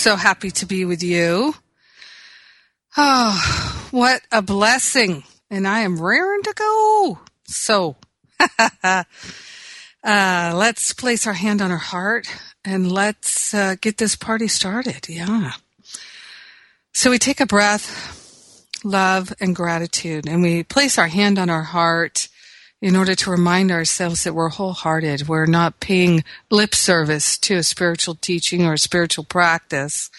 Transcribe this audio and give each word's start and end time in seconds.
So 0.00 0.16
happy 0.16 0.50
to 0.52 0.64
be 0.64 0.86
with 0.86 1.02
you. 1.02 1.54
Oh, 2.96 3.88
what 3.90 4.22
a 4.32 4.40
blessing. 4.40 5.24
And 5.50 5.68
I 5.68 5.80
am 5.80 6.00
raring 6.00 6.42
to 6.44 6.54
go. 6.54 7.18
So, 7.44 7.96
uh, 8.82 9.04
let's 10.02 10.94
place 10.94 11.26
our 11.26 11.34
hand 11.34 11.60
on 11.60 11.70
our 11.70 11.76
heart 11.76 12.34
and 12.64 12.90
let's 12.90 13.52
uh, 13.52 13.76
get 13.78 13.98
this 13.98 14.16
party 14.16 14.48
started. 14.48 15.06
Yeah. 15.06 15.52
So 16.94 17.10
we 17.10 17.18
take 17.18 17.40
a 17.40 17.46
breath, 17.46 18.66
love 18.82 19.34
and 19.38 19.54
gratitude, 19.54 20.26
and 20.26 20.40
we 20.40 20.62
place 20.62 20.96
our 20.96 21.08
hand 21.08 21.38
on 21.38 21.50
our 21.50 21.64
heart 21.64 22.29
in 22.80 22.96
order 22.96 23.14
to 23.14 23.30
remind 23.30 23.70
ourselves 23.70 24.24
that 24.24 24.34
we're 24.34 24.48
wholehearted. 24.48 25.28
We're 25.28 25.46
not 25.46 25.80
paying 25.80 26.24
lip 26.50 26.74
service 26.74 27.36
to 27.38 27.56
a 27.56 27.62
spiritual 27.62 28.14
teaching 28.14 28.64
or 28.64 28.74
a 28.74 28.78
spiritual 28.78 29.24
practice. 29.24 30.10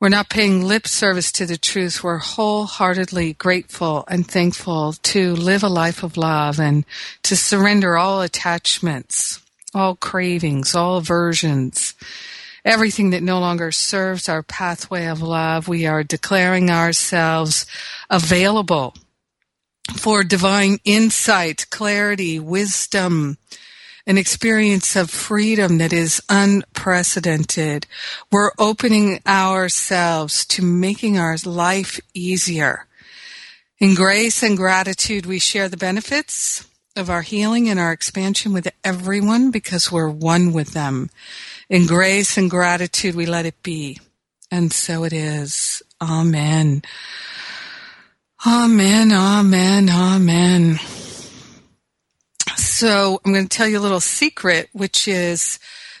We're 0.00 0.08
not 0.08 0.30
paying 0.30 0.64
lip 0.64 0.86
service 0.86 1.30
to 1.32 1.46
the 1.46 1.58
truth. 1.58 2.02
We're 2.02 2.18
wholeheartedly 2.18 3.34
grateful 3.34 4.04
and 4.08 4.26
thankful 4.26 4.94
to 4.94 5.34
live 5.34 5.62
a 5.62 5.68
life 5.68 6.02
of 6.02 6.16
love 6.16 6.58
and 6.58 6.84
to 7.22 7.36
surrender 7.36 7.96
all 7.96 8.22
attachments, 8.22 9.42
all 9.74 9.96
cravings, 9.96 10.74
all 10.74 10.96
aversions, 10.96 11.94
everything 12.64 13.10
that 13.10 13.22
no 13.22 13.40
longer 13.40 13.70
serves 13.72 14.28
our 14.28 14.42
pathway 14.42 15.06
of 15.06 15.20
love. 15.20 15.68
We 15.68 15.86
are 15.86 16.02
declaring 16.02 16.70
ourselves 16.70 17.66
available 18.08 18.94
for 19.96 20.24
divine 20.24 20.78
insight, 20.84 21.66
clarity, 21.70 22.38
wisdom, 22.38 23.38
an 24.06 24.18
experience 24.18 24.96
of 24.96 25.10
freedom 25.10 25.78
that 25.78 25.92
is 25.92 26.22
unprecedented. 26.28 27.86
We're 28.32 28.50
opening 28.58 29.20
ourselves 29.26 30.44
to 30.46 30.62
making 30.62 31.18
our 31.18 31.36
life 31.44 32.00
easier. 32.14 32.86
In 33.78 33.94
grace 33.94 34.42
and 34.42 34.56
gratitude, 34.56 35.26
we 35.26 35.38
share 35.38 35.68
the 35.68 35.76
benefits 35.76 36.66
of 36.96 37.08
our 37.08 37.22
healing 37.22 37.68
and 37.68 37.78
our 37.78 37.92
expansion 37.92 38.52
with 38.52 38.68
everyone 38.84 39.50
because 39.50 39.92
we're 39.92 40.08
one 40.08 40.52
with 40.52 40.72
them. 40.72 41.10
In 41.68 41.86
grace 41.86 42.36
and 42.36 42.50
gratitude, 42.50 43.14
we 43.14 43.26
let 43.26 43.46
it 43.46 43.62
be. 43.62 43.98
And 44.50 44.72
so 44.72 45.04
it 45.04 45.12
is. 45.12 45.82
Amen. 46.00 46.82
Amen, 48.46 49.12
amen, 49.12 49.90
amen. 49.90 50.78
So 52.56 53.20
I'm 53.22 53.34
going 53.34 53.46
to 53.46 53.54
tell 53.54 53.68
you 53.68 53.78
a 53.78 53.80
little 53.80 54.00
secret, 54.00 54.70
which 54.72 55.06
is 55.06 55.58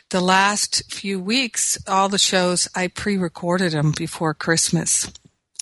the 0.08 0.22
last 0.22 0.90
few 0.90 1.20
weeks, 1.20 1.76
all 1.86 2.08
the 2.08 2.16
shows, 2.16 2.66
I 2.74 2.88
pre-recorded 2.88 3.72
them 3.72 3.92
before 3.94 4.32
Christmas. 4.32 5.12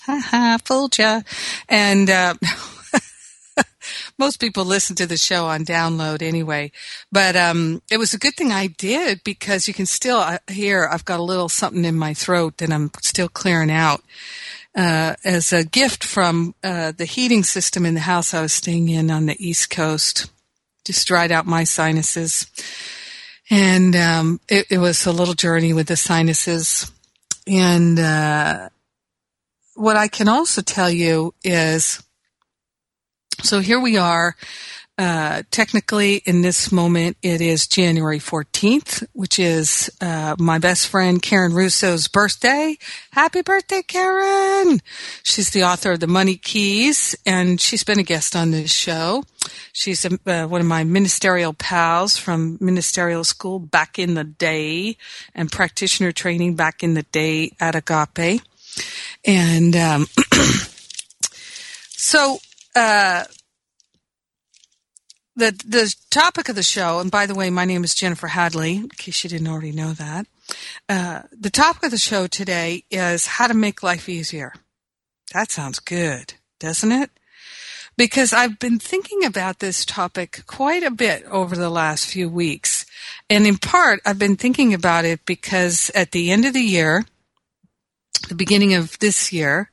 Ha 0.03 0.21
ha, 0.23 0.57
fooled 0.63 0.97
ya. 0.97 1.19
And, 1.67 2.09
uh, 2.09 2.35
most 4.17 4.39
people 4.39 4.63
listen 4.63 4.95
to 4.95 5.05
the 5.05 5.17
show 5.17 5.47
on 5.47 5.65
download 5.65 6.21
anyway, 6.21 6.71
but, 7.11 7.35
um, 7.35 7.81
it 7.91 7.97
was 7.97 8.13
a 8.13 8.19
good 8.19 8.35
thing 8.35 8.53
I 8.53 8.67
did 8.67 9.25
because 9.25 9.67
you 9.67 9.73
can 9.73 9.85
still 9.85 10.19
uh, 10.19 10.37
hear 10.49 10.87
I've 10.89 11.03
got 11.03 11.19
a 11.19 11.23
little 11.23 11.49
something 11.49 11.83
in 11.83 11.95
my 11.95 12.13
throat 12.13 12.59
that 12.59 12.71
I'm 12.71 12.89
still 13.01 13.27
clearing 13.27 13.69
out 13.69 14.01
uh, 14.79 15.13
as 15.25 15.51
a 15.51 15.65
gift 15.65 16.05
from 16.05 16.55
uh, 16.63 16.93
the 16.93 17.03
heating 17.03 17.43
system 17.43 17.85
in 17.85 17.95
the 17.95 17.99
house 17.99 18.33
I 18.33 18.41
was 18.41 18.53
staying 18.53 18.87
in 18.87 19.11
on 19.11 19.25
the 19.25 19.35
East 19.37 19.69
Coast. 19.69 20.31
Just 20.85 21.05
dried 21.05 21.33
out 21.33 21.45
my 21.45 21.65
sinuses. 21.65 22.47
And 23.49 23.93
um, 23.97 24.39
it, 24.47 24.67
it, 24.69 24.77
was 24.77 25.05
a 25.05 25.11
little 25.11 25.33
journey 25.33 25.73
with 25.73 25.87
the 25.87 25.97
sinuses. 25.97 26.89
And 27.45 27.99
uh, 27.99 28.69
what 29.75 29.97
I 29.97 30.07
can 30.07 30.29
also 30.29 30.61
tell 30.61 30.89
you 30.89 31.33
is 31.43 32.01
so 33.41 33.59
here 33.59 33.81
we 33.81 33.97
are 33.97 34.37
uh, 34.99 35.43
technically, 35.49 36.17
in 36.25 36.41
this 36.41 36.73
moment, 36.73 37.15
it 37.21 37.39
is 37.39 37.67
January 37.67 38.19
14th, 38.19 39.07
which 39.13 39.39
is 39.39 39.89
uh, 40.01 40.35
my 40.37 40.59
best 40.59 40.89
friend 40.89 41.21
Karen 41.21 41.53
Russo's 41.53 42.09
birthday. 42.09 42.77
Happy 43.11 43.41
birthday, 43.41 43.81
Karen! 43.81 44.81
She's 45.23 45.51
the 45.51 45.63
author 45.63 45.93
of 45.93 46.01
The 46.01 46.07
Money 46.07 46.35
Keys, 46.35 47.15
and 47.25 47.61
she's 47.61 47.85
been 47.85 47.97
a 47.97 48.03
guest 48.03 48.35
on 48.35 48.51
this 48.51 48.73
show. 48.73 49.23
She's 49.71 50.03
a, 50.03 50.19
uh, 50.25 50.47
one 50.47 50.59
of 50.59 50.67
my 50.67 50.83
ministerial 50.83 51.53
pals 51.53 52.17
from 52.17 52.57
ministerial 52.59 53.23
school 53.23 53.57
back 53.57 53.99
in 53.99 54.15
the 54.15 54.25
day 54.25 54.97
and 55.33 55.49
practitioner 55.49 56.11
training 56.11 56.55
back 56.55 56.83
in 56.83 56.95
the 56.95 57.03
day 57.03 57.53
at 57.61 57.73
Agape. 57.73 58.41
And 59.23 59.77
um, 59.77 60.07
so, 61.87 62.39
uh, 62.75 63.23
the 65.39 65.51
the 65.65 65.95
topic 66.11 66.49
of 66.49 66.55
the 66.55 66.63
show, 66.63 66.99
and 66.99 67.09
by 67.09 67.25
the 67.25 67.33
way, 67.33 67.49
my 67.49 67.65
name 67.65 67.83
is 67.83 67.95
Jennifer 67.95 68.27
Hadley, 68.27 68.75
in 68.75 68.89
case 68.89 69.23
you 69.23 69.29
didn't 69.29 69.47
already 69.47 69.71
know 69.71 69.93
that. 69.93 70.27
Uh, 70.87 71.23
the 71.31 71.49
topic 71.49 71.83
of 71.83 71.91
the 71.91 71.97
show 71.97 72.27
today 72.27 72.83
is 72.91 73.25
how 73.25 73.47
to 73.47 73.53
make 73.53 73.81
life 73.81 74.09
easier. 74.09 74.53
That 75.33 75.51
sounds 75.51 75.79
good, 75.79 76.33
doesn't 76.59 76.91
it? 76.91 77.11
Because 77.97 78.33
I've 78.33 78.59
been 78.59 78.79
thinking 78.79 79.25
about 79.25 79.59
this 79.59 79.85
topic 79.85 80.43
quite 80.47 80.83
a 80.83 80.91
bit 80.91 81.25
over 81.25 81.55
the 81.55 81.69
last 81.69 82.05
few 82.05 82.29
weeks. 82.29 82.85
And 83.29 83.45
in 83.45 83.57
part, 83.57 83.99
I've 84.05 84.19
been 84.19 84.37
thinking 84.37 84.73
about 84.73 85.05
it 85.05 85.25
because 85.25 85.91
at 85.93 86.11
the 86.11 86.31
end 86.31 86.45
of 86.45 86.53
the 86.53 86.61
year, 86.61 87.05
the 88.29 88.35
beginning 88.35 88.73
of 88.73 88.97
this 88.99 89.33
year, 89.33 89.71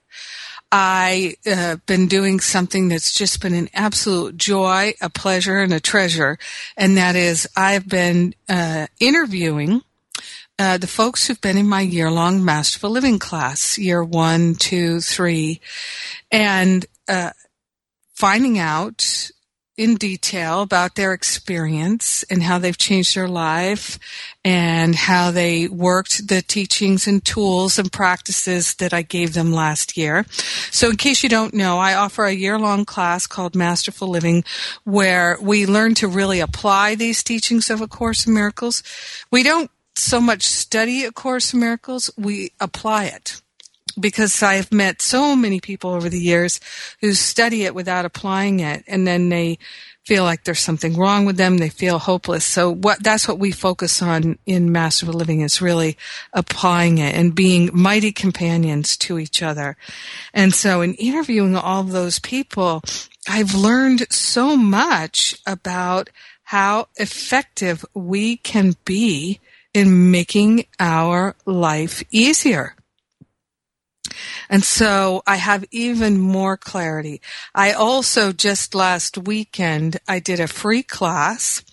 I 0.72 1.36
uh, 1.46 1.76
been 1.86 2.08
doing 2.08 2.40
something 2.40 2.88
that's 2.88 3.14
just 3.14 3.40
been 3.40 3.54
an 3.54 3.68
absolute 3.72 4.36
joy, 4.36 4.94
a 5.00 5.08
pleasure, 5.08 5.60
and 5.60 5.72
a 5.72 5.80
treasure, 5.80 6.38
and 6.76 6.96
that 6.96 7.16
is 7.16 7.48
I've 7.56 7.88
been 7.88 8.34
uh, 8.48 8.88
interviewing 8.98 9.82
uh, 10.58 10.78
the 10.78 10.86
folks 10.86 11.26
who've 11.26 11.40
been 11.40 11.58
in 11.58 11.68
my 11.68 11.82
year-long 11.82 12.44
Masterful 12.44 12.90
Living 12.90 13.18
class, 13.18 13.78
year 13.78 14.02
one, 14.02 14.54
two, 14.54 15.00
three, 15.00 15.60
and 16.32 16.86
uh, 17.08 17.30
finding 18.14 18.58
out 18.58 19.30
in 19.76 19.96
detail 19.96 20.62
about 20.62 20.94
their 20.94 21.12
experience 21.12 22.22
and 22.30 22.42
how 22.42 22.58
they've 22.58 22.78
changed 22.78 23.14
their 23.14 23.28
life 23.28 23.98
and 24.44 24.94
how 24.94 25.30
they 25.30 25.68
worked 25.68 26.28
the 26.28 26.40
teachings 26.40 27.06
and 27.06 27.24
tools 27.24 27.78
and 27.78 27.92
practices 27.92 28.74
that 28.76 28.94
I 28.94 29.02
gave 29.02 29.34
them 29.34 29.52
last 29.52 29.96
year. 29.96 30.24
So 30.70 30.90
in 30.90 30.96
case 30.96 31.22
you 31.22 31.28
don't 31.28 31.52
know, 31.52 31.78
I 31.78 31.94
offer 31.94 32.24
a 32.24 32.32
year 32.32 32.58
long 32.58 32.84
class 32.84 33.26
called 33.26 33.54
Masterful 33.54 34.08
Living 34.08 34.44
where 34.84 35.36
we 35.40 35.66
learn 35.66 35.94
to 35.96 36.08
really 36.08 36.40
apply 36.40 36.94
these 36.94 37.22
teachings 37.22 37.68
of 37.68 37.82
A 37.82 37.86
Course 37.86 38.26
in 38.26 38.32
Miracles. 38.32 38.82
We 39.30 39.42
don't 39.42 39.70
so 39.94 40.20
much 40.20 40.42
study 40.42 41.04
A 41.04 41.12
Course 41.12 41.52
in 41.52 41.60
Miracles, 41.60 42.10
we 42.16 42.52
apply 42.60 43.06
it 43.06 43.42
because 43.98 44.42
I've 44.42 44.72
met 44.72 45.02
so 45.02 45.34
many 45.34 45.60
people 45.60 45.90
over 45.90 46.08
the 46.08 46.20
years 46.20 46.60
who 47.00 47.12
study 47.12 47.64
it 47.64 47.74
without 47.74 48.04
applying 48.04 48.60
it 48.60 48.84
and 48.86 49.06
then 49.06 49.28
they 49.28 49.58
feel 50.06 50.22
like 50.22 50.44
there's 50.44 50.60
something 50.60 50.96
wrong 50.96 51.26
with 51.26 51.36
them. 51.36 51.58
They 51.58 51.68
feel 51.68 51.98
hopeless. 51.98 52.44
So 52.44 52.70
what, 52.70 53.02
that's 53.02 53.26
what 53.26 53.40
we 53.40 53.50
focus 53.50 54.00
on 54.00 54.38
in 54.46 54.70
Masterful 54.70 55.14
Living 55.14 55.40
is 55.40 55.60
really 55.60 55.96
applying 56.32 56.98
it 56.98 57.14
and 57.16 57.34
being 57.34 57.70
mighty 57.72 58.12
companions 58.12 58.96
to 58.98 59.18
each 59.18 59.42
other. 59.42 59.76
And 60.32 60.54
so 60.54 60.80
in 60.80 60.94
interviewing 60.94 61.56
all 61.56 61.82
those 61.82 62.20
people, 62.20 62.82
I've 63.28 63.54
learned 63.54 64.06
so 64.12 64.56
much 64.56 65.36
about 65.44 66.08
how 66.44 66.86
effective 66.94 67.84
we 67.92 68.36
can 68.36 68.76
be 68.84 69.40
in 69.74 70.12
making 70.12 70.66
our 70.78 71.34
life 71.44 72.04
easier. 72.12 72.76
And 74.48 74.64
so 74.64 75.22
I 75.26 75.36
have 75.36 75.64
even 75.70 76.18
more 76.18 76.56
clarity. 76.56 77.20
I 77.54 77.72
also 77.72 78.32
just 78.32 78.74
last 78.74 79.18
weekend, 79.18 79.98
I 80.06 80.18
did 80.20 80.40
a 80.40 80.46
free 80.46 80.82
class 80.82 81.64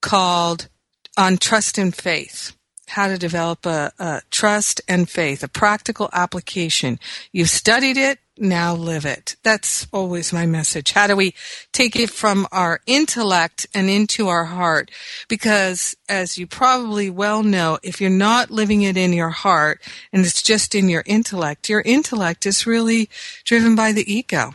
called 0.00 0.68
on 1.16 1.38
trust 1.38 1.78
and 1.78 1.94
faith. 1.94 2.52
How 2.88 3.08
to 3.08 3.18
develop 3.18 3.66
a, 3.66 3.92
a, 3.98 4.22
trust 4.30 4.80
and 4.88 5.08
faith, 5.08 5.42
a 5.42 5.48
practical 5.48 6.08
application. 6.12 6.98
You've 7.32 7.50
studied 7.50 7.96
it, 7.96 8.18
now 8.36 8.74
live 8.74 9.04
it. 9.04 9.36
That's 9.42 9.86
always 9.92 10.32
my 10.32 10.44
message. 10.44 10.92
How 10.92 11.06
do 11.06 11.14
we 11.14 11.34
take 11.72 11.96
it 11.96 12.10
from 12.10 12.48
our 12.50 12.80
intellect 12.86 13.66
and 13.72 13.88
into 13.88 14.28
our 14.28 14.44
heart? 14.44 14.90
Because 15.28 15.96
as 16.08 16.36
you 16.36 16.46
probably 16.46 17.10
well 17.10 17.42
know, 17.42 17.78
if 17.82 18.00
you're 18.00 18.10
not 18.10 18.50
living 18.50 18.82
it 18.82 18.96
in 18.96 19.12
your 19.12 19.30
heart 19.30 19.80
and 20.12 20.24
it's 20.24 20.42
just 20.42 20.74
in 20.74 20.88
your 20.88 21.04
intellect, 21.06 21.68
your 21.68 21.82
intellect 21.82 22.44
is 22.44 22.66
really 22.66 23.08
driven 23.44 23.76
by 23.76 23.92
the 23.92 24.12
ego. 24.12 24.54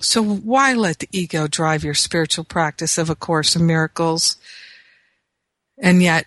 So 0.00 0.22
why 0.22 0.72
let 0.74 1.00
the 1.00 1.08
ego 1.12 1.46
drive 1.46 1.84
your 1.84 1.94
spiritual 1.94 2.44
practice 2.44 2.98
of 2.98 3.10
A 3.10 3.14
Course 3.14 3.54
in 3.54 3.66
Miracles? 3.66 4.36
And 5.78 6.02
yet 6.02 6.26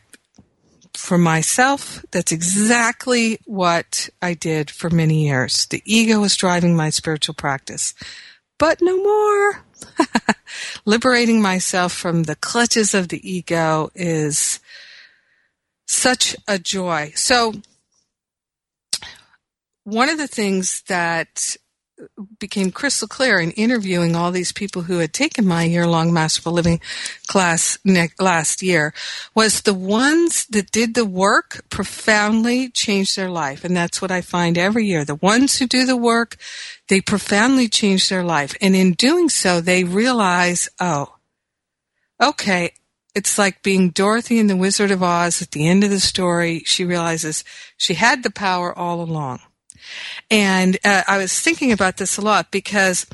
for 0.96 1.18
myself, 1.18 2.04
that's 2.12 2.32
exactly 2.32 3.40
what 3.46 4.10
I 4.22 4.34
did 4.34 4.70
for 4.70 4.90
many 4.90 5.28
years. 5.28 5.66
The 5.66 5.82
ego 5.86 6.20
was 6.20 6.36
driving 6.36 6.76
my 6.76 6.90
spiritual 6.90 7.36
practice. 7.36 7.94
But 8.58 8.82
no 8.82 8.98
more. 8.98 9.64
Liberating 10.86 11.42
myself 11.42 11.94
from 11.94 12.24
the 12.24 12.36
clutches 12.36 12.94
of 12.94 13.10
the 13.10 13.30
ego 13.30 13.90
is 13.94 14.60
such 15.88 16.36
a 16.48 16.58
joy. 16.58 17.12
So, 17.16 17.54
one 19.84 20.10
of 20.10 20.18
the 20.18 20.28
things 20.28 20.82
that 20.88 21.58
became 22.40 22.72
crystal 22.72 23.08
clear 23.08 23.40
in 23.40 23.52
interviewing 23.52 24.16
all 24.16 24.32
these 24.32 24.52
people 24.52 24.84
who 24.84 25.00
had 25.00 25.14
taken 25.14 25.48
my 25.48 25.64
year-long 25.64 26.12
masterful 26.12 26.52
living 26.52 26.80
class 27.28 27.78
ne- 27.86 28.10
last 28.20 28.62
year 28.62 28.94
was 29.34 29.62
the 29.62 29.74
ones 29.74 30.46
that 30.48 30.72
did 30.72 30.94
the 30.94 31.06
work 31.06 31.64
profoundly 31.70 32.70
changed 32.70 33.16
their 33.16 33.30
life 33.30 33.64
and 33.64 33.76
that's 33.76 34.02
what 34.02 34.12
i 34.12 34.20
find 34.22 34.58
every 34.58 34.86
year 34.86 35.06
the 35.06 35.16
ones 35.16 35.58
who 35.58 35.68
do 35.68 35.86
the 35.86 35.98
work 35.98 36.36
they 36.90 37.00
profoundly 37.00 37.70
change 37.70 38.10
their 38.10 38.24
life 38.24 38.56
and 38.62 38.76
in 38.76 38.94
doing 38.94 39.30
so 39.30 39.62
they 39.62 39.84
realize 39.84 40.70
oh 40.80 41.16
okay 42.22 42.72
it's 43.16 43.38
like 43.38 43.64
being 43.64 43.92
Dorothy 43.92 44.40
in 44.40 44.48
the 44.48 44.58
Wizard 44.58 44.92
of 44.92 45.02
Oz 45.02 45.42
at 45.42 45.52
the 45.52 45.66
end 45.66 45.86
of 45.86 45.90
the 45.90 46.02
story. 46.02 46.64
She 46.66 46.84
realizes 46.84 47.46
she 47.78 47.94
had 47.94 48.24
the 48.24 48.30
power 48.30 48.78
all 48.78 49.02
along. 49.02 49.40
And 50.30 50.78
uh, 50.84 51.04
I 51.08 51.18
was 51.18 51.40
thinking 51.40 51.72
about 51.72 51.98
this 51.98 52.18
a 52.18 52.22
lot 52.22 52.52
because 52.52 53.06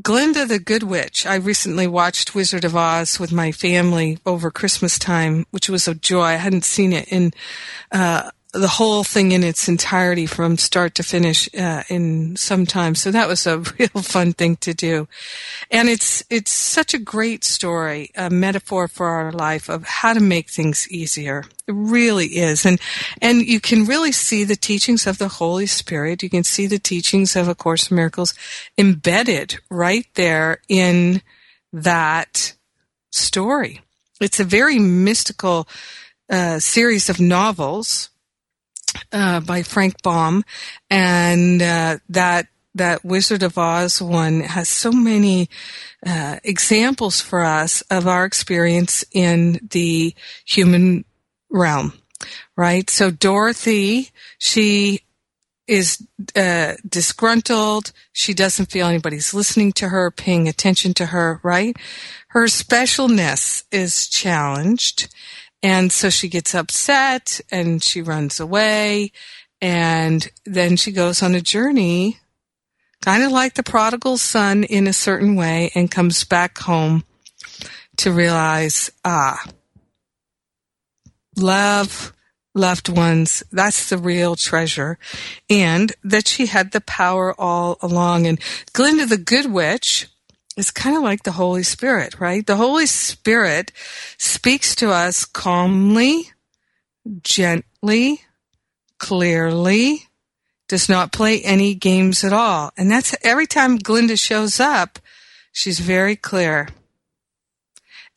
Glinda 0.00 0.46
the 0.46 0.58
Good 0.58 0.82
Witch, 0.82 1.26
I 1.26 1.34
recently 1.34 1.86
watched 1.86 2.34
Wizard 2.34 2.64
of 2.64 2.74
Oz 2.74 3.20
with 3.20 3.30
my 3.30 3.52
family 3.52 4.18
over 4.24 4.50
Christmas 4.50 4.98
time, 4.98 5.44
which 5.50 5.68
was 5.68 5.86
a 5.86 5.94
joy. 5.94 6.22
I 6.22 6.34
hadn't 6.36 6.64
seen 6.64 6.92
it 6.92 7.08
in 7.08 7.32
uh, 7.90 8.30
the 8.52 8.68
whole 8.68 9.02
thing 9.02 9.32
in 9.32 9.42
its 9.42 9.66
entirety 9.66 10.26
from 10.26 10.58
start 10.58 10.94
to 10.94 11.02
finish 11.02 11.48
uh, 11.54 11.82
in 11.88 12.36
some 12.36 12.66
time. 12.66 12.94
So 12.94 13.10
that 13.10 13.26
was 13.26 13.46
a 13.46 13.58
real 13.78 14.02
fun 14.02 14.34
thing 14.34 14.56
to 14.56 14.74
do. 14.74 15.08
And 15.70 15.88
it's, 15.88 16.22
it's 16.28 16.50
such 16.50 16.92
a 16.92 16.98
great 16.98 17.44
story, 17.44 18.10
a 18.14 18.28
metaphor 18.28 18.88
for 18.88 19.06
our 19.06 19.32
life 19.32 19.70
of 19.70 19.84
how 19.84 20.12
to 20.12 20.20
make 20.20 20.50
things 20.50 20.86
easier. 20.90 21.44
It 21.66 21.72
really 21.74 22.26
is. 22.26 22.66
And, 22.66 22.78
and 23.22 23.40
you 23.40 23.58
can 23.58 23.86
really 23.86 24.12
see 24.12 24.44
the 24.44 24.56
teachings 24.56 25.06
of 25.06 25.16
the 25.16 25.28
Holy 25.28 25.66
Spirit. 25.66 26.22
You 26.22 26.28
can 26.28 26.44
see 26.44 26.66
the 26.66 26.78
teachings 26.78 27.34
of 27.34 27.48
A 27.48 27.54
Course 27.54 27.90
in 27.90 27.96
Miracles 27.96 28.34
embedded 28.76 29.58
right 29.70 30.06
there 30.14 30.58
in 30.68 31.22
that 31.72 32.54
story. 33.10 33.80
It's 34.20 34.40
a 34.40 34.44
very 34.44 34.78
mystical 34.78 35.66
uh, 36.28 36.58
series 36.58 37.08
of 37.08 37.18
novels 37.18 38.10
uh, 39.12 39.40
by 39.40 39.62
Frank 39.62 40.02
Baum, 40.02 40.44
and 40.90 41.60
uh, 41.62 41.98
that 42.08 42.46
that 42.74 43.04
Wizard 43.04 43.42
of 43.42 43.58
Oz 43.58 44.00
one 44.00 44.40
has 44.40 44.68
so 44.68 44.92
many 44.92 45.48
uh, 46.06 46.38
examples 46.42 47.20
for 47.20 47.42
us 47.42 47.82
of 47.90 48.06
our 48.06 48.24
experience 48.24 49.04
in 49.12 49.68
the 49.70 50.14
human 50.46 51.04
realm, 51.50 51.92
right? 52.56 52.88
So 52.88 53.10
Dorothy, 53.10 54.10
she 54.38 55.00
is 55.68 56.06
uh, 56.34 56.74
disgruntled. 56.88 57.92
She 58.12 58.34
doesn't 58.34 58.70
feel 58.70 58.86
anybody's 58.88 59.32
listening 59.32 59.72
to 59.74 59.88
her, 59.88 60.10
paying 60.10 60.48
attention 60.48 60.94
to 60.94 61.06
her, 61.06 61.40
right? 61.42 61.76
Her 62.28 62.44
specialness 62.44 63.64
is 63.70 64.08
challenged 64.08 65.08
and 65.62 65.92
so 65.92 66.10
she 66.10 66.28
gets 66.28 66.54
upset 66.54 67.40
and 67.50 67.82
she 67.82 68.02
runs 68.02 68.40
away. 68.40 69.12
And 69.60 70.28
then 70.44 70.76
she 70.76 70.90
goes 70.90 71.22
on 71.22 71.36
a 71.36 71.40
journey, 71.40 72.18
kind 73.00 73.22
of 73.22 73.30
like 73.30 73.54
the 73.54 73.62
prodigal 73.62 74.18
son 74.18 74.64
in 74.64 74.88
a 74.88 74.92
certain 74.92 75.36
way, 75.36 75.70
and 75.76 75.88
comes 75.88 76.24
back 76.24 76.58
home 76.58 77.04
to 77.98 78.10
realize, 78.10 78.90
ah, 79.04 79.44
love, 81.36 82.12
loved 82.54 82.88
ones, 82.88 83.44
that's 83.52 83.88
the 83.88 83.98
real 83.98 84.34
treasure. 84.34 84.98
And 85.48 85.92
that 86.02 86.26
she 86.26 86.46
had 86.46 86.72
the 86.72 86.80
power 86.80 87.32
all 87.40 87.78
along. 87.80 88.26
And 88.26 88.40
Glinda 88.72 89.06
the 89.06 89.16
Good 89.16 89.52
Witch, 89.52 90.08
is 90.56 90.70
kind 90.70 90.96
of 90.96 91.02
like 91.02 91.22
the 91.22 91.32
Holy 91.32 91.62
Spirit, 91.62 92.20
right? 92.20 92.46
The 92.46 92.56
Holy 92.56 92.86
Spirit 92.86 93.72
speaks 94.18 94.74
to 94.76 94.90
us 94.90 95.24
calmly, 95.24 96.30
gently, 97.22 98.22
clearly, 98.98 100.08
does 100.68 100.88
not 100.88 101.12
play 101.12 101.42
any 101.42 101.74
games 101.74 102.24
at 102.24 102.32
all. 102.32 102.72
And 102.76 102.90
that's 102.90 103.14
every 103.22 103.46
time 103.46 103.76
Glinda 103.76 104.16
shows 104.16 104.60
up, 104.60 104.98
she's 105.52 105.80
very 105.80 106.16
clear. 106.16 106.68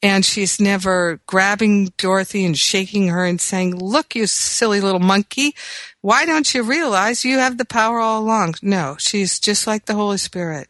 And 0.03 0.23
she's 0.23 0.59
never 0.59 1.21
grabbing 1.25 1.93
Dorothy 1.97 2.45
and 2.45 2.55
shaking 2.55 3.07
her 3.07 3.25
and 3.25 3.41
saying, 3.41 3.75
Look, 3.75 4.15
you 4.15 4.27
silly 4.27 4.79
little 4.79 4.99
monkey, 4.99 5.55
why 6.01 6.25
don't 6.25 6.53
you 6.53 6.61
realize 6.61 7.25
you 7.25 7.39
have 7.39 7.57
the 7.57 7.65
power 7.65 7.99
all 7.99 8.21
along? 8.21 8.55
No, 8.61 8.97
she's 8.99 9.39
just 9.39 9.65
like 9.65 9.85
the 9.85 9.95
Holy 9.95 10.17
Spirit 10.17 10.67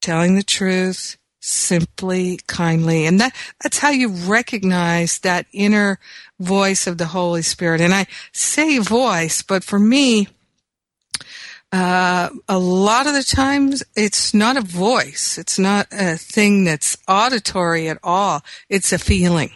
telling 0.00 0.36
the 0.36 0.42
truth 0.42 1.16
simply, 1.40 2.38
kindly. 2.46 3.06
And 3.06 3.20
that, 3.20 3.34
that's 3.62 3.78
how 3.78 3.90
you 3.90 4.08
recognize 4.08 5.18
that 5.20 5.46
inner 5.52 5.98
voice 6.38 6.86
of 6.86 6.98
the 6.98 7.06
Holy 7.06 7.42
Spirit. 7.42 7.80
And 7.80 7.94
I 7.94 8.06
say 8.32 8.78
voice, 8.78 9.42
but 9.42 9.64
for 9.64 9.78
me, 9.78 10.28
uh, 11.72 12.30
a 12.48 12.58
lot 12.58 13.06
of 13.06 13.14
the 13.14 13.22
times 13.22 13.82
it's 13.94 14.34
not 14.34 14.56
a 14.56 14.60
voice. 14.60 15.38
It's 15.38 15.58
not 15.58 15.86
a 15.92 16.16
thing 16.16 16.64
that's 16.64 16.96
auditory 17.06 17.88
at 17.88 17.98
all. 18.02 18.42
It's 18.68 18.92
a 18.92 18.98
feeling. 18.98 19.52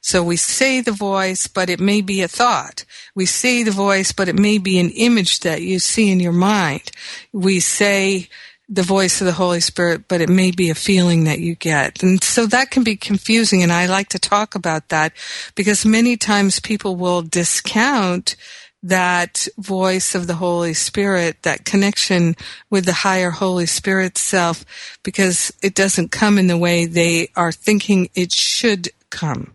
So 0.00 0.22
we 0.22 0.36
say 0.36 0.80
the 0.80 0.92
voice, 0.92 1.46
but 1.46 1.68
it 1.68 1.80
may 1.80 2.00
be 2.00 2.22
a 2.22 2.28
thought. 2.28 2.84
We 3.14 3.26
say 3.26 3.62
the 3.62 3.70
voice, 3.70 4.12
but 4.12 4.28
it 4.28 4.38
may 4.38 4.56
be 4.56 4.78
an 4.78 4.90
image 4.90 5.40
that 5.40 5.60
you 5.60 5.78
see 5.78 6.10
in 6.10 6.20
your 6.20 6.32
mind. 6.32 6.90
We 7.32 7.60
say, 7.60 8.28
the 8.72 8.82
voice 8.82 9.20
of 9.20 9.26
the 9.26 9.32
Holy 9.32 9.58
Spirit, 9.58 10.06
but 10.06 10.20
it 10.20 10.28
may 10.28 10.52
be 10.52 10.70
a 10.70 10.76
feeling 10.76 11.24
that 11.24 11.40
you 11.40 11.56
get. 11.56 12.04
And 12.04 12.22
so 12.22 12.46
that 12.46 12.70
can 12.70 12.84
be 12.84 12.96
confusing. 12.96 13.64
And 13.64 13.72
I 13.72 13.86
like 13.86 14.08
to 14.10 14.18
talk 14.18 14.54
about 14.54 14.90
that 14.90 15.12
because 15.56 15.84
many 15.84 16.16
times 16.16 16.60
people 16.60 16.94
will 16.94 17.22
discount 17.22 18.36
that 18.82 19.48
voice 19.58 20.14
of 20.14 20.28
the 20.28 20.36
Holy 20.36 20.72
Spirit, 20.72 21.42
that 21.42 21.64
connection 21.64 22.36
with 22.70 22.86
the 22.86 22.92
higher 22.92 23.30
Holy 23.30 23.66
Spirit 23.66 24.16
self, 24.16 24.64
because 25.02 25.52
it 25.62 25.74
doesn't 25.74 26.12
come 26.12 26.38
in 26.38 26.46
the 26.46 26.56
way 26.56 26.86
they 26.86 27.28
are 27.36 27.52
thinking 27.52 28.08
it 28.14 28.32
should 28.32 28.88
come. 29.10 29.54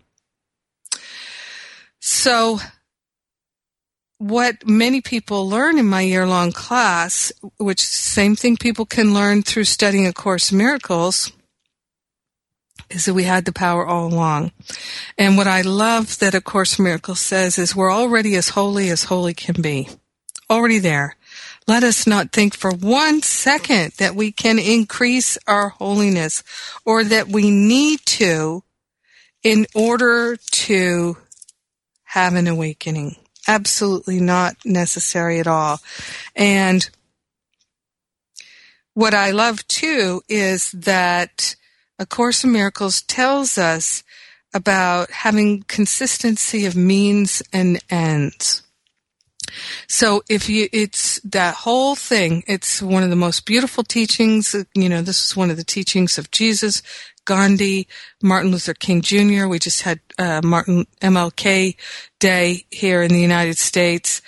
So 2.00 2.60
what 4.18 4.66
many 4.66 5.00
people 5.00 5.48
learn 5.48 5.78
in 5.78 5.86
my 5.86 6.00
year 6.00 6.26
long 6.26 6.52
class, 6.52 7.32
which 7.58 7.80
same 7.80 8.34
thing 8.36 8.56
people 8.56 8.86
can 8.86 9.12
learn 9.12 9.42
through 9.42 9.64
studying 9.64 10.06
A 10.06 10.12
Course 10.12 10.52
in 10.52 10.58
Miracles, 10.58 11.32
is 12.88 13.04
that 13.04 13.14
we 13.14 13.24
had 13.24 13.44
the 13.44 13.52
power 13.52 13.86
all 13.86 14.06
along. 14.06 14.52
And 15.18 15.36
what 15.36 15.46
I 15.46 15.62
love 15.62 16.18
that 16.20 16.34
A 16.34 16.40
Course 16.40 16.78
in 16.78 16.84
Miracles 16.84 17.20
says 17.20 17.58
is 17.58 17.76
we're 17.76 17.92
already 17.92 18.36
as 18.36 18.50
holy 18.50 18.88
as 18.90 19.04
holy 19.04 19.34
can 19.34 19.60
be. 19.60 19.88
Already 20.48 20.78
there. 20.78 21.16
Let 21.66 21.82
us 21.82 22.06
not 22.06 22.30
think 22.30 22.54
for 22.54 22.70
one 22.70 23.22
second 23.22 23.92
that 23.98 24.14
we 24.14 24.30
can 24.30 24.60
increase 24.60 25.36
our 25.48 25.70
holiness 25.70 26.44
or 26.84 27.02
that 27.02 27.28
we 27.28 27.50
need 27.50 28.00
to 28.06 28.62
in 29.42 29.66
order 29.74 30.36
to 30.36 31.16
have 32.04 32.34
an 32.34 32.46
awakening 32.46 33.16
absolutely 33.46 34.20
not 34.20 34.56
necessary 34.64 35.40
at 35.40 35.46
all. 35.46 35.80
And 36.34 36.88
what 38.94 39.14
I 39.14 39.30
love 39.30 39.66
too 39.68 40.22
is 40.28 40.70
that 40.72 41.54
A 41.98 42.06
Course 42.06 42.44
in 42.44 42.52
Miracles 42.52 43.02
tells 43.02 43.58
us 43.58 44.02
about 44.54 45.10
having 45.10 45.64
consistency 45.64 46.64
of 46.64 46.74
means 46.76 47.42
and 47.52 47.78
ends. 47.90 48.62
So 49.86 50.22
if 50.28 50.48
you, 50.48 50.68
it's 50.72 51.20
that 51.20 51.54
whole 51.54 51.94
thing, 51.94 52.42
it's 52.46 52.82
one 52.82 53.02
of 53.02 53.10
the 53.10 53.16
most 53.16 53.46
beautiful 53.46 53.84
teachings. 53.84 54.56
You 54.74 54.88
know, 54.88 55.02
this 55.02 55.26
is 55.26 55.36
one 55.36 55.50
of 55.50 55.56
the 55.56 55.64
teachings 55.64 56.18
of 56.18 56.30
Jesus, 56.30 56.82
Gandhi, 57.26 57.86
Martin 58.22 58.50
Luther 58.50 58.72
King 58.72 59.02
Jr. 59.02 59.46
We 59.46 59.58
just 59.58 59.82
had 59.82 60.00
uh, 60.18 60.40
Martin 60.42 60.86
MLK 61.02 61.76
Day 62.18 62.64
here 62.70 63.02
in 63.02 63.10
the 63.12 63.20
United 63.20 63.58
States. 63.58 64.22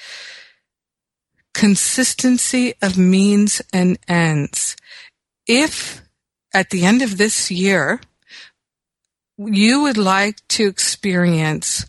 Consistency 1.54 2.74
of 2.82 2.98
means 2.98 3.62
and 3.72 3.98
ends. 4.06 4.76
If 5.46 6.02
at 6.52 6.68
the 6.70 6.84
end 6.84 7.00
of 7.00 7.16
this 7.16 7.50
year, 7.50 8.00
you 9.38 9.82
would 9.82 9.96
like 9.96 10.46
to 10.48 10.66
experience 10.66 11.86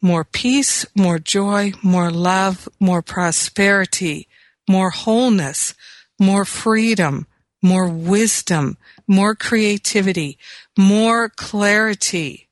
more 0.00 0.24
peace, 0.24 0.84
more 0.94 1.18
joy, 1.18 1.72
more 1.82 2.10
love, 2.10 2.68
more 2.78 3.00
prosperity, 3.00 4.28
more 4.68 4.90
wholeness, 4.90 5.74
more 6.20 6.44
freedom, 6.44 7.26
more 7.64 7.88
wisdom, 7.88 8.76
more 9.08 9.34
creativity, 9.34 10.38
more 10.78 11.28
clarity, 11.30 12.48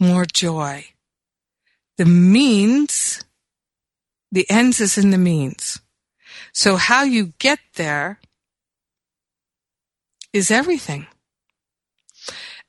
more 0.00 0.24
joy. 0.24 0.84
The 1.98 2.04
means, 2.04 3.24
the 4.30 4.48
ends 4.48 4.80
is 4.80 4.96
in 4.96 5.10
the 5.10 5.18
means. 5.18 5.80
So 6.52 6.76
how 6.76 7.02
you 7.02 7.32
get 7.38 7.58
there 7.74 8.20
is 10.32 10.50
everything. 10.50 11.06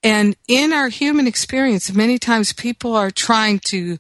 And 0.04 0.36
in 0.48 0.74
our 0.74 0.90
human 0.90 1.28
experience, 1.28 1.94
many 1.94 2.18
times 2.18 2.54
people 2.54 2.96
are 2.96 3.12
trying 3.12 3.60
to 3.66 3.98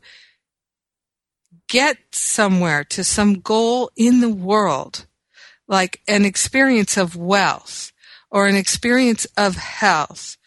get 1.67 1.97
somewhere 2.11 2.83
to 2.85 3.03
some 3.03 3.39
goal 3.39 3.91
in 3.95 4.21
the 4.21 4.29
world, 4.29 5.06
like 5.67 6.01
an 6.07 6.25
experience 6.25 6.97
of 6.97 7.15
wealth 7.15 7.91
or 8.31 8.47
an 8.47 8.55
experience 8.55 9.25
of 9.37 9.55
health 9.55 10.37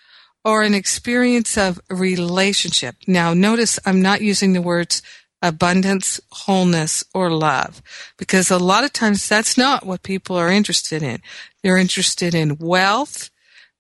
or 0.45 0.63
an 0.63 0.75
experience 0.75 1.59
of 1.59 1.81
relationship. 1.91 2.97
Now 3.07 3.35
notice 3.35 3.79
I'm 3.85 4.03
not 4.03 4.23
using 4.23 4.53
the 4.53 4.63
words 4.63 5.03
abundance, 5.43 6.21
wholeness, 6.31 7.05
or 7.15 7.31
love 7.31 7.83
because 8.19 8.51
a 8.51 8.59
lot 8.59 8.85
of 8.85 8.93
times 8.93 9.29
that's 9.29 9.57
not 9.57 9.87
what 9.87 10.03
people 10.03 10.37
are 10.37 10.51
interested 10.51 11.03
in. 11.03 11.21
They're 11.63 11.79
interested 11.79 12.35
in 12.35 12.59
wealth 12.59 13.31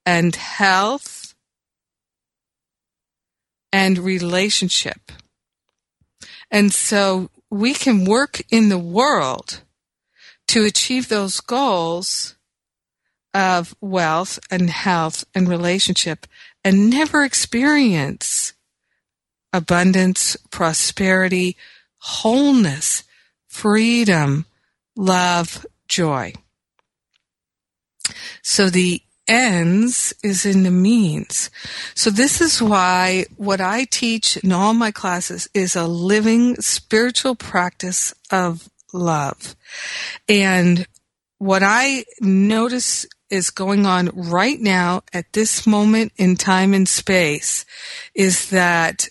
and 0.06 0.35
health 0.35 1.35
and 3.73 3.99
relationship. 3.99 5.12
And 6.50 6.73
so 6.73 7.30
we 7.50 7.75
can 7.75 8.04
work 8.04 8.40
in 8.50 8.68
the 8.68 8.78
world 8.78 9.62
to 10.50 10.64
achieve 10.64 11.09
those 11.09 11.38
goals 11.40 12.35
of 13.33 13.76
wealth 13.80 14.40
and 14.50 14.69
health 14.69 15.25
and 15.33 15.49
relationship 15.49 16.26
and 16.64 16.90
never 16.90 17.23
experience 17.23 18.52
abundance, 19.52 20.37
prosperity, 20.50 21.57
wholeness, 21.99 23.04
freedom, 23.47 24.45
love, 24.97 25.64
joy. 25.87 26.33
So 28.42 28.71
the 28.71 29.02
ends 29.28 30.12
is 30.25 30.45
in 30.45 30.64
the 30.64 30.73
means. 30.73 31.50
So 31.95 32.11
this 32.11 32.40
is 32.40 32.61
why 32.61 33.26
what 33.37 33.61
I 33.61 33.85
teach 33.85 34.37
in 34.38 34.50
all 34.50 34.75
my 34.75 34.90
classes 34.90 35.49
is 35.54 35.76
a 35.76 35.87
living 35.87 36.57
spiritual 36.57 37.37
practice 37.37 38.12
of 38.33 38.69
love. 38.92 39.56
And 40.28 40.87
what 41.38 41.62
I 41.64 42.04
notice 42.20 43.06
is 43.30 43.50
going 43.50 43.87
on 43.87 44.11
right 44.14 44.61
now 44.61 45.02
at 45.12 45.32
this 45.32 45.66
moment 45.66 46.12
in 46.16 46.37
time 46.37 46.75
and 46.75 46.88
space 46.88 47.64
is 48.14 48.50
that 48.50 49.09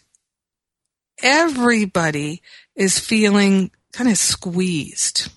everybody 1.24 2.42
is 2.76 3.00
feeling 3.00 3.72
kind 3.94 4.10
of 4.10 4.18
squeezed 4.18 5.30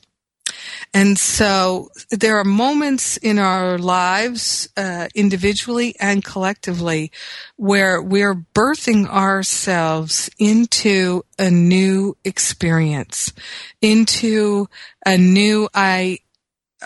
and 0.95 1.19
so 1.19 1.89
there 2.11 2.37
are 2.37 2.45
moments 2.45 3.17
in 3.17 3.39
our 3.39 3.79
lives, 3.79 4.69
uh, 4.77 5.09
individually 5.15 5.95
and 5.99 6.23
collectively, 6.23 7.11
where 7.57 8.03
we're 8.03 8.35
birthing 8.35 9.09
ourselves 9.09 10.29
into 10.39 11.25
a 11.39 11.51
new 11.51 12.17
experience, 12.25 13.33
into 13.81 14.69
a 15.07 15.17
new 15.17 15.67
I, 15.73 16.19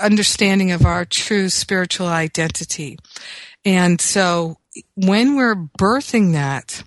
understanding 0.01 0.71
of 0.71 0.85
our 0.85 1.05
true 1.05 1.49
spiritual 1.49 2.07
identity. 2.07 2.99
And 3.65 4.01
so 4.01 4.59
when 4.95 5.35
we're 5.35 5.57
birthing 5.57 6.33
that, 6.33 6.85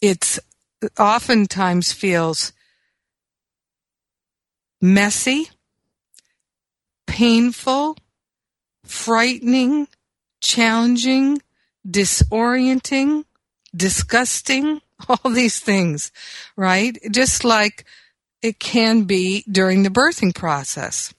it's 0.00 0.40
oftentimes 0.98 1.92
feels 1.92 2.52
messy 4.80 5.50
painful, 7.08 7.96
frightening, 8.84 9.88
challenging, 10.40 11.42
disorienting, 11.88 13.24
disgusting, 13.74 14.80
all 15.08 15.30
these 15.30 15.58
things, 15.58 16.12
right? 16.56 16.96
Just 17.10 17.44
like 17.44 17.84
it 18.42 18.60
can 18.60 19.02
be 19.02 19.44
during 19.50 19.82
the 19.82 19.90
birthing 19.90 20.34
process. 20.34 21.12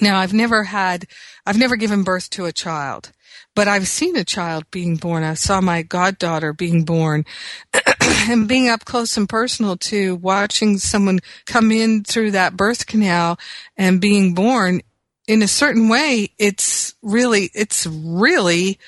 Now, 0.00 0.18
I've 0.18 0.34
never 0.34 0.64
had, 0.64 1.06
I've 1.44 1.58
never 1.58 1.76
given 1.76 2.02
birth 2.04 2.28
to 2.30 2.44
a 2.44 2.52
child, 2.52 3.12
but 3.54 3.66
I've 3.66 3.88
seen 3.88 4.16
a 4.16 4.24
child 4.24 4.70
being 4.70 4.96
born. 4.96 5.24
I 5.24 5.34
saw 5.34 5.60
my 5.60 5.82
goddaughter 5.82 6.52
being 6.52 6.84
born 6.84 7.24
and 8.02 8.46
being 8.46 8.68
up 8.68 8.84
close 8.84 9.16
and 9.16 9.28
personal 9.28 9.76
to 9.78 10.16
watching 10.16 10.76
someone 10.76 11.20
come 11.46 11.72
in 11.72 12.04
through 12.04 12.32
that 12.32 12.56
birth 12.56 12.86
canal 12.86 13.38
and 13.76 14.00
being 14.00 14.34
born 14.34 14.82
in 15.26 15.42
a 15.42 15.48
certain 15.48 15.88
way, 15.88 16.32
it's 16.38 16.94
really, 17.02 17.50
it's 17.54 17.86
really 17.86 18.78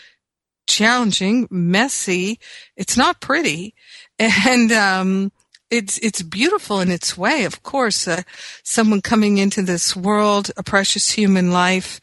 challenging, 0.66 1.48
messy. 1.50 2.38
It's 2.76 2.96
not 2.96 3.20
pretty. 3.20 3.74
And, 4.20 4.72
um, 4.72 5.30
it's 5.70 5.98
it's 5.98 6.22
beautiful 6.22 6.80
in 6.80 6.90
its 6.90 7.16
way. 7.16 7.44
Of 7.44 7.62
course, 7.62 8.08
uh, 8.08 8.22
someone 8.62 9.02
coming 9.02 9.38
into 9.38 9.62
this 9.62 9.94
world, 9.94 10.50
a 10.56 10.62
precious 10.62 11.10
human 11.10 11.52
life, 11.52 12.00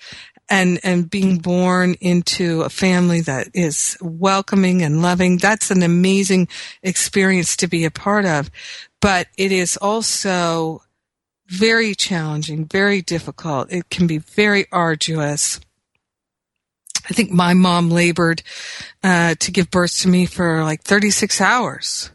and 0.49 0.79
and 0.83 1.09
being 1.09 1.39
born 1.39 1.95
into 1.99 2.61
a 2.61 2.69
family 2.69 3.21
that 3.21 3.47
is 3.53 3.97
welcoming 4.01 4.83
and 4.83 5.01
loving. 5.01 5.37
That's 5.37 5.71
an 5.71 5.81
amazing 5.81 6.47
experience 6.83 7.55
to 7.57 7.67
be 7.67 7.85
a 7.85 7.91
part 7.91 8.25
of. 8.25 8.51
But 9.01 9.27
it 9.37 9.51
is 9.51 9.77
also 9.77 10.81
very 11.47 11.93
challenging, 11.95 12.65
very 12.65 13.01
difficult. 13.01 13.71
It 13.71 13.89
can 13.89 14.07
be 14.07 14.17
very 14.17 14.65
arduous. 14.71 15.59
I 17.09 17.13
think 17.13 17.31
my 17.31 17.53
mom 17.53 17.89
labored 17.89 18.41
uh, 19.03 19.35
to 19.39 19.51
give 19.51 19.69
birth 19.69 19.99
to 19.99 20.07
me 20.07 20.25
for 20.25 20.63
like 20.63 20.81
36 20.81 21.39
hours. 21.39 22.09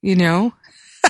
You 0.00 0.16
know, 0.16 0.54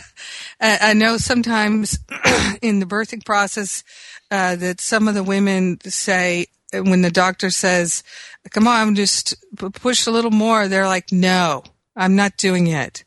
I 0.61 0.95
know 0.95 1.17
sometimes 1.17 1.99
in 2.63 2.81
the 2.81 2.87
birthing 2.87 3.25
process 3.25 3.85
uh, 4.33 4.57
that 4.57 4.81
some 4.81 5.07
of 5.07 5.15
the 5.15 5.23
women 5.23 5.79
say 5.83 6.47
when 6.73 7.03
the 7.03 7.11
doctor 7.11 7.51
says, 7.51 8.03
"Come 8.51 8.67
on, 8.67 8.97
just 8.97 9.35
push 9.57 10.07
a 10.07 10.11
little 10.11 10.33
more," 10.33 10.67
they're 10.67 10.89
like, 10.89 11.13
"No, 11.13 11.63
I'm 11.95 12.17
not 12.17 12.37
doing 12.37 12.67
it. 12.67 13.05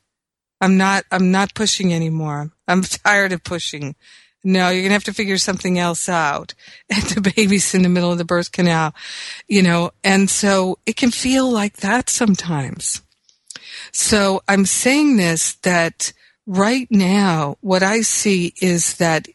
I'm 0.61 0.77
not. 0.77 1.03
I'm 1.11 1.31
not 1.31 1.53
pushing 1.53 1.93
anymore. 1.93 2.51
I'm 2.67 2.81
tired 3.05 3.33
of 3.33 3.43
pushing." 3.43 3.95
No, 4.43 4.69
you're 4.69 4.81
going 4.81 4.89
to 4.89 4.93
have 4.93 5.03
to 5.05 5.13
figure 5.13 5.37
something 5.37 5.79
else 5.79 6.09
out. 6.09 6.53
And 6.89 7.03
the 7.03 7.31
baby's 7.35 7.73
in 7.73 7.81
the 7.81 7.89
middle 7.89 8.11
of 8.11 8.17
the 8.17 8.25
birth 8.25 8.51
canal, 8.51 8.93
you 9.47 9.63
know, 9.63 9.91
and 10.03 10.29
so 10.29 10.77
it 10.85 10.95
can 10.95 11.11
feel 11.11 11.49
like 11.49 11.77
that 11.77 12.09
sometimes. 12.09 13.01
So 13.91 14.41
I'm 14.47 14.65
saying 14.65 15.17
this 15.17 15.55
that 15.63 16.13
right 16.45 16.87
now, 16.91 17.57
what 17.61 17.83
I 17.83 18.01
see 18.01 18.53
is 18.61 18.97
that 18.97 19.27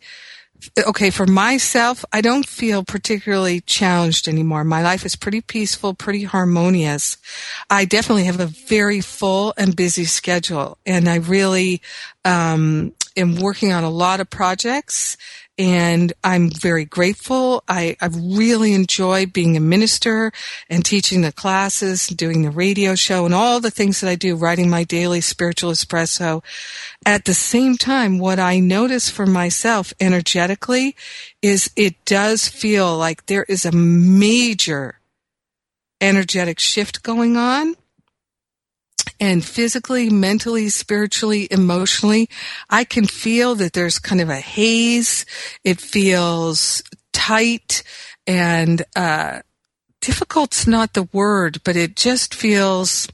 okay, 0.86 1.10
for 1.10 1.26
myself, 1.26 2.04
I 2.12 2.20
don't 2.20 2.46
feel 2.46 2.84
particularly 2.84 3.60
challenged 3.60 4.28
anymore. 4.28 4.64
My 4.64 4.82
life 4.82 5.04
is 5.04 5.16
pretty 5.16 5.40
peaceful, 5.40 5.94
pretty 5.94 6.24
harmonious. 6.24 7.16
I 7.70 7.84
definitely 7.84 8.24
have 8.24 8.40
a 8.40 8.46
very 8.46 9.00
full 9.00 9.54
and 9.56 9.74
busy 9.74 10.04
schedule, 10.04 10.78
and 10.86 11.08
I 11.08 11.16
really 11.16 11.82
um, 12.24 12.92
am 13.16 13.36
working 13.36 13.72
on 13.72 13.84
a 13.84 13.90
lot 13.90 14.20
of 14.20 14.30
projects 14.30 15.16
and 15.58 16.12
I'm 16.22 16.50
very 16.50 16.84
grateful. 16.84 17.64
I, 17.68 17.96
I 18.00 18.06
really 18.06 18.74
enjoy 18.74 19.26
being 19.26 19.56
a 19.56 19.60
minister 19.60 20.32
and 20.70 20.84
teaching 20.84 21.22
the 21.22 21.32
classes, 21.32 22.06
doing 22.06 22.42
the 22.42 22.50
radio 22.50 22.94
show 22.94 23.26
and 23.26 23.34
all 23.34 23.58
the 23.58 23.70
things 23.70 24.00
that 24.00 24.08
I 24.08 24.14
do, 24.14 24.36
writing 24.36 24.70
my 24.70 24.84
daily 24.84 25.20
spiritual 25.20 25.72
espresso. 25.72 26.44
At 27.04 27.24
the 27.24 27.34
same 27.34 27.76
time, 27.76 28.18
what 28.18 28.38
I 28.38 28.60
notice 28.60 29.10
for 29.10 29.26
myself 29.26 29.92
energetically 30.00 30.94
is 31.42 31.70
it 31.74 32.04
does 32.04 32.46
feel 32.46 32.96
like 32.96 33.26
there 33.26 33.44
is 33.48 33.64
a 33.64 33.72
major 33.72 35.00
energetic 36.00 36.60
shift 36.60 37.02
going 37.02 37.36
on 37.36 37.74
and 39.20 39.44
physically, 39.44 40.10
mentally, 40.10 40.68
spiritually, 40.68 41.48
emotionally, 41.50 42.28
I 42.70 42.84
can 42.84 43.06
feel 43.06 43.54
that 43.56 43.72
there's 43.72 43.98
kind 43.98 44.20
of 44.20 44.28
a 44.28 44.36
haze. 44.36 45.26
It 45.64 45.80
feels 45.80 46.82
tight 47.12 47.82
and, 48.26 48.82
uh, 48.94 49.40
difficult's 50.00 50.66
not 50.66 50.94
the 50.94 51.08
word, 51.12 51.60
but 51.64 51.76
it 51.76 51.96
just 51.96 52.34
feels, 52.34 53.08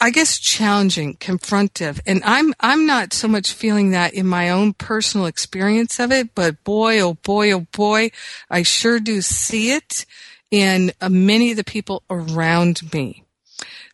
I 0.00 0.10
guess 0.10 0.38
challenging, 0.38 1.16
confrontive. 1.16 2.00
And 2.06 2.22
I'm, 2.24 2.54
I'm 2.60 2.86
not 2.86 3.12
so 3.12 3.26
much 3.28 3.52
feeling 3.52 3.90
that 3.90 4.14
in 4.14 4.26
my 4.26 4.50
own 4.50 4.74
personal 4.74 5.26
experience 5.26 5.98
of 5.98 6.12
it, 6.12 6.34
but 6.34 6.62
boy, 6.62 7.00
oh 7.00 7.14
boy, 7.14 7.52
oh 7.52 7.66
boy, 7.72 8.10
I 8.48 8.62
sure 8.62 9.00
do 9.00 9.20
see 9.20 9.72
it 9.72 10.06
in 10.52 10.92
uh, 11.00 11.08
many 11.08 11.50
of 11.50 11.56
the 11.56 11.64
people 11.64 12.04
around 12.08 12.92
me. 12.92 13.24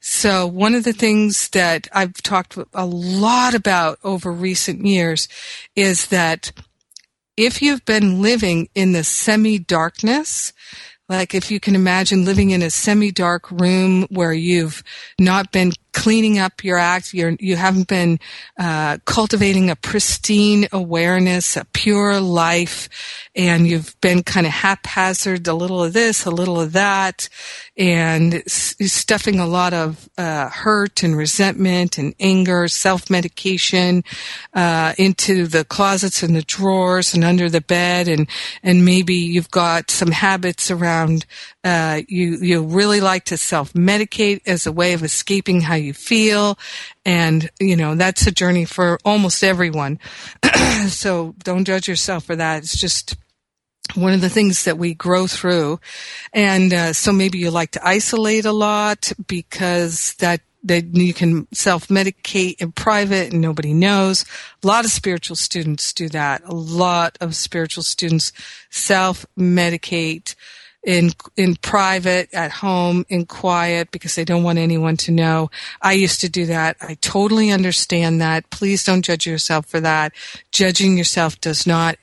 So 0.01 0.47
one 0.47 0.75
of 0.75 0.85
the 0.85 0.93
things 0.93 1.49
that 1.51 1.89
I've 1.93 2.15
talked 2.23 2.59
a 2.75 2.87
lot 2.87 3.55
about 3.55 3.99
over 4.05 4.31
recent 4.31 4.85
years 4.85 5.29
is 5.75 6.09
that 6.09 6.53
if 7.37 7.63
you've 7.63 7.85
been 7.85 8.21
living 8.21 8.69
in 8.75 8.93
the 8.93 9.05
semi 9.05 9.59
darkness, 9.59 10.53
like 11.09 11.35
if 11.35 11.51
you 11.51 11.59
can 11.59 11.75
imagine 11.75 12.25
living 12.25 12.51
in 12.51 12.61
a 12.61 12.71
semi-dark 12.71 13.51
room 13.51 14.07
where 14.11 14.33
you've 14.33 14.83
not 15.19 15.51
been 15.53 15.73
cleaning 15.99 16.39
up 16.39 16.63
your 16.63 16.79
act, 16.79 17.13
you're, 17.13 17.35
you 17.41 17.57
haven't 17.57 17.89
been 17.89 18.21
uh, 18.57 18.99
cultivating 19.05 19.69
a 19.69 19.75
pristine 19.75 20.69
awareness, 20.71 21.57
a 21.57 21.65
pure 21.73 22.21
life, 22.21 22.89
and 23.35 23.67
you've 23.67 24.01
been 24.01 24.23
kind 24.23 24.47
of 24.47 24.53
haphazard, 24.53 25.49
a 25.49 25.55
little 25.55 25.83
of 25.83 25.93
this, 25.93 26.25
a 26.25 26.31
little 26.31 26.61
of 26.61 26.73
that, 26.73 27.29
and 27.77 28.45
stuffing 28.47 29.41
a 29.41 29.47
lot 29.47 29.75
of 29.75 30.09
uh, 30.17 30.49
hurt 30.49 31.03
and 31.03 31.17
resentment 31.17 31.99
and 31.99 32.15
anger, 32.21 32.69
self-medication 32.69 34.05
uh, 34.55 34.95
into 34.99 35.49
the 35.49 35.65
closets 35.65 36.23
and 36.23 36.37
the 36.37 36.43
drawers 36.43 37.13
and 37.13 37.25
under 37.25 37.51
the 37.51 37.61
bed, 37.61 38.07
and 38.07 38.29
and 38.63 38.85
maybe 38.85 39.15
you've 39.15 39.51
got 39.51 39.91
some 39.91 40.13
habits 40.13 40.71
around 40.71 41.27
uh, 41.65 42.03
you 42.09 42.37
you 42.37 42.63
really 42.63 43.01
like 43.01 43.25
to 43.25 43.37
self 43.37 43.73
medicate 43.73 44.41
as 44.47 44.67
a 44.67 44.73
way 44.73 44.93
of 44.93 45.03
escaping 45.03 45.61
how 45.61 45.75
you 45.75 45.93
feel, 45.93 46.59
and 47.05 47.51
you 47.59 47.77
know 47.77 47.95
that's 47.95 48.27
a 48.27 48.33
journey 48.33 48.65
for 48.65 48.99
almost 49.05 49.43
everyone. 49.43 49.99
so 50.89 51.35
don't 51.43 51.65
judge 51.65 51.89
yourself 51.89 52.25
for 52.25 52.37
that. 52.37 52.63
It's 52.63 52.79
just 52.79 53.17
one 53.95 54.13
of 54.13 54.21
the 54.21 54.29
things 54.29 54.65
that 54.65 54.79
we 54.79 54.95
grow 54.95 55.27
through. 55.27 55.81
And 56.33 56.73
uh, 56.73 56.93
so 56.93 57.13
maybe 57.13 57.39
you 57.39 57.51
like 57.51 57.73
to 57.73 57.87
isolate 57.87 58.45
a 58.45 58.53
lot 58.53 59.13
because 59.27 60.15
that 60.15 60.41
that 60.65 60.97
you 60.97 61.15
can 61.15 61.47
self-medicate 61.53 62.61
in 62.61 62.73
private 62.73 63.33
and 63.33 63.41
nobody 63.41 63.73
knows. 63.73 64.25
A 64.63 64.67
lot 64.67 64.85
of 64.85 64.91
spiritual 64.91 65.37
students 65.37 65.93
do 65.93 66.09
that. 66.09 66.43
A 66.45 66.53
lot 66.53 67.17
of 67.21 67.37
spiritual 67.37 67.85
students 67.85 68.33
self-medicate 68.69 70.35
in 70.85 71.11
in 71.37 71.57
private 71.57 72.33
at 72.33 72.51
home 72.51 73.05
in 73.09 73.27
quiet 73.27 73.91
because 73.91 74.15
they 74.15 74.25
don't 74.25 74.45
want 74.45 74.59
anyone 74.59 74.97
to 74.97 75.13
know. 75.13 75.51
I 75.83 75.93
used 75.93 76.21
to 76.21 76.29
do 76.29 76.47
that. 76.47 76.77
I 76.81 76.95
totally 77.01 77.51
understand 77.51 78.21
that. 78.21 78.49
Please 78.51 78.85
don't 78.85 79.03
judge 79.03 79.27
yourself 79.27 79.67
for 79.67 79.81
that. 79.81 80.13
Judging 80.53 80.97
yourself 80.97 81.41
does 81.41 81.67
not 81.67 81.97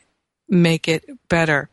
make 0.47 0.87
it 0.87 1.05
better. 1.29 1.69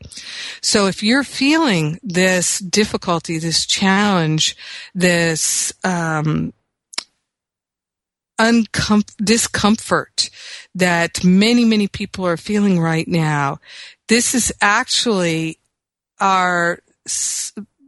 So 0.61 0.87
if 0.87 1.03
you're 1.03 1.23
feeling 1.23 1.99
this 2.01 2.59
difficulty, 2.59 3.37
this 3.37 3.65
challenge, 3.65 4.55
this 4.95 5.71
um, 5.83 6.53
uncom- 8.39 9.15
discomfort 9.23 10.29
that 10.73 11.23
many, 11.23 11.65
many 11.65 11.87
people 11.87 12.25
are 12.25 12.37
feeling 12.37 12.79
right 12.79 13.07
now, 13.07 13.59
this 14.07 14.33
is 14.33 14.51
actually 14.61 15.59
our 16.19 16.79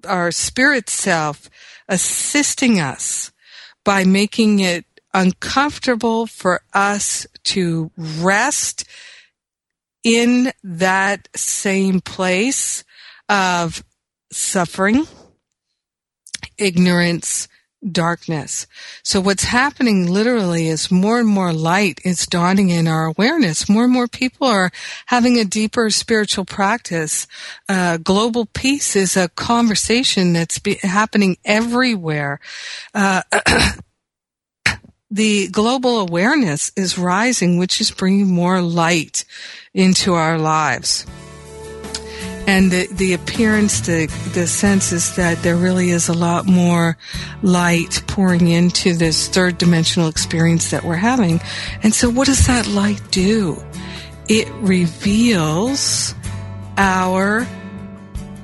our 0.08 0.32
spirit 0.32 0.90
self 0.90 1.50
assisting 1.88 2.80
us 2.80 3.32
by 3.84 4.04
making 4.04 4.60
it 4.60 4.86
uncomfortable 5.14 6.28
for 6.28 6.62
us 6.74 7.26
to 7.44 7.92
rest 7.98 8.86
in 10.04 10.52
that 10.64 11.30
same 11.36 12.02
place 12.02 12.84
of 13.30 13.84
suffering, 14.32 15.08
ignorance, 16.58 17.48
darkness. 17.92 18.68
So 19.04 19.22
what's 19.22 19.44
happening 19.44 20.12
literally 20.12 20.68
is 20.68 20.92
more 20.92 21.20
and 21.20 21.28
more 21.28 21.54
light 21.54 22.00
is 22.04 22.26
dawning 22.26 22.70
in 22.70 22.88
our 22.88 23.06
awareness. 23.06 23.70
More 23.70 23.84
and 23.84 23.94
more 23.94 24.08
people 24.08 24.48
are 24.48 24.72
having 25.08 25.38
a 25.38 25.46
deeper 25.46 25.90
spiritual 25.90 26.46
practice. 26.46 27.28
Uh, 27.70 27.98
global 27.98 28.46
peace 28.48 28.96
is 28.96 29.16
a 29.16 29.30
conversation 29.30 30.34
that's 30.34 30.60
be- 30.60 30.80
happening 30.82 31.38
everywhere. 31.46 32.40
Uh, 32.94 33.22
the 35.12 35.48
global 35.50 36.00
awareness 36.00 36.72
is 36.76 36.98
rising, 36.98 37.58
which 37.58 37.80
is 37.80 37.92
bringing 37.92 38.28
more 38.28 38.62
light 38.62 39.26
into 39.74 40.14
our 40.14 40.38
lives. 40.38 41.06
And 42.48 42.72
the, 42.72 42.88
the 42.88 43.14
appearance, 43.14 43.82
the, 43.82 44.06
the 44.34 44.46
sense 44.46 44.92
is 44.92 45.16
that 45.16 45.42
there 45.42 45.56
really 45.56 45.90
is 45.90 46.10
a 46.10 46.14
lot 46.14 46.46
more 46.46 46.96
light 47.42 48.04
pouring 48.08 48.48
into 48.48 48.94
this 48.94 49.28
third 49.28 49.58
dimensional 49.58 50.08
experience 50.08 50.70
that 50.70 50.84
we're 50.84 50.96
having. 50.96 51.42
And 51.82 51.94
so 51.94 52.10
what 52.10 52.28
does 52.28 52.46
that 52.48 52.68
light 52.68 53.02
do? 53.10 53.62
It 54.28 54.48
reveals 54.56 56.14
our 56.78 57.48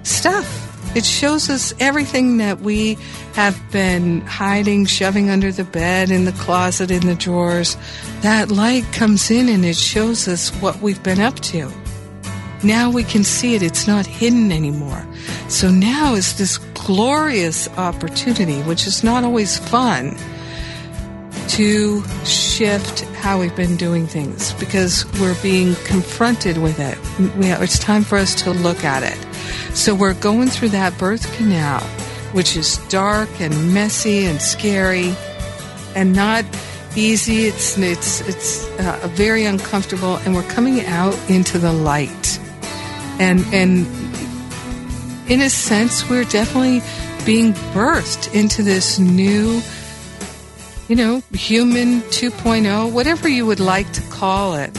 stuff. 0.04 0.58
It 0.96 1.06
shows 1.06 1.50
us 1.50 1.74
everything 1.80 2.38
that 2.38 2.60
we 2.60 2.98
have 3.34 3.58
been 3.72 4.22
hiding, 4.22 4.86
shoving 4.86 5.30
under 5.30 5.52
the 5.52 5.64
bed, 5.64 6.12
in 6.12 6.26
the 6.26 6.34
closet, 6.34 6.92
in 6.92 7.06
the 7.08 7.16
drawers. 7.16 7.78
That 8.22 8.52
light 8.52 8.84
comes 8.92 9.32
in 9.32 9.48
and 9.48 9.64
it 9.64 9.78
shows 9.78 10.28
us 10.28 10.50
what 10.56 10.82
we've 10.82 11.02
been 11.02 11.22
up 11.22 11.40
to. 11.42 11.72
Now 12.64 12.92
we 12.92 13.04
can 13.04 13.24
see 13.24 13.56
it. 13.56 13.62
It's 13.62 13.88
not 13.88 14.06
hidden 14.06 14.52
anymore. 14.52 15.06
So 15.48 15.70
now 15.72 16.14
is 16.14 16.38
this 16.38 16.58
glorious 16.58 17.68
opportunity, 17.78 18.62
which 18.62 18.86
is 18.86 19.04
not 19.04 19.24
always 19.24 19.58
fun, 19.58 20.16
to 21.50 22.04
shift 22.24 23.02
how 23.16 23.40
we've 23.40 23.56
been 23.56 23.76
doing 23.76 24.08
things 24.08 24.54
because 24.54 25.06
we're 25.20 25.40
being 25.42 25.76
confronted 25.86 26.58
with 26.58 26.80
it. 26.80 26.98
it's 27.62 27.78
time 27.78 28.04
for 28.04 28.18
us 28.18 28.34
to 28.44 28.52
look 28.52 28.84
at 28.84 29.04
it. 29.04 29.76
So 29.76 29.94
we're 29.94 30.14
going 30.14 30.50
through 30.50 30.70
that 30.70 30.98
birth 30.98 31.32
canal, 31.36 31.82
which 32.32 32.56
is 32.56 32.78
dark 32.88 33.30
and 33.42 33.74
messy 33.74 34.26
and 34.26 34.42
scary 34.42 35.14
and 35.96 36.14
not 36.14 36.46
easy. 36.96 37.48
It's, 37.48 37.78
it's, 37.78 38.22
it's 38.22 38.68
uh, 38.80 39.10
very 39.14 39.46
uncomfortable 39.46 40.18
and 40.18 40.34
we're 40.34 40.44
coming 40.44 40.86
out 40.86 41.18
into 41.30 41.60
the 41.60 41.74
light. 41.74 42.40
And, 43.22 43.46
and 43.54 43.86
in 45.30 45.42
a 45.42 45.50
sense, 45.50 46.10
we're 46.10 46.26
definitely 46.26 46.82
being 47.26 47.54
birthed 47.74 48.34
into 48.34 48.64
this 48.64 49.00
new 49.00 49.62
you 50.92 50.98
know, 50.98 51.24
human 51.32 52.02
2.0, 52.12 52.92
whatever 52.92 53.30
you 53.30 53.46
would 53.46 53.62
like 53.62 53.90
to 53.94 54.02
call 54.10 54.56
it. 54.56 54.76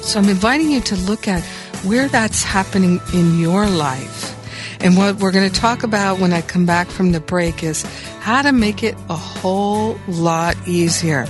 So 0.00 0.20
I'm 0.20 0.28
inviting 0.28 0.70
you 0.70 0.80
to 0.82 0.94
look 0.94 1.26
at 1.26 1.42
where 1.82 2.06
that's 2.06 2.44
happening 2.44 3.00
in 3.12 3.36
your 3.36 3.66
life. 3.66 4.32
And 4.80 4.96
what 4.96 5.16
we're 5.16 5.32
going 5.32 5.50
to 5.50 5.60
talk 5.60 5.82
about 5.82 6.20
when 6.20 6.32
I 6.32 6.40
come 6.40 6.66
back 6.66 6.86
from 6.86 7.10
the 7.10 7.18
break 7.18 7.64
is 7.64 7.82
how 8.20 8.42
to 8.42 8.52
make 8.52 8.84
it 8.84 8.94
a 9.10 9.16
whole 9.16 9.98
lot 10.06 10.54
easier. 10.68 11.26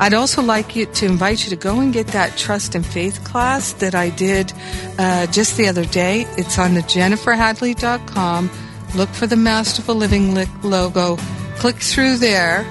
I'd 0.00 0.14
also 0.14 0.42
like 0.42 0.74
you 0.76 0.86
to 0.86 1.06
invite 1.06 1.44
you 1.44 1.50
to 1.50 1.56
go 1.56 1.80
and 1.80 1.92
get 1.92 2.08
that 2.08 2.36
trust 2.36 2.74
and 2.74 2.84
faith 2.84 3.22
class 3.24 3.72
that 3.74 3.94
I 3.94 4.10
did 4.10 4.52
uh, 4.98 5.26
just 5.28 5.56
the 5.56 5.68
other 5.68 5.84
day. 5.84 6.26
It's 6.36 6.58
on 6.58 6.74
the 6.74 6.80
jenniferhadley.com. 6.82 8.50
Look 8.96 9.08
for 9.10 9.26
the 9.26 9.36
Masterful 9.36 9.94
Living 9.94 10.34
logo. 10.62 11.16
Click 11.56 11.76
through 11.76 12.16
there 12.18 12.66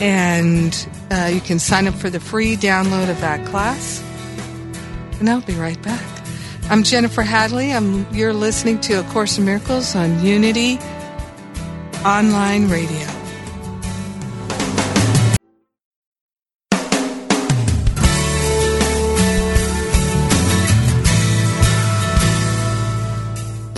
and 0.00 0.74
Uh, 1.10 1.26
you 1.26 1.40
can 1.40 1.58
sign 1.58 1.88
up 1.88 1.94
for 1.94 2.08
the 2.08 2.20
free 2.20 2.56
download 2.56 3.10
of 3.10 3.20
that 3.20 3.44
class. 3.50 4.00
And 5.18 5.28
I'll 5.28 5.40
be 5.40 5.54
right 5.54 5.80
back. 5.82 6.06
I'm 6.70 6.84
Jennifer 6.84 7.22
Hadley. 7.22 7.72
I'm, 7.72 8.06
you're 8.14 8.32
listening 8.32 8.80
to 8.82 9.00
A 9.00 9.02
Course 9.10 9.36
in 9.36 9.44
Miracles 9.44 9.96
on 9.96 10.24
Unity 10.24 10.78
Online 12.04 12.68
Radio. 12.68 13.19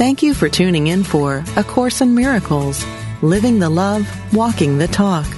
Thank 0.03 0.25
you 0.25 0.35
for 0.35 0.49
tuning 0.49 0.89
in 0.89 1.05
for 1.05 1.45
A 1.55 1.63
Course 1.63 2.01
in 2.01 2.17
Miracles, 2.17 2.85
Living 3.23 3.61
the 3.61 3.71
Love, 3.71 4.05
Walking 4.35 4.79
the 4.79 4.89
Talk. 4.89 5.29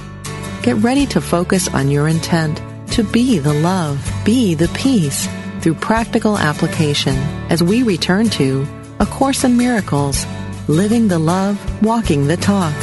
Get 0.63 0.77
ready 0.77 1.05
to 1.05 1.21
focus 1.21 1.67
on 1.67 1.91
your 1.91 2.07
intent 2.07 2.59
to 2.93 3.03
be 3.03 3.37
the 3.37 3.53
love, 3.53 4.03
be 4.25 4.55
the 4.55 4.67
peace 4.69 5.29
through 5.61 5.75
practical 5.75 6.35
application 6.35 7.13
as 7.51 7.61
we 7.61 7.83
return 7.83 8.27
to 8.31 8.65
A 8.99 9.05
Course 9.05 9.43
in 9.43 9.55
Miracles, 9.55 10.25
Living 10.67 11.09
the 11.09 11.19
Love, 11.19 11.83
Walking 11.83 12.25
the 12.25 12.35
Talk. 12.35 12.73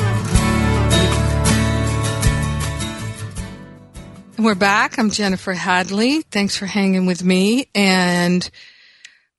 We're 4.39 4.55
back. 4.55 5.01
I'm 5.01 5.11
Jennifer 5.11 5.53
Hadley. 5.53 6.23
Thanks 6.23 6.57
for 6.57 6.67
hanging 6.67 7.07
with 7.07 7.25
me. 7.25 7.67
And 7.75 8.49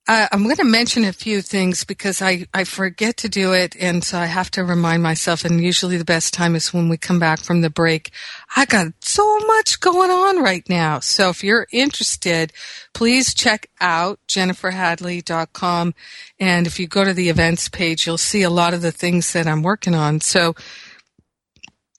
uh, 0.06 0.28
I'm 0.34 0.44
going 0.44 0.58
to 0.58 0.66
mention 0.66 1.06
a 1.06 1.14
few 1.14 1.42
things 1.42 1.86
because 1.86 2.22
I, 2.22 2.46
I 2.54 2.66
forget 2.66 3.16
to 3.18 3.30
do 3.30 3.54
it, 3.54 3.74
and 3.80 4.04
so 4.04 4.18
I 4.18 4.26
have 4.26 4.52
to 4.52 4.64
remind 4.66 5.02
myself. 5.02 5.46
And 5.46 5.64
usually 5.64 5.96
the 5.96 6.04
best 6.04 6.34
time 6.34 6.56
is 6.56 6.74
when 6.74 6.90
we 6.90 6.98
come 6.98 7.20
back 7.20 7.40
from 7.40 7.62
the 7.62 7.70
break. 7.70 8.12
I 8.54 8.66
got 8.66 8.88
so 9.00 9.40
much 9.40 9.80
going 9.80 10.12
on 10.12 10.44
right 10.44 10.68
now. 10.68 11.00
So 11.00 11.30
if 11.30 11.42
you're 11.42 11.68
interested, 11.72 12.52
please 12.94 13.34
check 13.34 13.70
out 13.80 14.20
jenniferhadley.com. 14.28 15.94
And 16.38 16.68
if 16.68 16.80
you 16.80 16.88
go 16.88 17.06
to 17.06 17.14
the 17.14 17.30
events 17.30 17.70
page, 17.70 18.06
you'll 18.06 18.18
see 18.18 18.42
a 18.42 18.50
lot 18.50 18.74
of 18.74 18.82
the 18.82 18.92
things 18.92 19.32
that 19.32 19.48
I'm 19.48 19.64
working 19.64 19.96
on. 19.96 20.20
So 20.20 20.54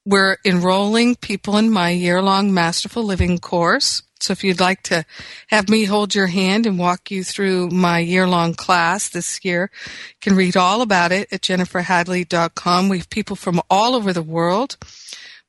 we're 0.05 0.37
enrolling 0.45 1.15
people 1.15 1.57
in 1.57 1.71
my 1.71 1.89
year 1.89 2.21
long 2.21 2.53
Masterful 2.53 3.03
Living 3.03 3.39
course. 3.39 4.03
So 4.25 4.33
if 4.33 4.43
you'd 4.43 4.59
like 4.59 4.83
to 4.85 5.05
have 5.49 5.69
me 5.69 5.85
hold 5.85 6.15
your 6.15 6.29
hand 6.29 6.65
and 6.65 6.79
walk 6.79 7.11
you 7.11 7.23
through 7.23 7.69
my 7.69 7.99
year 7.99 8.27
long 8.27 8.55
class 8.55 9.11
this 9.11 9.45
year, 9.45 9.71
you 9.75 10.15
can 10.23 10.35
read 10.35 10.57
all 10.57 10.81
about 10.81 11.13
it 11.13 11.31
at 11.31 11.43
jenniferhadley.com. 11.43 12.89
We 12.89 12.99
have 12.99 13.11
people 13.11 13.37
from 13.37 13.61
all 13.69 13.95
over 13.95 14.15
the 14.15 14.23
world. 14.23 14.79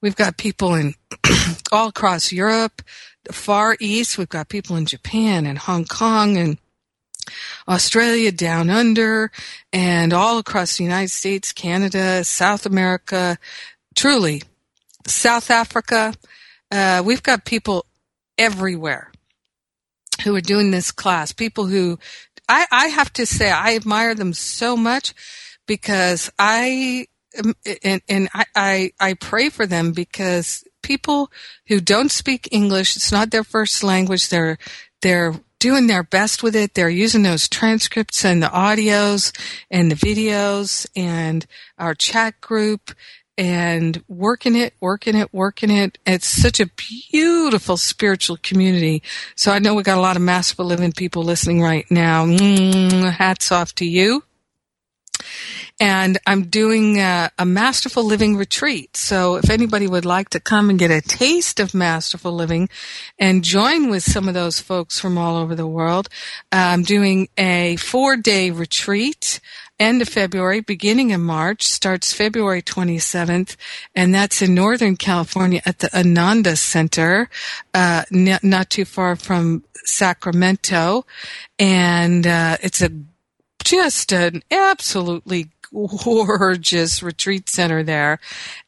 We've 0.01 0.17
got 0.17 0.37
people 0.37 0.73
in 0.73 0.93
all 1.71 1.87
across 1.87 2.33
Europe, 2.33 2.81
the 3.23 3.31
Far 3.31 3.77
East. 3.79 4.17
We've 4.17 4.27
got 4.27 4.49
people 4.49 4.75
in 4.75 4.85
Japan 4.85 5.45
and 5.45 5.57
Hong 5.57 5.85
Kong 5.85 6.35
and 6.35 6.57
Australia, 7.69 8.33
down 8.33 8.69
under, 8.69 9.31
and 9.71 10.11
all 10.11 10.37
across 10.37 10.77
the 10.77 10.83
United 10.83 11.11
States, 11.11 11.53
Canada, 11.53 12.25
South 12.25 12.65
America, 12.65 13.37
truly, 13.95 14.43
South 15.07 15.49
Africa. 15.49 16.13
Uh, 16.69 17.01
we've 17.05 17.23
got 17.23 17.45
people 17.45 17.85
everywhere 18.37 19.11
who 20.23 20.35
are 20.35 20.41
doing 20.41 20.71
this 20.71 20.91
class. 20.91 21.31
People 21.31 21.65
who 21.65 21.99
I, 22.47 22.65
I 22.71 22.87
have 22.87 23.11
to 23.13 23.25
say 23.25 23.51
I 23.51 23.75
admire 23.75 24.15
them 24.15 24.33
so 24.33 24.77
much 24.77 25.13
because 25.67 26.31
I 26.37 27.07
um, 27.43 27.55
and, 27.83 28.01
and 28.07 28.29
I, 28.33 28.45
I, 28.55 28.91
I 28.99 29.13
pray 29.15 29.49
for 29.49 29.65
them 29.65 29.91
because 29.91 30.63
people 30.81 31.31
who 31.67 31.81
don't 31.81 32.11
speak 32.11 32.47
English, 32.51 32.95
it's 32.95 33.11
not 33.11 33.31
their 33.31 33.43
first 33.43 33.83
language. 33.83 34.29
They're 34.29 34.57
they're 35.01 35.35
doing 35.59 35.87
their 35.87 36.03
best 36.03 36.43
with 36.43 36.55
it. 36.55 36.73
They're 36.73 36.89
using 36.89 37.23
those 37.23 37.49
transcripts 37.49 38.23
and 38.23 38.41
the 38.41 38.47
audios 38.47 39.35
and 39.71 39.91
the 39.91 39.95
videos 39.95 40.85
and 40.95 41.45
our 41.77 41.95
chat 41.95 42.39
group 42.41 42.91
and 43.37 44.03
working 44.07 44.55
it, 44.55 44.73
working 44.79 45.15
it, 45.15 45.33
working 45.33 45.69
it. 45.69 45.97
It's 46.05 46.27
such 46.27 46.59
a 46.59 46.69
beautiful 47.11 47.77
spiritual 47.77 48.37
community. 48.37 49.03
So 49.35 49.51
I 49.51 49.59
know 49.59 49.73
we 49.73 49.83
got 49.83 49.97
a 49.97 50.01
lot 50.01 50.15
of 50.15 50.21
Masterful 50.21 50.65
Living 50.65 50.91
people 50.91 51.23
listening 51.23 51.61
right 51.61 51.85
now. 51.89 52.25
Mm, 52.25 53.11
hats 53.11 53.51
off 53.51 53.75
to 53.75 53.85
you. 53.85 54.23
And 55.79 56.17
I'm 56.25 56.45
doing 56.45 56.99
a, 56.99 57.31
a, 57.37 57.45
Masterful 57.45 58.05
Living 58.05 58.37
retreat. 58.37 58.95
So 58.95 59.35
if 59.35 59.49
anybody 59.49 59.87
would 59.87 60.05
like 60.05 60.29
to 60.29 60.39
come 60.39 60.69
and 60.69 60.79
get 60.79 60.89
a 60.89 61.01
taste 61.01 61.59
of 61.59 61.73
Masterful 61.73 62.31
Living 62.31 62.69
and 63.19 63.43
join 63.43 63.89
with 63.89 64.03
some 64.03 64.29
of 64.29 64.33
those 64.33 64.61
folks 64.61 64.99
from 64.99 65.17
all 65.17 65.35
over 65.35 65.53
the 65.53 65.67
world, 65.67 66.07
I'm 66.49 66.83
doing 66.83 67.27
a 67.37 67.75
four 67.75 68.15
day 68.15 68.51
retreat 68.51 69.41
end 69.79 70.01
of 70.01 70.09
February, 70.09 70.61
beginning 70.61 71.11
of 71.11 71.21
March, 71.21 71.67
starts 71.67 72.13
February 72.13 72.61
27th, 72.61 73.55
and 73.93 74.13
that's 74.13 74.41
in 74.41 74.53
Northern 74.53 74.95
California 74.95 75.61
at 75.65 75.79
the 75.79 75.97
Ananda 75.97 76.55
Center, 76.55 77.29
uh, 77.73 78.03
n- 78.13 78.39
not 78.41 78.69
too 78.69 78.85
far 78.85 79.15
from 79.15 79.63
Sacramento. 79.83 81.05
And, 81.59 82.25
uh, 82.25 82.57
it's 82.61 82.81
a, 82.81 82.89
just 83.63 84.11
an 84.11 84.43
absolutely 84.51 85.49
gorgeous 85.71 87.03
retreat 87.03 87.49
center 87.49 87.83
there. 87.83 88.19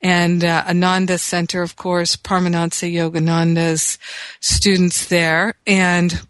And 0.01 0.43
uh, 0.43 0.65
Ananda 0.67 1.17
Center, 1.17 1.61
of 1.61 1.75
course, 1.75 2.15
Paramahansa 2.15 2.91
Yogananda's 2.91 3.97
students 4.39 5.07
there. 5.07 5.55
And 5.65 6.21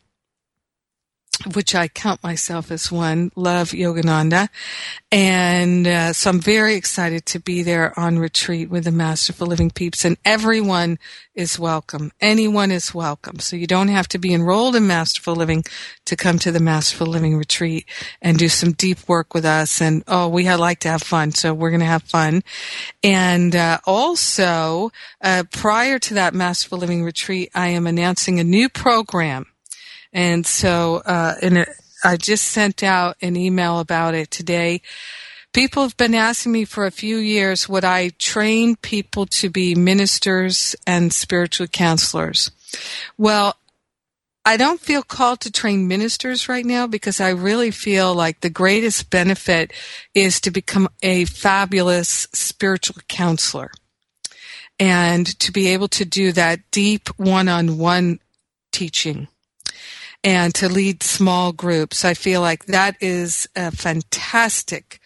which 1.53 1.75
I 1.75 1.87
count 1.87 2.23
myself 2.23 2.71
as 2.71 2.91
one, 2.91 3.31
love 3.35 3.71
Yogananda. 3.71 4.49
And 5.11 5.87
uh, 5.87 6.13
so 6.13 6.29
I'm 6.29 6.39
very 6.39 6.75
excited 6.75 7.25
to 7.27 7.39
be 7.39 7.63
there 7.63 7.97
on 7.97 8.19
retreat 8.19 8.69
with 8.69 8.85
the 8.85 8.91
Masterful 8.91 9.47
Living 9.47 9.69
peeps. 9.69 10.03
And 10.03 10.17
everyone 10.25 10.99
is 11.35 11.59
welcome. 11.59 12.11
Anyone 12.19 12.71
is 12.71 12.93
welcome. 12.93 13.39
So 13.39 13.55
you 13.55 13.67
don't 13.67 13.89
have 13.89 14.07
to 14.09 14.17
be 14.17 14.33
enrolled 14.33 14.75
in 14.75 14.87
Masterful 14.87 15.35
Living 15.35 15.63
to 16.05 16.15
come 16.15 16.39
to 16.39 16.51
the 16.51 16.59
Masterful 16.59 17.07
Living 17.07 17.37
retreat 17.37 17.85
and 18.21 18.37
do 18.37 18.49
some 18.49 18.71
deep 18.71 19.07
work 19.07 19.33
with 19.33 19.45
us. 19.45 19.81
And 19.81 20.03
oh, 20.07 20.27
we 20.27 20.49
like 20.55 20.79
to 20.79 20.89
have 20.89 21.03
fun. 21.03 21.31
So 21.31 21.53
we're 21.53 21.69
going 21.69 21.81
to 21.81 21.85
have 21.85 22.03
fun. 22.03 22.43
And 23.03 23.55
uh, 23.55 23.79
also, 23.85 24.91
uh, 25.21 25.43
prior 25.51 25.99
to 25.99 26.15
that 26.15 26.33
Masterful 26.33 26.79
Living 26.79 27.03
retreat, 27.03 27.51
I 27.53 27.67
am 27.69 27.85
announcing 27.85 28.39
a 28.39 28.43
new 28.43 28.69
program 28.69 29.45
and 30.13 30.45
so, 30.45 31.01
uh, 31.05 31.35
I 32.03 32.15
just 32.17 32.45
sent 32.49 32.83
out 32.83 33.17
an 33.21 33.35
email 33.35 33.79
about 33.79 34.13
it 34.13 34.31
today. 34.31 34.81
People 35.53 35.83
have 35.83 35.97
been 35.97 36.13
asking 36.13 36.51
me 36.51 36.65
for 36.65 36.85
a 36.85 36.91
few 36.91 37.17
years 37.17 37.67
would 37.67 37.83
I 37.83 38.09
train 38.09 38.75
people 38.75 39.25
to 39.27 39.49
be 39.49 39.73
ministers 39.73 40.75
and 40.85 41.11
spiritual 41.11 41.67
counselors? 41.67 42.51
Well, 43.17 43.55
I 44.45 44.55
don't 44.55 44.79
feel 44.79 45.01
called 45.01 45.41
to 45.41 45.51
train 45.51 45.87
ministers 45.87 46.47
right 46.47 46.65
now 46.65 46.87
because 46.87 47.19
I 47.19 47.29
really 47.29 47.71
feel 47.71 48.13
like 48.13 48.39
the 48.39 48.49
greatest 48.49 49.09
benefit 49.09 49.73
is 50.13 50.39
to 50.41 50.51
become 50.51 50.87
a 51.01 51.25
fabulous 51.25 52.27
spiritual 52.33 53.01
counselor 53.09 53.71
and 54.79 55.27
to 55.39 55.51
be 55.51 55.67
able 55.69 55.89
to 55.89 56.05
do 56.05 56.31
that 56.31 56.59
deep 56.71 57.09
one 57.17 57.49
on 57.49 57.77
one 57.77 58.19
teaching 58.71 59.27
and 60.23 60.53
to 60.55 60.69
lead 60.69 61.03
small 61.03 61.51
groups. 61.51 62.03
I 62.03 62.13
feel 62.13 62.41
like 62.41 62.65
that 62.65 62.95
is 63.01 63.47
a 63.55 63.71
fantastic 63.71 64.99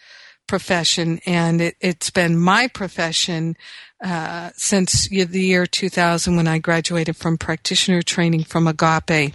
profession 0.48 1.20
and 1.26 1.62
it, 1.62 1.76
has 1.82 2.10
been 2.10 2.38
my 2.38 2.68
profession 2.68 3.56
uh, 4.04 4.50
since 4.56 5.08
the 5.08 5.42
year 5.42 5.66
2000 5.66 6.36
when 6.36 6.48
I 6.48 6.60
graduated 6.60 7.16
from 7.16 7.38
practitioner 7.38 8.02
training 8.02 8.44
from 8.44 8.68
Agape. 8.68 9.34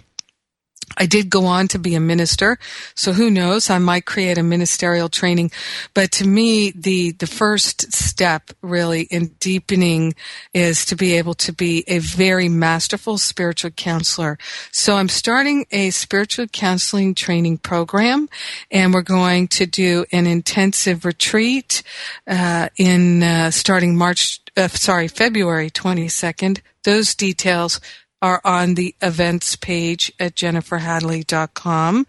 I 0.95 1.05
did 1.05 1.29
go 1.29 1.45
on 1.45 1.67
to 1.69 1.79
be 1.79 1.95
a 1.95 1.99
minister, 1.99 2.57
so 2.95 3.11
who 3.11 3.29
knows? 3.29 3.69
I 3.69 3.77
might 3.77 4.05
create 4.05 4.37
a 4.37 4.43
ministerial 4.43 5.09
training. 5.09 5.51
But 5.93 6.11
to 6.13 6.27
me, 6.27 6.71
the 6.71 7.11
the 7.11 7.27
first 7.27 7.91
step 7.91 8.51
really 8.61 9.01
in 9.01 9.27
deepening 9.39 10.15
is 10.53 10.85
to 10.85 10.95
be 10.95 11.13
able 11.13 11.33
to 11.35 11.51
be 11.51 11.83
a 11.87 11.99
very 11.99 12.47
masterful 12.47 13.17
spiritual 13.17 13.71
counselor. 13.71 14.37
So 14.71 14.95
I'm 14.95 15.09
starting 15.09 15.65
a 15.71 15.89
spiritual 15.89 16.47
counseling 16.47 17.15
training 17.15 17.57
program, 17.59 18.29
and 18.71 18.93
we're 18.93 19.01
going 19.01 19.49
to 19.49 19.65
do 19.65 20.05
an 20.11 20.25
intensive 20.25 21.03
retreat 21.05 21.83
uh, 22.27 22.69
in 22.77 23.23
uh, 23.23 23.51
starting 23.51 23.97
March. 23.97 24.39
Uh, 24.55 24.67
sorry, 24.69 25.07
February 25.07 25.69
22nd. 25.69 26.61
Those 26.83 27.13
details 27.13 27.81
are 28.21 28.41
on 28.43 28.75
the 28.75 28.95
events 29.01 29.55
page 29.55 30.11
at 30.19 30.35
jenniferhadley.com. 30.35 32.07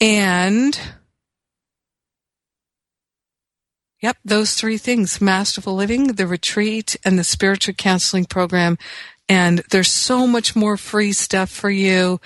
And 0.00 0.80
Yep, 4.02 4.16
those 4.24 4.54
three 4.54 4.78
things, 4.78 5.20
Masterful 5.20 5.76
Living, 5.76 6.14
the 6.14 6.26
retreat, 6.26 6.96
and 7.04 7.16
the 7.16 7.24
spiritual 7.24 7.74
counseling 7.74 8.24
program 8.24 8.76
And 9.28 9.60
there's 9.70 9.90
so 9.90 10.26
much 10.26 10.56
more 10.56 10.76
free 10.76 11.12
stuff 11.12 11.50
for 11.50 11.70
you 11.70 12.20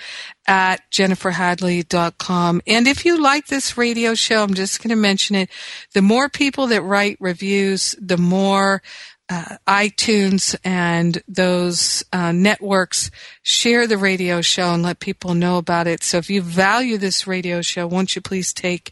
at 0.47 0.81
jenniferhadley.com. 0.91 2.61
And 2.67 2.87
if 2.87 3.05
you 3.05 3.21
like 3.21 3.47
this 3.47 3.77
radio 3.77 4.15
show, 4.15 4.43
I'm 4.43 4.55
just 4.55 4.81
going 4.81 4.89
to 4.89 4.95
mention 4.95 5.35
it. 5.35 5.49
The 5.93 6.01
more 6.01 6.29
people 6.29 6.67
that 6.67 6.81
write 6.81 7.17
reviews, 7.21 7.95
the 8.01 8.17
more 8.17 8.81
uh, 9.29 9.57
iTunes 9.67 10.55
and 10.63 11.21
those 11.27 12.03
uh, 12.13 12.31
networks 12.31 13.11
share 13.41 13.87
the 13.87 13.97
radio 13.97 14.41
show 14.41 14.73
and 14.73 14.83
let 14.83 14.99
people 14.99 15.33
know 15.33 15.57
about 15.57 15.87
it. 15.87 16.03
So 16.03 16.17
if 16.17 16.29
you 16.29 16.41
value 16.41 16.97
this 16.97 17.27
radio 17.27 17.61
show, 17.61 17.87
won't 17.87 18.15
you 18.15 18.21
please 18.21 18.53
take 18.53 18.91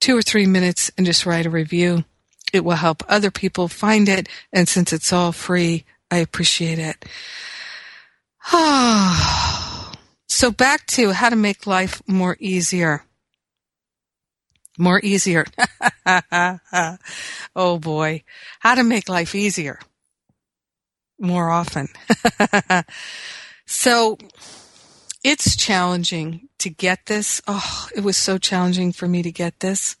two 0.00 0.16
or 0.16 0.22
three 0.22 0.46
minutes 0.46 0.90
and 0.96 1.06
just 1.06 1.26
write 1.26 1.46
a 1.46 1.50
review? 1.50 2.04
It 2.52 2.64
will 2.64 2.76
help 2.76 3.02
other 3.08 3.30
people 3.30 3.68
find 3.68 4.08
it. 4.08 4.28
And 4.52 4.68
since 4.68 4.92
it's 4.92 5.12
all 5.12 5.32
free, 5.32 5.84
I 6.10 6.18
appreciate 6.18 6.78
it. 6.78 7.04
so 10.28 10.50
back 10.50 10.86
to 10.86 11.12
how 11.12 11.28
to 11.28 11.36
make 11.36 11.66
life 11.66 12.00
more 12.06 12.36
easier. 12.40 13.04
More 14.78 15.00
easier. 15.02 15.46
oh 17.56 17.78
boy. 17.78 18.22
How 18.60 18.74
to 18.74 18.82
make 18.82 19.08
life 19.08 19.34
easier. 19.34 19.78
More 21.18 21.50
often. 21.50 21.88
so 23.66 24.18
it's 25.24 25.56
challenging 25.56 26.48
to 26.58 26.70
get 26.70 27.06
this. 27.06 27.40
Oh, 27.46 27.88
it 27.94 28.00
was 28.00 28.16
so 28.16 28.38
challenging 28.38 28.92
for 28.92 29.08
me 29.08 29.22
to 29.22 29.32
get 29.32 29.60
this. 29.60 29.96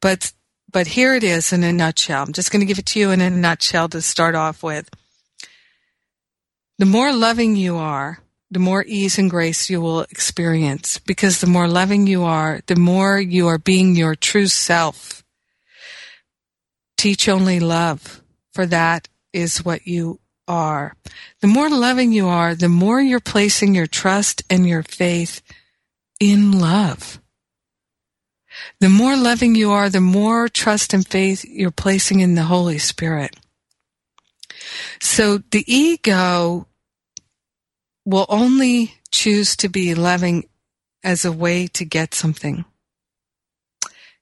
But 0.00 0.32
but 0.70 0.88
here 0.88 1.14
it 1.14 1.24
is 1.24 1.52
in 1.52 1.64
a 1.64 1.72
nutshell. 1.72 2.24
I'm 2.24 2.32
just 2.32 2.50
going 2.50 2.60
to 2.60 2.66
give 2.66 2.78
it 2.78 2.86
to 2.86 3.00
you 3.00 3.10
in 3.10 3.20
a 3.20 3.30
nutshell 3.30 3.88
to 3.88 4.02
start 4.02 4.34
off 4.34 4.62
with. 4.62 4.90
The 6.78 6.84
more 6.84 7.12
loving 7.12 7.56
you 7.56 7.76
are, 7.76 8.20
the 8.50 8.58
more 8.58 8.84
ease 8.86 9.18
and 9.18 9.30
grace 9.30 9.68
you 9.68 9.80
will 9.80 10.02
experience 10.02 10.98
because 10.98 11.40
the 11.40 11.46
more 11.46 11.68
loving 11.68 12.06
you 12.06 12.24
are, 12.24 12.60
the 12.66 12.76
more 12.76 13.20
you 13.20 13.46
are 13.48 13.58
being 13.58 13.94
your 13.94 14.14
true 14.14 14.46
self. 14.46 15.22
Teach 16.96 17.28
only 17.28 17.60
love, 17.60 18.22
for 18.52 18.66
that 18.66 19.08
is 19.32 19.64
what 19.64 19.86
you 19.86 20.20
are. 20.46 20.96
The 21.40 21.46
more 21.46 21.68
loving 21.68 22.12
you 22.12 22.28
are, 22.28 22.54
the 22.54 22.68
more 22.68 23.00
you're 23.00 23.20
placing 23.20 23.74
your 23.74 23.86
trust 23.86 24.42
and 24.48 24.66
your 24.66 24.82
faith 24.82 25.42
in 26.18 26.58
love. 26.58 27.20
The 28.80 28.88
more 28.88 29.16
loving 29.16 29.54
you 29.54 29.70
are, 29.72 29.90
the 29.90 30.00
more 30.00 30.48
trust 30.48 30.94
and 30.94 31.06
faith 31.06 31.44
you're 31.44 31.70
placing 31.70 32.20
in 32.20 32.34
the 32.34 32.44
Holy 32.44 32.78
Spirit. 32.78 33.36
So 35.00 35.38
the 35.38 35.64
ego 35.72 36.67
will 38.08 38.24
only 38.30 38.94
choose 39.10 39.54
to 39.54 39.68
be 39.68 39.94
loving 39.94 40.48
as 41.04 41.26
a 41.26 41.32
way 41.32 41.66
to 41.66 41.84
get 41.84 42.14
something. 42.14 42.64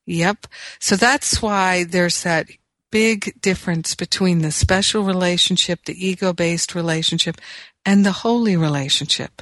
Yep. 0.06 0.48
So 0.80 0.96
that's 0.96 1.40
why 1.40 1.84
there's 1.84 2.24
that 2.24 2.48
big 2.90 3.40
difference 3.40 3.94
between 3.94 4.40
the 4.40 4.50
special 4.50 5.04
relationship, 5.04 5.84
the 5.84 6.04
ego 6.04 6.32
based 6.32 6.74
relationship, 6.74 7.40
and 7.84 8.04
the 8.04 8.12
holy 8.12 8.56
relationship. 8.56 9.40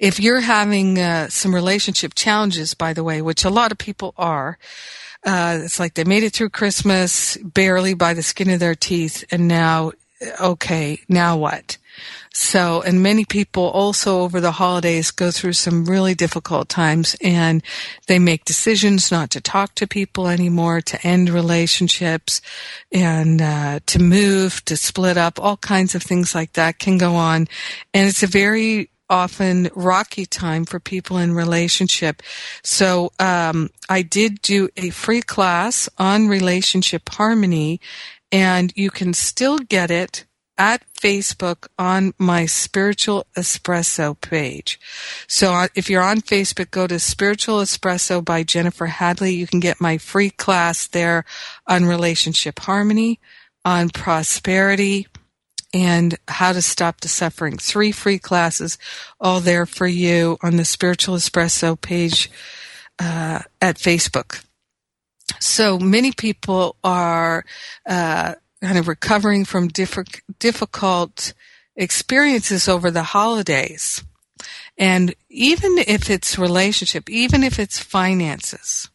If 0.00 0.18
you're 0.18 0.40
having 0.40 0.98
uh, 0.98 1.28
some 1.28 1.54
relationship 1.54 2.14
challenges, 2.16 2.74
by 2.74 2.94
the 2.94 3.04
way, 3.04 3.22
which 3.22 3.44
a 3.44 3.50
lot 3.50 3.70
of 3.70 3.78
people 3.78 4.12
are, 4.16 4.58
uh, 5.24 5.60
it's 5.62 5.78
like 5.78 5.94
they 5.94 6.04
made 6.04 6.24
it 6.24 6.32
through 6.32 6.50
Christmas 6.50 7.36
barely 7.36 7.94
by 7.94 8.12
the 8.12 8.22
skin 8.24 8.50
of 8.50 8.58
their 8.58 8.74
teeth, 8.74 9.24
and 9.30 9.46
now, 9.46 9.92
okay, 10.40 11.00
now 11.08 11.36
what? 11.36 11.78
So, 12.40 12.82
and 12.82 13.02
many 13.02 13.24
people 13.24 13.64
also 13.64 14.20
over 14.20 14.40
the 14.40 14.52
holidays 14.52 15.10
go 15.10 15.32
through 15.32 15.54
some 15.54 15.86
really 15.86 16.14
difficult 16.14 16.68
times 16.68 17.16
and 17.20 17.64
they 18.06 18.20
make 18.20 18.44
decisions 18.44 19.10
not 19.10 19.30
to 19.30 19.40
talk 19.40 19.74
to 19.74 19.88
people 19.88 20.28
anymore, 20.28 20.80
to 20.82 21.04
end 21.04 21.30
relationships 21.30 22.40
and 22.92 23.42
uh, 23.42 23.80
to 23.86 23.98
move, 23.98 24.64
to 24.66 24.76
split 24.76 25.16
up, 25.16 25.40
all 25.40 25.56
kinds 25.56 25.96
of 25.96 26.02
things 26.04 26.32
like 26.32 26.52
that 26.52 26.78
can 26.78 26.96
go 26.96 27.16
on. 27.16 27.48
And 27.92 28.08
it's 28.08 28.22
a 28.22 28.28
very 28.28 28.90
often 29.10 29.68
rocky 29.74 30.24
time 30.24 30.64
for 30.64 30.78
people 30.78 31.16
in 31.16 31.34
relationship. 31.34 32.22
So 32.62 33.10
um, 33.18 33.68
I 33.88 34.02
did 34.02 34.40
do 34.42 34.68
a 34.76 34.90
free 34.90 35.22
class 35.22 35.88
on 35.98 36.28
relationship 36.28 37.08
harmony, 37.08 37.80
and 38.30 38.72
you 38.76 38.90
can 38.90 39.12
still 39.12 39.58
get 39.58 39.90
it 39.90 40.24
at 40.58 40.82
Facebook 40.92 41.68
on 41.78 42.12
my 42.18 42.44
Spiritual 42.44 43.24
Espresso 43.36 44.20
page. 44.20 44.80
So 45.28 45.54
uh, 45.54 45.68
if 45.74 45.88
you're 45.88 46.02
on 46.02 46.20
Facebook, 46.20 46.72
go 46.72 46.86
to 46.88 46.98
Spiritual 46.98 47.58
Espresso 47.58 48.22
by 48.22 48.42
Jennifer 48.42 48.86
Hadley. 48.86 49.32
You 49.32 49.46
can 49.46 49.60
get 49.60 49.80
my 49.80 49.96
free 49.96 50.30
class 50.30 50.88
there 50.88 51.24
on 51.66 51.84
relationship 51.84 52.58
harmony, 52.58 53.20
on 53.64 53.90
prosperity, 53.90 55.06
and 55.72 56.16
how 56.26 56.52
to 56.52 56.62
stop 56.62 57.00
the 57.00 57.08
suffering. 57.08 57.56
Three 57.56 57.92
free 57.92 58.18
classes, 58.18 58.78
all 59.20 59.40
there 59.40 59.66
for 59.66 59.86
you 59.86 60.38
on 60.42 60.56
the 60.56 60.64
Spiritual 60.64 61.16
Espresso 61.16 61.80
page 61.80 62.30
uh, 62.98 63.42
at 63.60 63.76
Facebook. 63.76 64.44
So 65.40 65.78
many 65.78 66.12
people 66.12 66.76
are 66.82 67.44
uh, 67.86 68.34
kind 68.62 68.78
of 68.78 68.88
recovering 68.88 69.44
from 69.44 69.68
diff- 69.68 70.22
difficult 70.38 71.32
experiences 71.76 72.68
over 72.68 72.90
the 72.90 73.02
holidays. 73.02 74.02
And 74.76 75.14
even 75.28 75.78
if 75.78 76.10
it's 76.10 76.38
relationship, 76.38 77.08
even 77.10 77.42
if 77.42 77.58
it's 77.58 77.78
finances, 77.78 78.88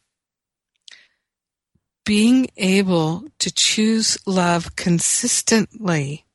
being 2.05 2.47
able 2.57 3.25
to 3.39 3.53
choose 3.53 4.17
love 4.25 4.75
consistently 4.75 6.25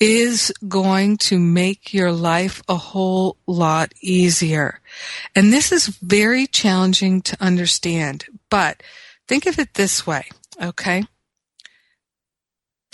is 0.00 0.52
going 0.66 1.16
to 1.16 1.38
make 1.38 1.94
your 1.94 2.12
life 2.12 2.62
a 2.68 2.76
whole 2.76 3.36
lot 3.46 3.92
easier. 4.00 4.80
And 5.34 5.52
this 5.52 5.72
is 5.72 5.86
very 5.86 6.46
challenging 6.46 7.22
to 7.22 7.36
understand, 7.40 8.26
but 8.50 8.82
think 9.28 9.46
of 9.46 9.58
it 9.58 9.74
this 9.74 10.06
way, 10.06 10.26
okay? 10.60 11.04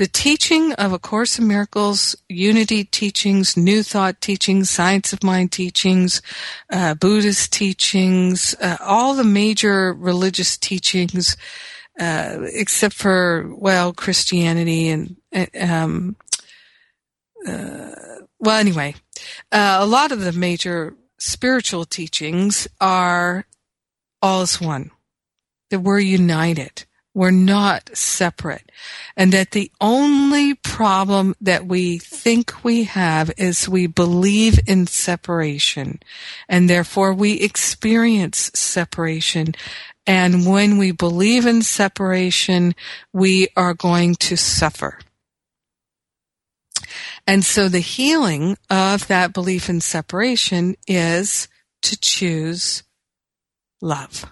The 0.01 0.09
teaching 0.09 0.73
of 0.73 0.95
A 0.95 0.99
Course 0.99 1.39
in 1.39 1.47
Miracles, 1.47 2.17
Unity 2.27 2.85
teachings, 2.85 3.55
New 3.55 3.83
Thought 3.83 4.23
teachings, 4.23 4.71
Science 4.71 5.13
of 5.13 5.23
Mind 5.23 5.53
teachings, 5.53 6.23
uh, 6.73 6.95
Buddhist 6.95 7.53
teachings, 7.53 8.55
uh, 8.63 8.79
all 8.81 9.13
the 9.13 9.25
major 9.25 9.93
religious 9.93 10.57
teachings, 10.57 11.37
uh, 12.01 12.39
except 12.55 12.95
for, 12.95 13.55
well, 13.55 13.93
Christianity 13.93 14.89
and, 14.89 15.17
um, 15.61 16.17
uh, 17.47 17.91
well, 18.39 18.57
anyway, 18.57 18.95
uh, 19.53 19.77
a 19.81 19.87
lot 19.87 20.13
of 20.13 20.21
the 20.21 20.33
major 20.33 20.95
spiritual 21.19 21.85
teachings 21.85 22.67
are 22.81 23.45
all 24.23 24.41
as 24.41 24.59
one. 24.63 24.93
That 25.69 25.81
we're 25.81 25.99
united. 25.99 26.87
We're 27.13 27.33
not 27.33 27.91
separate. 27.97 28.71
And 29.17 29.33
that 29.33 29.51
the 29.51 29.73
only 29.81 30.55
problem 30.55 31.35
that 31.41 31.67
we 31.67 31.99
think 31.99 32.63
we 32.63 32.85
have 32.85 33.33
is 33.37 33.69
we 33.69 33.89
believe 33.89 34.61
in 34.67 34.87
separation. 34.87 36.01
And 36.49 36.71
therefore 36.71 37.13
we 37.13 37.33
experience 37.41 38.53
separation. 38.55 39.55
And 40.07 40.47
when 40.47 40.79
we 40.79 40.93
believe 40.93 41.47
in 41.47 41.63
separation, 41.63 42.75
we 43.13 43.49
are 43.57 43.75
going 43.75 44.15
to 44.17 44.37
suffer. 44.37 44.99
And 47.27 47.45
so 47.45 47.69
the 47.69 47.81
healing 47.81 48.57
of 48.69 49.09
that 49.09 49.33
belief 49.33 49.69
in 49.69 49.81
separation 49.81 50.77
is 50.87 51.49
to 51.83 51.99
choose 51.99 52.83
love. 53.81 54.27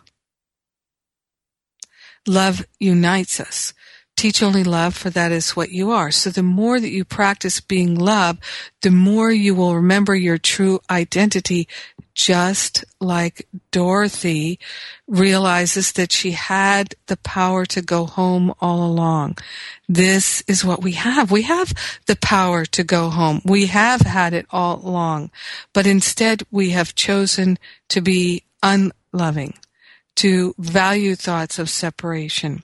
Love 2.29 2.64
unites 2.79 3.41
us. 3.41 3.73
Teach 4.17 4.43
only 4.43 4.64
love, 4.64 4.97
for 4.97 5.11
that 5.11 5.31
is 5.31 5.55
what 5.55 5.71
you 5.71 5.93
are. 5.93 6.11
So 6.11 6.31
the 6.31 6.43
more 6.43 6.81
that 6.81 6.91
you 6.91 7.05
practice 7.05 7.61
being 7.61 7.95
love, 7.95 8.38
the 8.83 8.91
more 8.91 9.31
you 9.31 9.55
will 9.55 9.77
remember 9.77 10.14
your 10.14 10.38
true 10.38 10.81
identity, 10.91 11.69
just 12.14 12.85
like 13.01 13.47
Dorothy 13.71 14.59
realizes 15.07 15.93
that 15.93 16.11
she 16.11 16.33
had 16.33 16.97
the 17.07 17.17
power 17.19 17.64
to 17.67 17.81
go 17.81 18.07
home 18.07 18.53
all 18.61 18.85
along. 18.85 19.38
This 19.88 20.43
is 20.49 20.64
what 20.64 20.83
we 20.83 20.93
have. 20.93 21.31
We 21.31 21.43
have 21.43 21.73
the 22.07 22.17
power 22.17 22.64
to 22.64 22.83
go 22.83 23.11
home. 23.11 23.41
We 23.45 23.67
have 23.67 24.01
had 24.01 24.35
it 24.35 24.47
all 24.51 24.85
along, 24.85 25.31
but 25.73 25.87
instead 25.87 26.43
we 26.51 26.71
have 26.71 26.97
chosen 26.97 27.57
to 27.91 28.01
be 28.01 28.43
unloving, 28.64 29.55
to 30.18 30.54
value 30.59 31.14
thoughts 31.14 31.59
of 31.59 31.70
separation. 31.70 32.62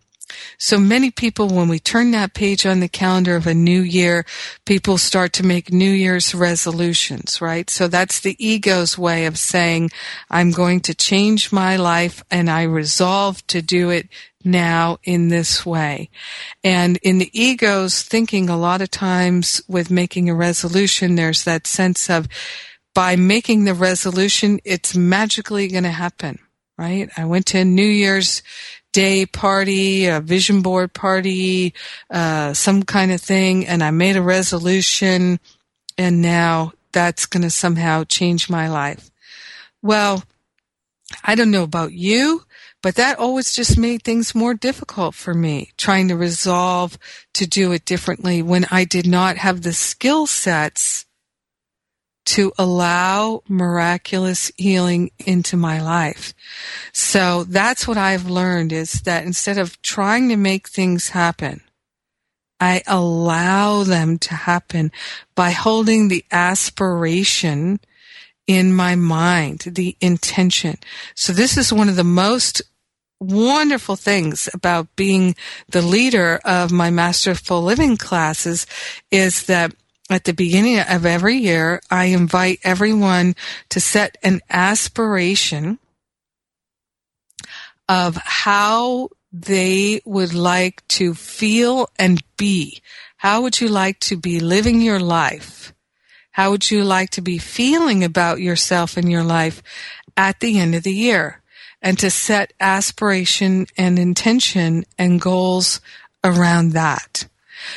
So 0.58 0.78
many 0.78 1.10
people, 1.10 1.48
when 1.48 1.68
we 1.68 1.78
turn 1.78 2.10
that 2.10 2.34
page 2.34 2.66
on 2.66 2.80
the 2.80 2.88
calendar 2.88 3.36
of 3.36 3.46
a 3.46 3.54
new 3.54 3.80
year, 3.80 4.24
people 4.64 4.98
start 4.98 5.32
to 5.34 5.46
make 5.46 5.72
New 5.72 5.90
Year's 5.90 6.34
resolutions, 6.34 7.40
right? 7.40 7.68
So 7.70 7.86
that's 7.86 8.20
the 8.20 8.36
ego's 8.44 8.98
way 8.98 9.26
of 9.26 9.38
saying, 9.38 9.90
I'm 10.30 10.50
going 10.50 10.80
to 10.80 10.94
change 10.94 11.52
my 11.52 11.76
life 11.76 12.24
and 12.30 12.50
I 12.50 12.62
resolve 12.62 13.46
to 13.48 13.62
do 13.62 13.90
it 13.90 14.08
now 14.42 14.98
in 15.04 15.28
this 15.28 15.64
way. 15.64 16.10
And 16.62 16.98
in 17.02 17.18
the 17.18 17.30
ego's 17.32 18.02
thinking, 18.02 18.48
a 18.48 18.58
lot 18.58 18.82
of 18.82 18.90
times 18.90 19.62
with 19.68 19.90
making 19.90 20.28
a 20.28 20.34
resolution, 20.34 21.14
there's 21.14 21.44
that 21.44 21.66
sense 21.66 22.10
of 22.10 22.28
by 22.94 23.16
making 23.16 23.64
the 23.64 23.74
resolution, 23.74 24.60
it's 24.64 24.96
magically 24.96 25.68
going 25.68 25.84
to 25.84 25.90
happen, 25.90 26.38
right? 26.76 27.10
I 27.16 27.24
went 27.24 27.46
to 27.46 27.58
a 27.58 27.64
New 27.64 27.86
Year's 27.86 28.42
day 28.92 29.26
party, 29.26 30.06
a 30.06 30.20
vision 30.20 30.62
board 30.62 30.92
party, 30.94 31.74
uh, 32.10 32.54
some 32.54 32.82
kind 32.84 33.12
of 33.12 33.20
thing, 33.20 33.66
and 33.66 33.82
I 33.82 33.90
made 33.90 34.16
a 34.16 34.22
resolution, 34.22 35.40
and 35.98 36.22
now 36.22 36.72
that's 36.92 37.26
going 37.26 37.42
to 37.42 37.50
somehow 37.50 38.04
change 38.04 38.48
my 38.48 38.68
life. 38.68 39.10
Well, 39.82 40.22
I 41.22 41.34
don't 41.34 41.50
know 41.50 41.64
about 41.64 41.92
you, 41.92 42.44
but 42.82 42.94
that 42.94 43.18
always 43.18 43.54
just 43.54 43.76
made 43.76 44.02
things 44.02 44.34
more 44.34 44.54
difficult 44.54 45.14
for 45.14 45.34
me, 45.34 45.72
trying 45.76 46.08
to 46.08 46.16
resolve 46.16 46.98
to 47.34 47.46
do 47.46 47.72
it 47.72 47.84
differently 47.84 48.42
when 48.42 48.66
I 48.70 48.84
did 48.84 49.06
not 49.06 49.36
have 49.38 49.62
the 49.62 49.72
skill 49.72 50.26
sets 50.26 51.03
to 52.24 52.52
allow 52.58 53.42
miraculous 53.48 54.50
healing 54.56 55.10
into 55.26 55.56
my 55.56 55.80
life. 55.80 56.34
So 56.92 57.44
that's 57.44 57.86
what 57.86 57.98
I've 57.98 58.28
learned 58.28 58.72
is 58.72 58.92
that 59.02 59.24
instead 59.24 59.58
of 59.58 59.80
trying 59.82 60.28
to 60.30 60.36
make 60.36 60.68
things 60.68 61.10
happen, 61.10 61.60
I 62.60 62.82
allow 62.86 63.82
them 63.82 64.18
to 64.18 64.34
happen 64.34 64.90
by 65.34 65.50
holding 65.50 66.08
the 66.08 66.24
aspiration 66.30 67.80
in 68.46 68.72
my 68.72 68.94
mind, 68.94 69.60
the 69.60 69.96
intention. 70.00 70.76
So 71.14 71.32
this 71.32 71.56
is 71.56 71.72
one 71.72 71.88
of 71.88 71.96
the 71.96 72.04
most 72.04 72.62
wonderful 73.20 73.96
things 73.96 74.48
about 74.52 74.94
being 74.96 75.34
the 75.68 75.82
leader 75.82 76.40
of 76.44 76.70
my 76.70 76.90
masterful 76.90 77.62
living 77.62 77.96
classes 77.96 78.66
is 79.10 79.44
that 79.44 79.74
at 80.10 80.24
the 80.24 80.32
beginning 80.32 80.80
of 80.80 81.06
every 81.06 81.36
year, 81.36 81.80
I 81.90 82.06
invite 82.06 82.60
everyone 82.62 83.34
to 83.70 83.80
set 83.80 84.18
an 84.22 84.40
aspiration 84.50 85.78
of 87.88 88.16
how 88.16 89.10
they 89.32 90.00
would 90.04 90.34
like 90.34 90.86
to 90.88 91.14
feel 91.14 91.88
and 91.98 92.22
be. 92.36 92.80
How 93.16 93.42
would 93.42 93.60
you 93.60 93.68
like 93.68 93.98
to 94.00 94.16
be 94.16 94.40
living 94.40 94.80
your 94.80 95.00
life? 95.00 95.72
How 96.32 96.50
would 96.50 96.70
you 96.70 96.84
like 96.84 97.10
to 97.10 97.22
be 97.22 97.38
feeling 97.38 98.04
about 98.04 98.40
yourself 98.40 98.96
and 98.96 99.10
your 99.10 99.24
life 99.24 99.62
at 100.16 100.40
the 100.40 100.58
end 100.58 100.74
of 100.74 100.82
the 100.82 100.92
year? 100.92 101.40
And 101.80 101.98
to 101.98 102.10
set 102.10 102.52
aspiration 102.60 103.66
and 103.76 103.98
intention 103.98 104.84
and 104.98 105.20
goals 105.20 105.80
around 106.22 106.72
that. 106.72 107.26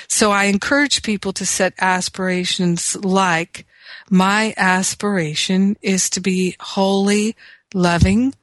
So 0.08 0.32
I 0.32 0.46
encourage 0.46 1.04
people 1.04 1.34
to 1.34 1.46
set 1.46 1.74
aspirations 1.80 2.96
like 2.96 3.66
my 4.10 4.54
aspiration 4.58 5.78
is 5.82 6.10
to 6.12 6.22
be 6.22 6.56
holy, 6.60 7.36
loving, 7.74 8.34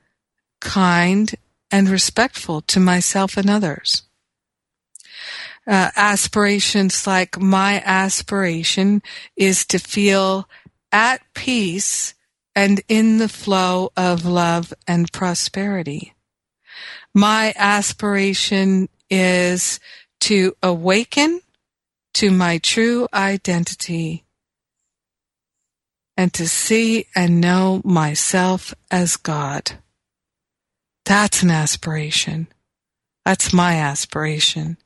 kind, 0.61 1.35
and 1.71 1.89
respectful 1.89 2.61
to 2.63 2.81
myself 2.81 3.37
and 3.37 3.51
others. 3.51 4.03
Uh, 5.67 5.91
aspirations 5.97 7.07
like 7.07 7.41
my 7.41 7.83
aspiration 7.85 9.03
is 9.37 9.65
to 9.65 9.79
feel 9.79 10.49
at 10.93 11.23
peace 11.35 12.15
and 12.55 12.83
in 12.89 13.19
the 13.19 13.29
flow 13.29 13.91
of 13.97 14.25
love 14.25 14.73
and 14.87 15.11
prosperity. 15.13 16.13
My 17.15 17.55
aspiration 17.57 18.89
is 19.09 19.81
to 20.25 20.57
awaken 20.63 21.43
to 22.15 22.31
my 22.31 22.57
true 22.57 23.07
identity 23.13 24.25
and 26.17 26.33
to 26.33 26.49
see 26.49 27.07
and 27.15 27.43
know 27.43 27.83
myself 27.85 28.73
as 28.91 29.19
God. 29.19 29.73
That's 31.05 31.43
an 31.43 31.51
aspiration. 31.51 32.49
That's 33.27 33.53
my 33.53 33.75
aspiration. 33.75 34.79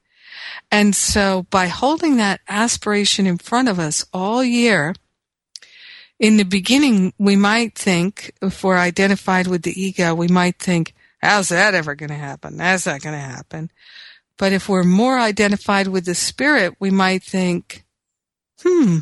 And 0.73 0.97
so 0.97 1.47
by 1.51 1.69
holding 1.69 2.17
that 2.17 2.41
aspiration 2.49 3.25
in 3.25 3.39
front 3.39 3.69
of 3.69 3.79
us 3.79 4.05
all 4.13 4.43
year, 4.43 4.93
in 6.19 6.37
the 6.37 6.45
beginning, 6.45 7.13
we 7.17 7.37
might 7.37 7.77
think, 7.77 8.33
if 8.43 8.65
we're 8.65 8.77
identified 8.77 9.47
with 9.47 9.63
the 9.63 9.81
ego, 9.81 10.17
we 10.17 10.27
might 10.27 10.59
think, 10.59 10.95
how's 11.23 11.51
that 11.51 11.75
ever 11.75 11.95
going 11.95 12.11
to 12.11 12.17
happen? 12.17 12.57
That's 12.57 12.87
not 12.87 13.03
going 13.03 13.15
to 13.15 13.21
happen. 13.21 13.71
But 14.39 14.53
if 14.53 14.69
we're 14.69 14.85
more 14.85 15.19
identified 15.19 15.89
with 15.89 16.05
the 16.05 16.15
spirit, 16.15 16.75
we 16.79 16.91
might 16.91 17.23
think, 17.23 17.85
hmm, 18.63 18.99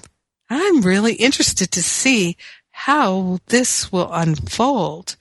I'm 0.49 0.81
really 0.81 1.14
interested 1.14 1.70
to 1.72 1.83
see 1.83 2.37
how 2.70 3.38
this 3.46 3.92
will 3.92 4.12
unfold. 4.12 5.16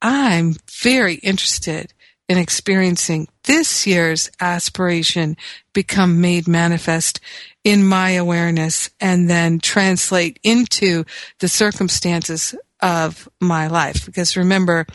I'm 0.00 0.54
very 0.70 1.14
interested 1.16 1.92
in 2.28 2.38
experiencing 2.38 3.28
this 3.44 3.86
year's 3.86 4.30
aspiration 4.40 5.36
become 5.72 6.20
made 6.20 6.48
manifest 6.48 7.20
in 7.62 7.86
my 7.86 8.10
awareness 8.10 8.90
and 9.00 9.28
then 9.28 9.58
translate 9.58 10.38
into 10.42 11.04
the 11.40 11.48
circumstances 11.48 12.54
of 12.80 13.28
my 13.40 13.66
life. 13.66 14.06
Because 14.06 14.36
remember, 14.36 14.86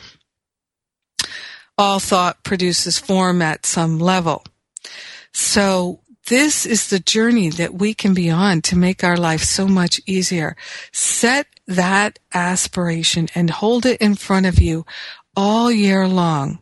all 1.77 1.99
thought 1.99 2.43
produces 2.43 2.97
form 2.97 3.41
at 3.41 3.65
some 3.65 3.99
level. 3.99 4.43
So 5.33 6.01
this 6.27 6.65
is 6.65 6.89
the 6.89 6.99
journey 6.99 7.49
that 7.49 7.73
we 7.73 7.93
can 7.93 8.13
be 8.13 8.29
on 8.29 8.61
to 8.61 8.77
make 8.77 9.03
our 9.03 9.17
life 9.17 9.41
so 9.41 9.67
much 9.67 9.99
easier. 10.05 10.55
Set 10.91 11.47
that 11.65 12.19
aspiration 12.33 13.27
and 13.33 13.49
hold 13.49 13.85
it 13.85 13.99
in 13.99 14.15
front 14.15 14.45
of 14.45 14.59
you 14.59 14.85
all 15.35 15.71
year 15.71 16.07
long 16.07 16.59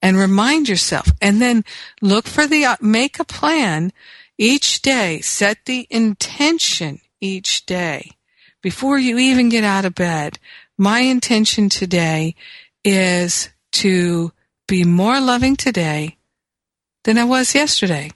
and 0.00 0.16
remind 0.16 0.68
yourself 0.68 1.10
and 1.20 1.40
then 1.40 1.64
look 2.00 2.26
for 2.26 2.46
the, 2.46 2.64
uh, 2.64 2.76
make 2.80 3.18
a 3.18 3.24
plan 3.24 3.92
each 4.36 4.82
day. 4.82 5.20
Set 5.20 5.64
the 5.64 5.86
intention 5.90 7.00
each 7.20 7.66
day 7.66 8.12
before 8.62 8.98
you 8.98 9.18
even 9.18 9.48
get 9.48 9.64
out 9.64 9.84
of 9.84 9.94
bed. 9.94 10.38
My 10.76 11.00
intention 11.00 11.68
today 11.68 12.36
is 12.84 13.50
to 13.72 14.32
be 14.68 14.84
more 14.84 15.20
loving 15.20 15.56
today 15.56 16.17
than 17.08 17.16
I 17.16 17.24
was 17.24 17.54
yesterday. 17.54 18.10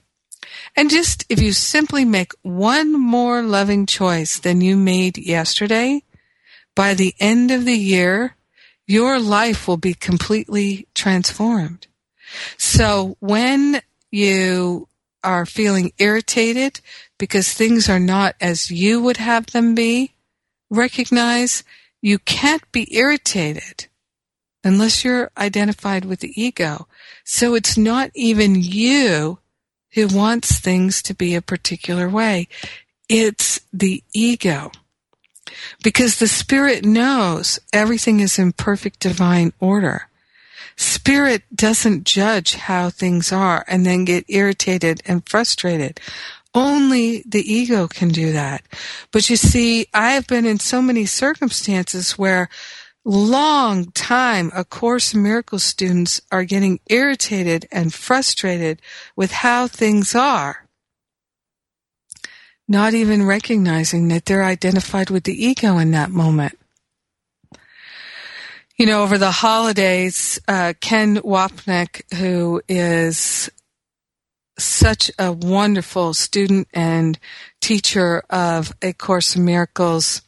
And 0.77 0.91
just 0.91 1.25
if 1.31 1.41
you 1.41 1.55
simply 1.55 2.05
make 2.05 2.35
one 2.43 2.93
more 2.93 3.41
loving 3.41 3.87
choice 3.87 4.39
than 4.39 4.61
you 4.61 4.77
made 4.77 5.17
yesterday, 5.17 6.03
by 6.77 6.93
the 6.93 7.15
end 7.19 7.51
of 7.51 7.65
the 7.65 7.73
year, 7.73 8.37
your 8.87 9.19
life 9.19 9.67
will 9.67 9.79
be 9.79 9.95
completely 9.95 10.89
transformed. 10.95 11.87
So 12.59 13.17
when 13.19 13.81
you 14.11 14.89
are 15.25 15.47
feeling 15.47 15.93
irritated 15.97 16.83
because 17.17 17.51
things 17.51 17.89
are 17.89 17.99
not 17.99 18.37
as 18.43 18.71
you 18.71 19.01
would 19.01 19.17
have 19.17 19.47
them 19.47 19.75
be, 19.75 20.13
recognize 20.69 21.65
you 22.03 22.19
can't 22.19 22.71
be 22.73 22.95
irritated 22.95 23.87
unless 24.65 25.05
you're 25.05 25.31
identified 25.37 26.05
with 26.05 26.21
the 26.21 26.41
ego. 26.41 26.87
So 27.25 27.55
it's 27.55 27.77
not 27.77 28.11
even 28.15 28.55
you 28.57 29.39
who 29.93 30.09
wants 30.09 30.59
things 30.59 31.03
to 31.03 31.15
be 31.15 31.35
a 31.35 31.43
particular 31.43 32.09
way. 32.09 32.49
It's 33.09 33.61
the 33.73 34.03
ego. 34.13 34.73
Because 35.83 36.19
the 36.19 36.29
spirit 36.29 36.85
knows 36.85 37.59
everything 37.73 38.21
is 38.21 38.39
in 38.39 38.53
perfect 38.53 39.01
divine 39.01 39.53
order. 39.61 40.09
Spirit 40.77 41.43
doesn't 41.55 42.05
judge 42.05 42.55
how 42.55 42.89
things 42.89 43.33
are 43.33 43.65
and 43.69 43.85
then 43.85 44.05
get 44.05 44.25
irritated 44.29 45.03
and 45.05 45.29
frustrated. 45.29 46.01
Only 46.55 47.23
the 47.27 47.41
ego 47.41 47.89
can 47.89 48.09
do 48.09 48.33
that. 48.33 48.63
But 49.11 49.29
you 49.29 49.37
see, 49.37 49.87
I 49.93 50.13
have 50.13 50.27
been 50.27 50.47
in 50.47 50.59
so 50.59 50.83
many 50.83 51.07
circumstances 51.07 52.13
where 52.19 52.49
long 53.05 53.91
time 53.93 54.51
A 54.55 54.65
Course 54.65 55.15
in 55.15 55.23
Miracles 55.23 55.65
students 55.65 56.21
are 56.31 56.45
getting 56.45 56.81
irritated 56.89 57.67
and 57.73 57.93
frustrated 57.93 58.81
with 59.17 59.33
how 59.33 59.67
things 59.67 60.15
are, 60.15 60.67
not 62.69 62.95
even 62.95 63.25
recognizing 63.25 64.09
that 64.09 64.27
they're 64.27 64.45
identified 64.45 65.11
with 65.11 65.25
the 65.25 65.45
ego 65.45 65.79
in 65.79 65.91
that 65.93 66.11
moment. 66.11 66.59
You 68.77 68.87
know, 68.87 69.03
over 69.03 69.19
the 69.19 69.31
holidays, 69.31 70.41
uh, 70.49 70.73
Ken 70.81 71.19
Wapnick, 71.19 72.03
who 72.15 72.63
is 72.69 73.51
such 74.59 75.11
a 75.19 75.33
wonderful 75.33 76.15
student 76.15 76.69
and 76.73 77.19
teacher 77.61 78.23
of 78.31 78.73
A 78.83 78.93
Course 78.93 79.37
in 79.37 79.45
Miracles, 79.45 80.23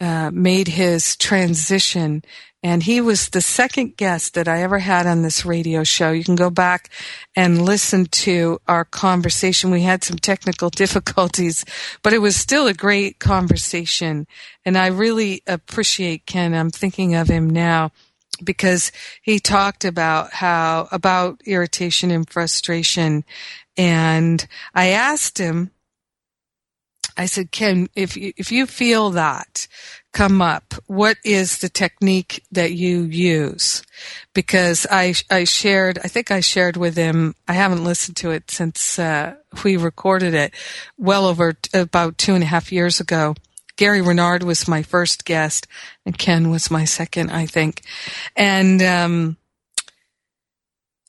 uh, 0.00 0.30
made 0.32 0.68
his 0.68 1.16
transition 1.16 2.22
and 2.62 2.82
he 2.82 3.00
was 3.00 3.28
the 3.28 3.40
second 3.40 3.96
guest 3.96 4.34
that 4.34 4.48
I 4.48 4.62
ever 4.62 4.80
had 4.80 5.06
on 5.06 5.22
this 5.22 5.44
radio 5.44 5.84
show. 5.84 6.10
You 6.10 6.24
can 6.24 6.34
go 6.34 6.50
back 6.50 6.90
and 7.36 7.64
listen 7.64 8.06
to 8.06 8.60
our 8.66 8.84
conversation. 8.84 9.70
We 9.70 9.82
had 9.82 10.02
some 10.02 10.16
technical 10.16 10.68
difficulties, 10.84 11.64
but 12.02 12.12
it 12.12 12.18
was 12.18 12.34
still 12.34 12.66
a 12.66 12.74
great 12.74 13.20
conversation. 13.20 14.26
And 14.64 14.76
I 14.76 14.88
really 14.88 15.42
appreciate 15.46 16.26
Ken. 16.26 16.52
I'm 16.52 16.70
thinking 16.70 17.14
of 17.14 17.28
him 17.28 17.48
now 17.48 17.92
because 18.42 18.90
he 19.22 19.38
talked 19.38 19.84
about 19.84 20.32
how, 20.32 20.88
about 20.90 21.40
irritation 21.46 22.10
and 22.10 22.28
frustration. 22.28 23.24
And 23.76 24.44
I 24.74 24.88
asked 24.88 25.38
him, 25.38 25.70
I 27.18 27.26
said, 27.26 27.50
Ken, 27.50 27.88
if 27.96 28.16
you, 28.16 28.32
if 28.36 28.52
you 28.52 28.64
feel 28.64 29.10
that, 29.10 29.66
come 30.12 30.40
up, 30.40 30.72
what 30.86 31.16
is 31.24 31.58
the 31.58 31.68
technique 31.68 32.44
that 32.52 32.72
you 32.72 33.02
use? 33.02 33.82
Because 34.34 34.86
I, 34.88 35.14
I 35.28 35.42
shared, 35.42 35.98
I 36.04 36.06
think 36.06 36.30
I 36.30 36.38
shared 36.38 36.76
with 36.76 36.96
him, 36.96 37.34
I 37.48 37.54
haven't 37.54 37.82
listened 37.82 38.16
to 38.18 38.30
it 38.30 38.52
since, 38.52 39.00
uh, 39.00 39.34
we 39.64 39.76
recorded 39.76 40.32
it 40.32 40.54
well 40.96 41.26
over 41.26 41.54
t- 41.54 41.76
about 41.76 42.18
two 42.18 42.34
and 42.34 42.44
a 42.44 42.46
half 42.46 42.70
years 42.70 43.00
ago. 43.00 43.34
Gary 43.76 44.00
Renard 44.00 44.44
was 44.44 44.68
my 44.68 44.82
first 44.82 45.24
guest 45.24 45.66
and 46.06 46.16
Ken 46.16 46.50
was 46.50 46.70
my 46.70 46.84
second, 46.84 47.30
I 47.30 47.46
think. 47.46 47.82
And, 48.36 48.80
um, 48.80 49.36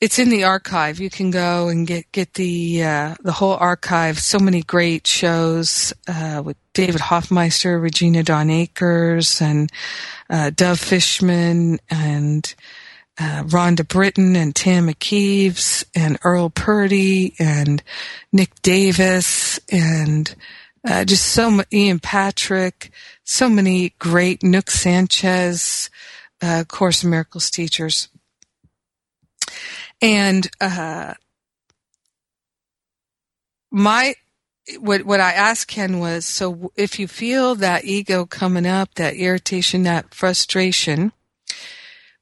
it's 0.00 0.18
in 0.18 0.30
the 0.30 0.44
archive. 0.44 0.98
You 0.98 1.10
can 1.10 1.30
go 1.30 1.68
and 1.68 1.86
get 1.86 2.10
get 2.12 2.34
the 2.34 2.82
uh, 2.82 3.14
the 3.20 3.32
whole 3.32 3.54
archive. 3.54 4.18
So 4.18 4.38
many 4.38 4.62
great 4.62 5.06
shows 5.06 5.92
uh, 6.08 6.42
with 6.44 6.56
David 6.72 7.00
Hoffmeister, 7.00 7.78
Regina 7.78 8.22
Dawn 8.22 8.50
Akers, 8.50 9.40
and 9.40 9.70
uh, 10.30 10.50
Dove 10.50 10.80
Fishman, 10.80 11.78
and 11.90 12.54
uh, 13.18 13.42
Rhonda 13.44 13.86
Britten, 13.86 14.36
and 14.36 14.54
Tam 14.54 14.88
McKeeves, 14.88 15.84
and 15.94 16.18
Earl 16.24 16.48
Purdy, 16.48 17.34
and 17.38 17.82
Nick 18.32 18.62
Davis, 18.62 19.60
and 19.70 20.34
uh, 20.88 21.04
just 21.04 21.26
so 21.26 21.60
Ian 21.72 21.98
Patrick, 21.98 22.90
so 23.24 23.50
many 23.50 23.92
great 23.98 24.40
Nouk 24.40 24.70
Sanchez, 24.70 25.90
uh, 26.40 26.64
Course 26.66 27.04
in 27.04 27.10
Miracles 27.10 27.50
teachers. 27.50 28.08
And 30.02 30.50
uh, 30.60 31.14
my 33.70 34.14
what 34.78 35.04
what 35.04 35.20
I 35.20 35.32
asked 35.32 35.68
Ken 35.68 35.98
was, 35.98 36.26
so 36.26 36.72
if 36.76 36.98
you 36.98 37.08
feel 37.08 37.54
that 37.56 37.84
ego 37.84 38.26
coming 38.26 38.66
up, 38.66 38.94
that 38.94 39.14
irritation, 39.14 39.82
that 39.84 40.14
frustration, 40.14 41.12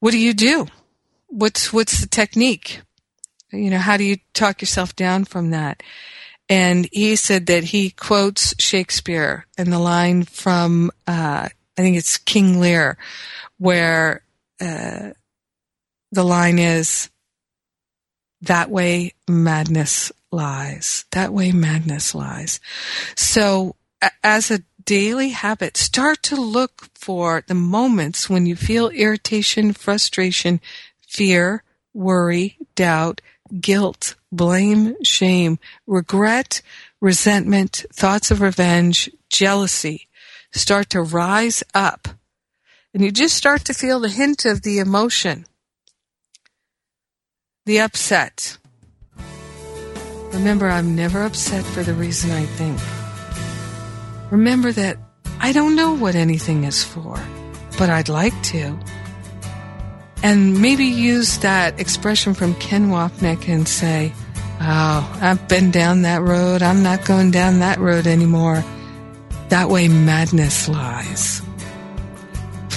what 0.01 0.13
do 0.13 0.19
you 0.19 0.35
do? 0.35 0.67
What's 1.27 1.73
what's 1.73 2.01
the 2.01 2.07
technique? 2.07 2.81
You 3.53 3.71
know, 3.71 3.79
how 3.79 3.97
do 3.97 4.05
you 4.05 4.17
talk 4.35 4.61
yourself 4.61 4.95
down 4.95 5.25
from 5.25 5.51
that? 5.51 5.83
And 6.51 6.89
he 6.93 7.17
said 7.17 7.47
that 7.47 7.65
he 7.65 7.91
quotes 7.91 8.55
Shakespeare 8.59 9.47
and 9.59 9.73
the 9.73 9.79
line 9.79 10.25
from 10.25 10.91
uh, 11.07 11.49
I 11.79 11.83
think 11.83 11.97
it's 11.97 12.17
King 12.17 12.61
Lear, 12.61 12.99
where 13.59 14.23
uh, 14.61 15.11
the 16.11 16.25
line 16.25 16.59
is 16.59 17.11
that 18.43 18.71
way 18.71 19.15
madness 19.29 20.13
lies. 20.31 21.05
That 21.13 21.33
way 21.33 21.53
madness 21.53 22.15
lies. 22.15 22.61
So 23.17 23.77
as 24.23 24.51
a 24.51 24.63
daily 24.85 25.31
habit, 25.31 25.77
start 25.77 26.23
to 26.25 26.37
look 26.37 26.89
for 26.95 27.43
the 27.47 27.55
moments 27.55 28.31
when 28.31 28.47
you 28.47 28.57
feel 28.57 28.89
irritation, 28.89 29.73
frustration, 29.73 30.61
fear, 31.07 31.63
worry, 31.93 32.57
doubt, 32.75 33.21
guilt, 33.61 34.15
blame, 34.31 34.95
shame, 35.03 35.59
regret, 35.87 36.63
resentment, 37.01 37.85
thoughts 37.93 38.31
of 38.31 38.41
revenge, 38.41 39.11
jealousy 39.29 40.09
start 40.53 40.91
to 40.91 41.03
rise 41.03 41.63
up. 41.75 42.09
And 42.95 43.03
you 43.03 43.11
just 43.11 43.37
start 43.37 43.65
to 43.67 43.75
feel 43.75 44.01
the 44.01 44.09
hint 44.09 44.45
of 44.45 44.63
the 44.63 44.79
emotion 44.79 45.47
the 47.69 47.81
upset. 47.81 48.57
Remember, 50.33 50.71
I'm 50.71 50.97
never 50.97 51.23
upset 51.23 51.63
for 51.67 51.83
the 51.83 51.93
reason 51.93 52.31
I 52.31 52.47
think. 52.47 52.81
Remember 54.33 54.73
that 54.73 54.97
I 55.39 55.53
don't 55.53 55.77
know 55.77 55.95
what 55.95 56.15
anything 56.15 56.65
is 56.65 56.83
for, 56.83 57.23
but 57.77 57.91
I'd 57.91 58.09
like 58.09 58.33
to. 58.55 58.75
And 60.23 60.63
maybe 60.63 60.87
use 60.87 61.37
that 61.41 61.79
expression 61.79 62.33
from 62.33 62.55
Ken 62.55 62.89
Wapnick 62.89 63.51
and 63.51 63.69
say, 63.69 64.15
Oh, 64.63 65.19
I've 65.21 65.47
been 65.47 65.71
down 65.71 66.03
that 66.03 66.23
road. 66.23 66.63
I'm 66.63 66.83
not 66.83 67.05
going 67.05 67.31
down 67.31 67.59
that 67.59 67.79
road 67.79 68.07
anymore. 68.07 68.65
That 69.51 69.69
way 69.69 69.89
madness 69.89 70.71
lies. 70.71 71.43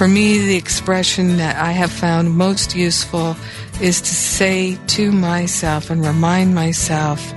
For 0.02 0.08
me, 0.08 0.38
the 0.38 0.56
expression 0.56 1.36
that 1.36 1.54
I 1.54 1.70
have 1.70 1.92
found 1.92 2.36
most 2.36 2.74
useful 2.74 3.36
is 3.80 4.00
to 4.00 4.12
say 4.12 4.76
to 4.88 5.12
myself 5.12 5.90
and 5.90 6.04
remind 6.04 6.56
myself, 6.56 7.32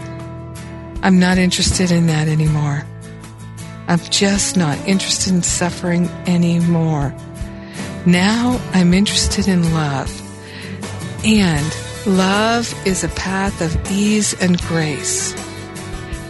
I'm 1.04 1.20
not 1.20 1.38
interested 1.38 1.92
in 1.92 2.08
that 2.08 2.28
anymore. 2.28 2.84
I'm 3.88 4.00
just 4.10 4.58
not 4.58 4.80
interested 4.88 5.32
in 5.32 5.44
suffering 5.44 6.10
anymore. 6.26 7.16
Now 8.08 8.60
I'm 8.74 8.96
interested 8.96 9.48
in 9.48 9.72
love. 9.72 10.10
And 11.24 11.72
love 12.08 12.74
is 12.88 13.04
a 13.04 13.10
path 13.10 13.62
of 13.62 13.92
ease 13.92 14.34
and 14.42 14.60
grace. 14.62 15.36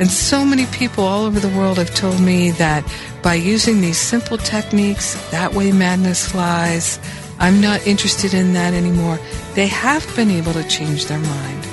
And 0.01 0.11
so 0.11 0.43
many 0.43 0.65
people 0.65 1.05
all 1.05 1.23
over 1.23 1.39
the 1.39 1.57
world 1.57 1.77
have 1.77 1.95
told 1.95 2.19
me 2.19 2.51
that 2.51 2.83
by 3.25 3.33
using 3.33 3.81
these 3.81 3.97
simple 3.97 4.37
techniques, 4.37 5.15
that 5.31 5.55
way 5.55 5.71
madness 5.71 6.29
flies, 6.29 6.99
I'm 7.39 7.59
not 7.59 7.87
interested 7.87 8.35
in 8.35 8.53
that 8.53 8.75
anymore. 8.75 9.17
They 9.55 9.65
have 9.65 10.05
been 10.15 10.29
able 10.29 10.53
to 10.53 10.63
change 10.67 11.07
their 11.07 11.17
mind. 11.17 11.63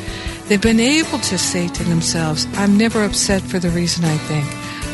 They've 0.48 0.62
been 0.62 0.80
able 0.80 1.18
to 1.18 1.36
say 1.36 1.68
to 1.68 1.84
themselves, 1.84 2.46
I'm 2.54 2.78
never 2.78 3.04
upset 3.04 3.42
for 3.42 3.58
the 3.58 3.68
reason 3.68 4.06
I 4.06 4.16
think. 4.16 4.46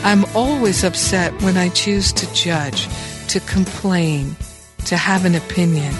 I'm 0.04 0.24
always 0.34 0.82
upset 0.82 1.32
when 1.42 1.56
I 1.56 1.68
choose 1.68 2.12
to 2.14 2.34
judge, 2.34 2.88
to 3.28 3.38
complain, 3.38 4.34
to 4.86 4.96
have 4.96 5.26
an 5.26 5.36
opinion. 5.36 5.94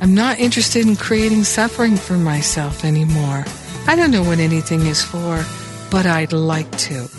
I'm 0.00 0.14
not 0.14 0.38
interested 0.38 0.86
in 0.86 0.96
creating 0.96 1.44
suffering 1.44 1.98
for 1.98 2.14
myself 2.14 2.82
anymore. 2.82 3.44
I 3.86 3.94
don't 3.94 4.10
know 4.10 4.24
what 4.24 4.38
anything 4.38 4.86
is 4.86 5.04
for, 5.04 5.44
but 5.90 6.06
I'd 6.06 6.32
like 6.32 6.70
to. 6.88 7.10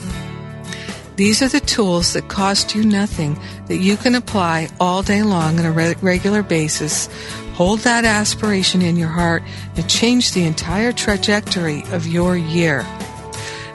These 1.16 1.42
are 1.42 1.50
the 1.50 1.60
tools 1.60 2.14
that 2.14 2.30
cost 2.30 2.74
you 2.74 2.84
nothing 2.84 3.40
that 3.68 3.78
you 3.78 3.98
can 3.98 4.16
apply 4.16 4.70
all 4.80 5.04
day 5.04 5.24
long 5.24 5.60
on 5.60 5.66
a 5.66 5.72
re- 5.72 5.96
regular 6.02 6.42
basis. 6.42 7.10
Hold 7.54 7.82
that 7.82 8.06
aspiration 8.06 8.82
in 8.82 8.96
your 8.96 9.10
heart 9.10 9.44
and 9.76 9.90
change 9.90 10.32
the 10.32 10.46
entire 10.46 10.92
trajectory 10.92 11.84
of 11.92 12.08
your 12.08 12.38
year. 12.38 12.86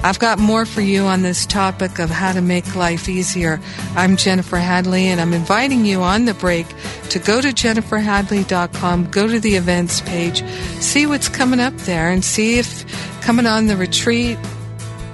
I've 0.03 0.19
got 0.19 0.39
more 0.39 0.67
for 0.67 0.81
you 0.81 1.03
on 1.05 1.23
this 1.23 1.47
topic 1.47 1.99
of 1.99 2.11
how 2.11 2.33
to 2.33 2.41
make 2.41 2.77
life 2.77 3.09
easier. 3.09 3.61
I'm 3.97 4.17
Jennifer 4.17 4.57
Hadley, 4.57 5.07
and 5.07 5.21
I'm 5.21 5.33
inviting 5.33 5.85
you 5.85 6.03
on 6.03 6.27
the 6.27 6.35
break 6.35 6.67
to 7.11 7.19
go 7.19 7.41
to 7.41 7.49
jenniferhadley.com, 7.49 9.11
go 9.11 9.27
to 9.27 9.41
the 9.41 9.57
events 9.57 10.01
page, 10.03 10.45
see 10.81 11.07
what's 11.07 11.29
coming 11.29 11.61
up 11.61 11.75
there, 11.79 12.11
and 12.11 12.25
see 12.25 12.59
if 12.59 12.85
coming 13.21 13.47
on 13.47 13.67
the 13.67 13.77
retreat, 13.77 14.39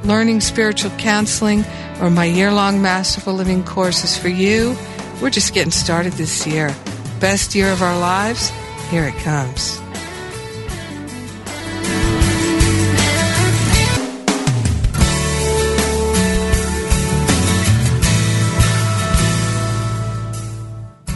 learning 0.05 0.41
spiritual 0.41 0.91
counseling, 0.99 1.65
or 2.03 2.11
my 2.11 2.25
year 2.25 2.53
long 2.53 2.83
Masterful 2.83 3.33
Living 3.33 3.63
course 3.63 4.03
is 4.03 4.19
for 4.19 4.29
you. 4.29 4.77
We're 5.23 5.31
just 5.31 5.55
getting 5.55 5.71
started 5.71 6.13
this 6.15 6.47
year. 6.47 6.75
Best 7.21 7.55
year 7.55 7.71
of 7.71 7.81
our 7.81 7.97
lives? 7.97 8.51
Here 8.91 9.05
it 9.05 9.15
comes. 9.23 9.79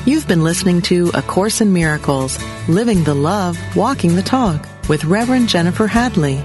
You've 0.06 0.28
been 0.28 0.44
listening 0.44 0.82
to 0.82 1.10
A 1.14 1.22
Course 1.22 1.60
in 1.60 1.72
Miracles, 1.72 2.38
Living 2.68 3.02
the 3.02 3.14
Love, 3.14 3.58
Walking 3.74 4.14
the 4.14 4.22
Talk 4.22 4.64
with 4.88 5.04
Reverend 5.04 5.48
Jennifer 5.48 5.88
Hadley. 5.88 6.44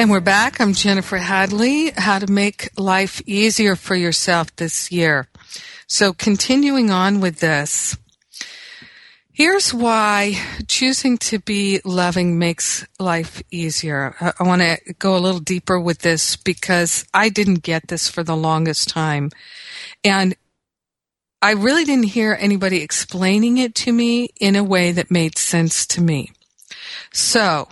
And 0.00 0.10
we're 0.10 0.20
back. 0.20 0.62
I'm 0.62 0.72
Jennifer 0.72 1.18
Hadley. 1.18 1.90
How 1.94 2.18
to 2.20 2.26
make 2.26 2.70
life 2.78 3.20
easier 3.26 3.76
for 3.76 3.94
yourself 3.94 4.56
this 4.56 4.90
year. 4.90 5.28
So 5.88 6.14
continuing 6.14 6.90
on 6.90 7.20
with 7.20 7.40
this, 7.40 7.98
here's 9.30 9.74
why 9.74 10.38
choosing 10.66 11.18
to 11.18 11.38
be 11.38 11.82
loving 11.84 12.38
makes 12.38 12.86
life 12.98 13.42
easier. 13.50 14.14
I, 14.18 14.32
I 14.40 14.44
want 14.44 14.62
to 14.62 14.78
go 14.98 15.18
a 15.18 15.20
little 15.20 15.38
deeper 15.38 15.78
with 15.78 15.98
this 15.98 16.34
because 16.34 17.04
I 17.12 17.28
didn't 17.28 17.62
get 17.62 17.88
this 17.88 18.08
for 18.08 18.22
the 18.22 18.34
longest 18.34 18.88
time. 18.88 19.28
And 20.02 20.34
I 21.42 21.50
really 21.50 21.84
didn't 21.84 22.04
hear 22.04 22.34
anybody 22.40 22.80
explaining 22.80 23.58
it 23.58 23.74
to 23.74 23.92
me 23.92 24.30
in 24.40 24.56
a 24.56 24.64
way 24.64 24.92
that 24.92 25.10
made 25.10 25.36
sense 25.36 25.86
to 25.88 26.00
me. 26.00 26.32
So, 27.12 27.68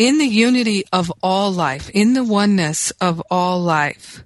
in 0.00 0.16
the 0.16 0.24
unity 0.24 0.82
of 0.94 1.12
all 1.22 1.52
life, 1.52 1.90
in 1.90 2.14
the 2.14 2.24
oneness 2.24 2.90
of 3.02 3.22
all 3.30 3.60
life, 3.60 4.24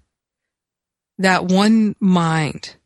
that 1.19 1.47
one 1.47 1.97
mind, 1.99 2.77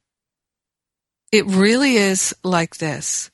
it 1.31 1.45
really 1.45 1.97
is 1.97 2.35
like 2.43 2.79
this. 2.79 3.31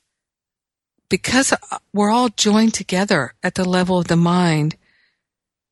Because 1.07 1.53
we're 1.93 2.11
all 2.11 2.27
joined 2.27 2.73
together 2.73 3.33
at 3.41 3.55
the 3.55 3.63
level 3.63 3.97
of 3.97 4.09
the 4.09 4.17
mind, 4.17 4.75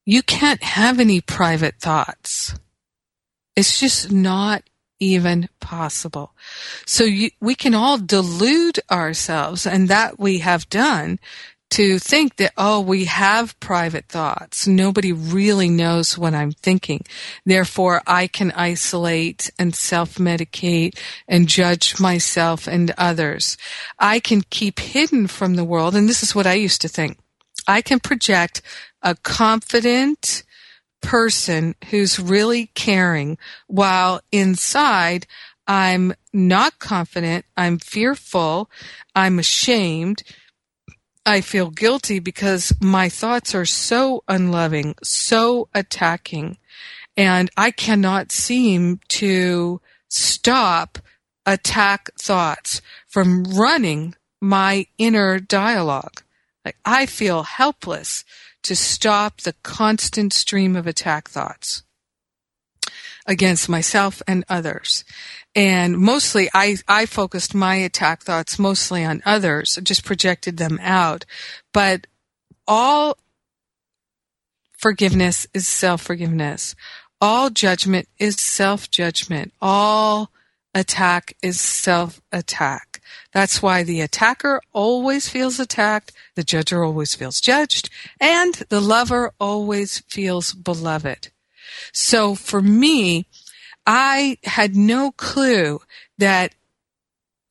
you 0.05 0.23
can't 0.23 0.63
have 0.63 0.97
any 1.01 1.19
private 1.19 1.75
thoughts. 1.75 2.55
It's 3.57 3.81
just 3.81 4.13
not 4.13 4.63
even 5.01 5.49
possible. 5.59 6.31
So 6.85 7.03
you, 7.03 7.31
we 7.41 7.53
can 7.53 7.75
all 7.75 7.97
delude 7.97 8.79
ourselves, 8.89 9.67
and 9.67 9.89
that 9.89 10.17
we 10.17 10.39
have 10.39 10.69
done 10.69 11.19
to 11.73 11.97
think 11.97 12.35
that, 12.35 12.53
oh, 12.55 12.79
we 12.79 13.05
have 13.05 13.59
private 13.59 14.05
thoughts. 14.05 14.67
Nobody 14.67 15.11
really 15.11 15.69
knows 15.69 16.15
what 16.15 16.35
I'm 16.35 16.51
thinking. 16.51 17.03
Therefore, 17.47 18.03
I 18.05 18.27
can 18.27 18.51
isolate 18.51 19.49
and 19.57 19.73
self-medicate 19.73 20.99
and 21.27 21.47
judge 21.47 21.99
myself 21.99 22.67
and 22.67 22.93
others. 22.95 23.57
I 23.97 24.19
can 24.19 24.43
keep 24.51 24.79
hidden 24.79 25.25
from 25.25 25.55
the 25.55 25.63
world. 25.63 25.95
And 25.95 26.07
this 26.07 26.21
is 26.21 26.35
what 26.35 26.45
I 26.45 26.53
used 26.53 26.79
to 26.81 26.87
think. 26.87 27.17
I 27.67 27.81
can 27.81 27.99
project 27.99 28.61
a 29.01 29.15
confident 29.15 30.43
person 31.01 31.73
who's 31.89 32.19
really 32.19 32.67
caring 32.75 33.39
while 33.65 34.21
inside 34.31 35.25
I'm 35.65 36.13
not 36.33 36.77
confident. 36.77 37.45
I'm 37.57 37.79
fearful. 37.79 38.69
I'm 39.15 39.39
ashamed 39.39 40.21
I 41.25 41.41
feel 41.41 41.69
guilty 41.69 42.19
because 42.19 42.73
my 42.81 43.07
thoughts 43.07 43.55
are 43.55 43.65
so 43.65 44.23
unloving, 44.27 44.95
so 45.03 45.69
attacking, 45.73 46.57
and 47.15 47.49
I 47.55 47.71
cannot 47.71 48.31
seem 48.31 48.99
to 49.09 49.79
stop 50.09 50.99
attack 51.45 52.09
thoughts 52.19 52.81
from 53.07 53.43
running 53.43 54.15
my 54.41 54.87
inner 54.97 55.39
dialogue. 55.39 56.23
Like 56.65 56.77
I 56.83 57.05
feel 57.05 57.43
helpless 57.43 58.25
to 58.63 58.75
stop 58.75 59.41
the 59.41 59.55
constant 59.63 60.33
stream 60.33 60.75
of 60.75 60.87
attack 60.87 61.29
thoughts 61.29 61.83
against 63.25 63.69
myself 63.69 64.21
and 64.27 64.43
others 64.49 65.05
and 65.55 65.97
mostly 65.97 66.49
I, 66.53 66.77
I 66.87 67.05
focused 67.05 67.53
my 67.53 67.75
attack 67.75 68.23
thoughts 68.23 68.57
mostly 68.57 69.03
on 69.03 69.21
others, 69.25 69.77
just 69.83 70.05
projected 70.05 70.57
them 70.57 70.79
out. 70.81 71.25
But 71.73 72.07
all 72.67 73.17
forgiveness 74.77 75.47
is 75.53 75.67
self-forgiveness. 75.67 76.75
All 77.21 77.49
judgment 77.49 78.07
is 78.19 78.39
self-judgment. 78.39 79.53
All 79.61 80.31
attack 80.73 81.35
is 81.41 81.61
self-attack. 81.61 83.01
That's 83.31 83.61
why 83.61 83.83
the 83.83 84.01
attacker 84.01 84.61
always 84.73 85.29
feels 85.29 85.59
attacked, 85.59 86.11
the 86.35 86.43
judger 86.43 86.85
always 86.85 87.15
feels 87.15 87.39
judged, 87.39 87.89
and 88.19 88.55
the 88.69 88.81
lover 88.81 89.31
always 89.39 89.99
feels 90.07 90.53
beloved. 90.53 91.31
So 91.91 92.35
for 92.35 92.61
me, 92.61 93.27
I 93.85 94.37
had 94.43 94.75
no 94.75 95.11
clue 95.11 95.81
that 96.17 96.53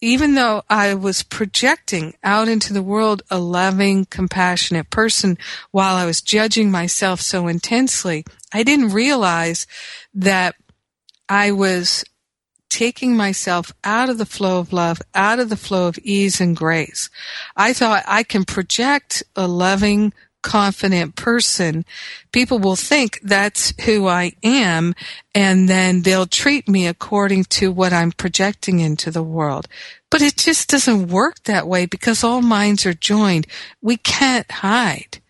even 0.01 0.35
though 0.35 0.63
I 0.69 0.95
was 0.95 1.23
projecting 1.23 2.15
out 2.25 2.49
into 2.49 2.73
the 2.73 2.83
world 2.83 3.23
a 3.31 3.39
loving, 3.39 4.05
compassionate 4.07 4.91
person 4.91 5.39
while 5.71 5.95
I 5.95 6.07
was 6.07 6.21
judging 6.21 6.71
myself 6.71 7.21
so 7.21 7.47
intensely, 7.47 8.25
I 8.53 8.65
didn't 8.65 8.93
realize 8.93 9.67
that 10.15 10.57
I 11.29 11.53
was 11.53 12.05
taking 12.69 13.17
myself 13.17 13.73
out 13.85 14.09
of 14.09 14.19
the 14.19 14.27
flow 14.27 14.59
of 14.59 14.73
love, 14.73 15.01
out 15.15 15.39
of 15.39 15.51
the 15.51 15.57
flow 15.57 15.87
of 15.87 15.99
ease 16.03 16.41
and 16.41 16.57
grace. 16.57 17.09
I 17.57 17.73
thought 17.73 18.03
I 18.07 18.25
can 18.25 18.45
project 18.45 19.23
a 19.37 19.47
loving, 19.47 20.13
confident 20.43 21.17
person, 21.17 21.85
people 22.33 22.59
will 22.59 22.77
think 22.77 23.21
that's 23.23 23.73
who 23.85 24.07
I 24.07 24.33
am, 24.43 24.95
and 25.35 25.69
then 25.69 26.03
they'll 26.03 26.27
treat 26.27 26.69
me 26.69 26.87
according 26.87 27.45
to 27.45 27.73
what 27.73 27.93
I'm 27.93 28.13
projecting 28.13 28.81
into 28.81 29.11
the 29.11 29.23
world. 29.23 29.69
But 30.11 30.23
it 30.23 30.37
just 30.37 30.69
doesn't 30.69 31.09
work 31.09 31.43
that 31.45 31.67
way 31.67 31.87
because 31.87 32.23
all 32.23 32.43
minds 32.43 32.85
are 32.85 32.93
joined. 32.93 33.47
We 33.81 33.97
can't 33.97 34.51
hide. 34.51 35.21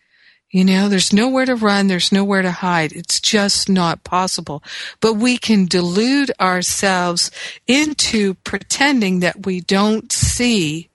You 0.53 0.65
know, 0.65 0.91
there's 0.91 1.15
nowhere 1.15 1.47
to 1.47 1.57
run, 1.57 1.87
there's 1.87 2.13
nowhere 2.13 2.43
to 2.43 2.51
hide. 2.51 2.93
It's 2.93 3.21
just 3.21 3.71
not 3.71 4.05
possible. 4.05 4.63
But 5.01 5.15
we 5.15 5.39
can 5.39 5.65
delude 5.65 6.31
ourselves 6.39 7.31
into 7.67 8.35
pretending 8.35 9.21
that 9.21 9.47
we 9.47 9.63
don't 9.63 10.13
see 10.13 10.91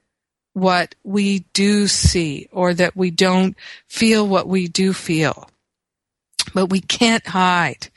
what 0.58 0.95
we 1.03 1.45
do 1.53 1.88
see 1.88 2.49
or 2.51 2.74
that 2.74 2.95
we 2.95 3.12
don't 3.12 3.55
feel 3.88 4.28
what 4.28 4.47
we 4.47 4.68
do 4.68 4.91
feel. 4.91 5.47
But 6.55 6.72
we 6.72 6.82
can't 6.82 7.28
hide. 7.28 7.89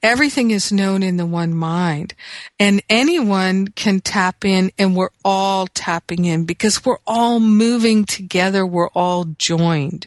Everything 0.00 0.52
is 0.52 0.70
known 0.70 1.02
in 1.02 1.16
the 1.16 1.26
one 1.26 1.52
mind 1.54 2.14
and 2.60 2.84
anyone 2.88 3.66
can 3.66 3.98
tap 3.98 4.44
in 4.44 4.70
and 4.78 4.94
we're 4.94 5.08
all 5.24 5.66
tapping 5.66 6.24
in 6.24 6.44
because 6.44 6.84
we're 6.84 6.98
all 7.04 7.40
moving 7.40 8.04
together. 8.04 8.64
We're 8.64 8.90
all 8.90 9.24
joined. 9.24 10.06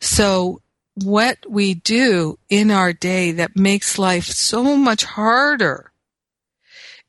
So 0.00 0.60
what 1.02 1.38
we 1.48 1.72
do 1.72 2.38
in 2.50 2.70
our 2.70 2.92
day 2.92 3.32
that 3.32 3.56
makes 3.56 3.98
life 3.98 4.26
so 4.26 4.76
much 4.76 5.04
harder 5.04 5.92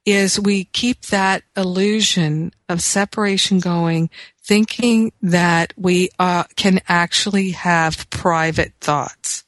is 0.06 0.39
we 0.39 0.66
keep 0.66 1.02
that 1.08 1.43
illusion 1.56 2.54
of 2.68 2.82
separation 2.82 3.60
going, 3.60 4.10
thinking 4.41 5.12
that 5.22 5.74
we 5.78 6.10
uh, 6.18 6.43
can 6.56 6.82
actually 6.88 7.52
have 7.52 8.10
private 8.10 8.74
thoughts. 8.82 9.43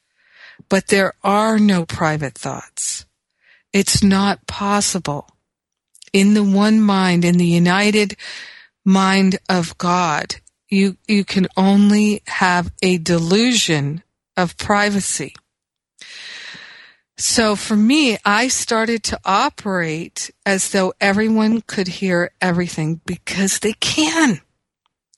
But 0.70 0.88
there 0.88 1.14
are 1.24 1.58
no 1.58 1.86
private 1.86 2.36
thoughts. 2.36 3.06
It's 3.74 4.04
not 4.04 4.46
possible. 4.48 5.28
In 6.14 6.34
the 6.34 6.44
one 6.44 6.82
mind, 6.82 7.26
in 7.26 7.38
the 7.38 7.46
united 7.46 8.16
mind 8.86 9.40
of 9.50 9.78
God, 9.78 10.36
you, 10.70 10.98
you 11.08 11.24
can 11.24 11.48
only 11.56 12.22
have 12.28 12.72
a 12.82 12.98
delusion 12.98 14.04
of 14.38 14.58
privacy. 14.58 15.36
So 17.22 17.56
for 17.56 17.76
me, 17.76 18.18
I 18.26 18.48
started 18.48 19.04
to 19.04 19.20
operate 19.24 20.32
as 20.44 20.72
though 20.72 20.94
everyone 21.00 21.62
could 21.62 21.88
hear 21.88 22.32
everything 22.42 23.00
because 23.06 23.60
they 23.60 23.74
can. 23.74 24.42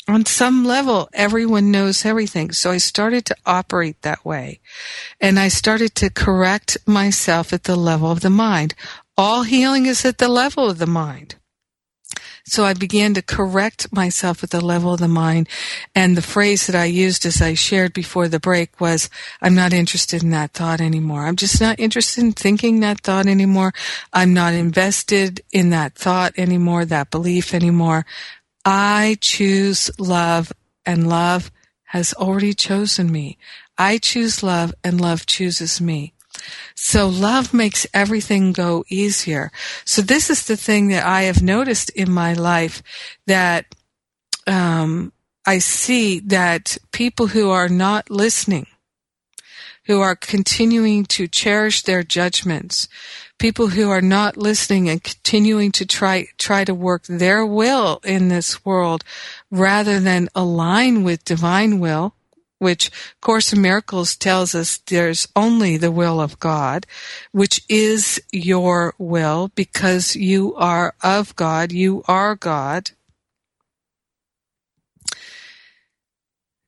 On 0.10 0.26
some 0.26 0.66
level, 0.66 1.08
everyone 1.14 1.72
knows 1.72 2.06
everything. 2.06 2.52
So 2.52 2.72
I 2.72 2.78
started 2.78 3.24
to 3.28 3.38
operate 3.46 4.02
that 4.02 4.26
way. 4.26 4.60
And 5.22 5.40
I 5.40 5.48
started 5.48 5.96
to 5.96 6.10
correct 6.10 6.78
myself 6.86 7.54
at 7.54 7.64
the 7.64 7.78
level 7.78 8.12
of 8.12 8.20
the 8.20 8.30
mind. 8.30 8.76
All 9.18 9.44
healing 9.44 9.86
is 9.86 10.04
at 10.04 10.18
the 10.18 10.28
level 10.28 10.70
of 10.70 10.80
the 10.80 10.86
mind. 10.86 11.36
So 12.54 12.66
I 12.66 12.76
began 12.76 13.16
to 13.16 13.24
correct 13.24 13.92
myself 13.92 14.44
at 14.44 14.52
the 14.52 14.64
level 14.64 14.94
of 14.94 15.00
the 15.00 15.08
mind. 15.08 15.50
And 15.96 16.16
the 16.16 16.22
phrase 16.22 16.68
that 16.68 16.76
I 16.76 16.86
used 16.86 17.26
as 17.26 17.42
I 17.42 17.56
shared 17.56 17.94
before 17.94 18.28
the 18.28 18.40
break 18.40 18.80
was, 18.80 19.10
I'm 19.42 19.56
not 19.56 19.74
interested 19.74 20.22
in 20.22 20.30
that 20.30 20.52
thought 20.54 20.80
anymore. 20.80 21.26
I'm 21.26 21.36
just 21.36 21.60
not 21.60 21.80
interested 21.80 22.24
in 22.24 22.34
thinking 22.34 22.80
that 22.82 23.02
thought 23.02 23.26
anymore. 23.26 23.74
I'm 24.14 24.36
not 24.36 24.54
invested 24.54 25.42
in 25.52 25.72
that 25.72 25.96
thought 25.96 26.34
anymore, 26.38 26.86
that 26.86 27.10
belief 27.10 27.56
anymore. 27.56 28.06
I 28.64 29.18
choose 29.20 29.90
love 29.98 30.54
and 30.86 31.10
love 31.10 31.50
has 31.86 32.14
already 32.14 32.54
chosen 32.54 33.12
me. 33.12 33.40
I 33.80 33.98
choose 33.98 34.44
love 34.44 34.76
and 34.84 35.02
love 35.02 35.26
chooses 35.26 35.82
me. 35.82 36.14
So 36.76 37.08
love 37.08 37.54
makes 37.54 37.88
everything 37.94 38.52
go 38.52 38.84
easier. 38.90 39.52
So 39.86 40.02
this 40.02 40.30
is 40.30 40.46
the 40.46 40.58
thing 40.58 40.88
that 40.90 41.06
I 41.06 41.24
have 41.24 41.42
noticed 41.42 41.90
in 41.92 42.12
my 42.12 42.34
life 42.34 42.82
that 43.28 43.66
um, 44.48 45.14
I 45.46 45.60
see 45.60 46.20
that 46.20 46.78
people 46.92 47.28
who 47.28 47.50
are 47.52 47.70
not 47.70 48.10
listening, 48.10 48.68
who 49.86 50.02
are 50.02 50.16
continuing 50.16 51.06
to 51.06 51.28
cherish 51.28 51.84
their 51.84 52.04
judgments, 52.04 52.88
people 53.38 53.68
who 53.68 53.90
are 53.90 54.02
not 54.02 54.38
listening 54.38 54.90
and 54.90 55.04
continuing 55.04 55.72
to 55.74 55.86
try 55.86 56.28
try 56.38 56.64
to 56.64 56.74
work 56.74 57.04
their 57.08 57.46
will 57.46 58.00
in 58.04 58.30
this 58.30 58.64
world 58.66 59.04
rather 59.52 60.00
than 60.00 60.30
align 60.34 61.04
with 61.04 61.26
divine 61.26 61.80
will 61.80 62.16
which 62.64 62.90
Course 63.22 63.54
in 63.54 63.62
Miracles 63.62 64.16
tells 64.16 64.56
us 64.56 64.78
there's 64.78 65.28
only 65.36 65.78
the 65.78 65.92
will 65.92 66.20
of 66.20 66.40
God, 66.40 66.88
which 67.32 67.62
is 67.70 68.20
your 68.32 68.96
will 68.98 69.52
because 69.54 70.16
you 70.16 70.56
are 70.56 70.96
of 71.04 71.36
God, 71.36 71.72
you 71.72 72.04
are 72.08 72.36
God. 72.36 72.92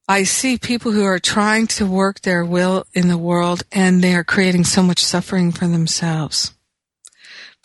I 0.08 0.22
see 0.22 0.60
people 0.60 0.91
who 0.91 1.04
are 1.04 1.18
trying 1.18 1.66
to 1.68 1.88
work 1.88 2.22
their 2.22 2.46
will 2.46 2.86
in 2.93 3.08
the 3.08 3.18
world 3.18 3.64
and 3.72 4.04
they 4.04 4.14
are 4.14 4.24
creating 4.24 4.66
so 4.66 4.84
much 4.84 5.04
suffering 5.04 5.52
for 5.52 5.68
themselves 5.68 6.55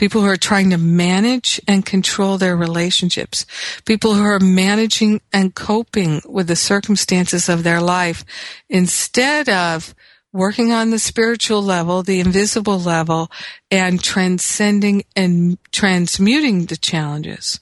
people 0.01 0.23
who 0.23 0.29
are 0.29 0.37
trying 0.37 0.71
to 0.71 0.79
manage 0.79 1.61
and 1.69 1.85
control 1.85 2.39
their 2.39 2.57
relationships, 2.57 3.45
people 3.85 4.15
who 4.15 4.25
are 4.25 4.41
managing 4.41 5.21
and 5.31 5.55
coping 5.55 6.23
with 6.27 6.47
the 6.47 6.57
circumstances 6.57 7.51
of 7.51 7.65
their 7.65 7.83
life 7.83 8.25
instead 8.71 9.51
of 9.51 9.95
working 10.33 10.73
on 10.73 10.89
the 10.89 10.99
spiritual 10.99 11.61
level, 11.61 12.03
the 12.03 12.19
invisible 12.19 12.79
level, 12.79 13.31
and 13.71 14.03
transcending 14.03 15.05
and 15.15 15.59
transmuting 15.71 16.65
the 16.65 16.79
challenges. 16.79 17.61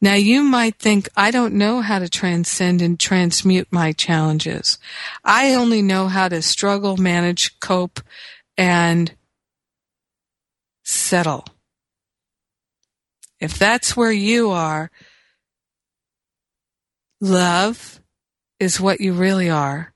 Now 0.00 0.14
you 0.14 0.44
might 0.44 0.76
think, 0.76 1.08
I 1.16 1.32
don't 1.32 1.54
know 1.54 1.80
how 1.80 1.98
to 1.98 2.08
transcend 2.08 2.82
and 2.82 3.00
transmute 3.00 3.66
my 3.72 3.90
challenges. 3.90 4.78
I 5.24 5.54
only 5.54 5.82
know 5.82 6.06
how 6.06 6.28
to 6.28 6.40
struggle, 6.40 6.96
manage, 6.98 7.58
cope, 7.58 7.98
and 8.56 9.12
settle. 10.84 11.46
If 13.40 13.58
that's 13.58 13.96
where 13.96 14.12
you 14.12 14.50
are, 14.50 14.90
love 17.20 18.00
is 18.58 18.80
what 18.80 19.00
you 19.00 19.12
really 19.12 19.48
are. 19.48 19.92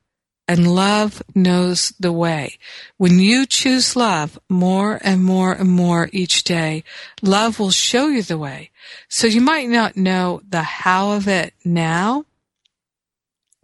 And 0.47 0.75
love 0.75 1.23
knows 1.35 1.95
the 1.99 2.13
way. 2.13 2.59
When 2.99 3.19
you 3.19 3.47
choose 3.47 3.97
love 3.97 4.39
more 4.49 4.99
and 5.03 5.25
more 5.25 5.53
and 5.53 5.71
more 5.71 6.11
each 6.13 6.45
day, 6.45 6.85
love 7.23 7.59
will 7.59 7.71
show 7.71 8.09
you 8.09 8.23
the 8.23 8.37
way. 8.37 8.71
So 9.09 9.27
you 9.27 9.41
might 9.41 9.71
not 9.71 9.97
know 9.97 10.43
the 10.47 10.63
how 10.63 11.13
of 11.13 11.29
it 11.29 11.55
now, 11.65 12.27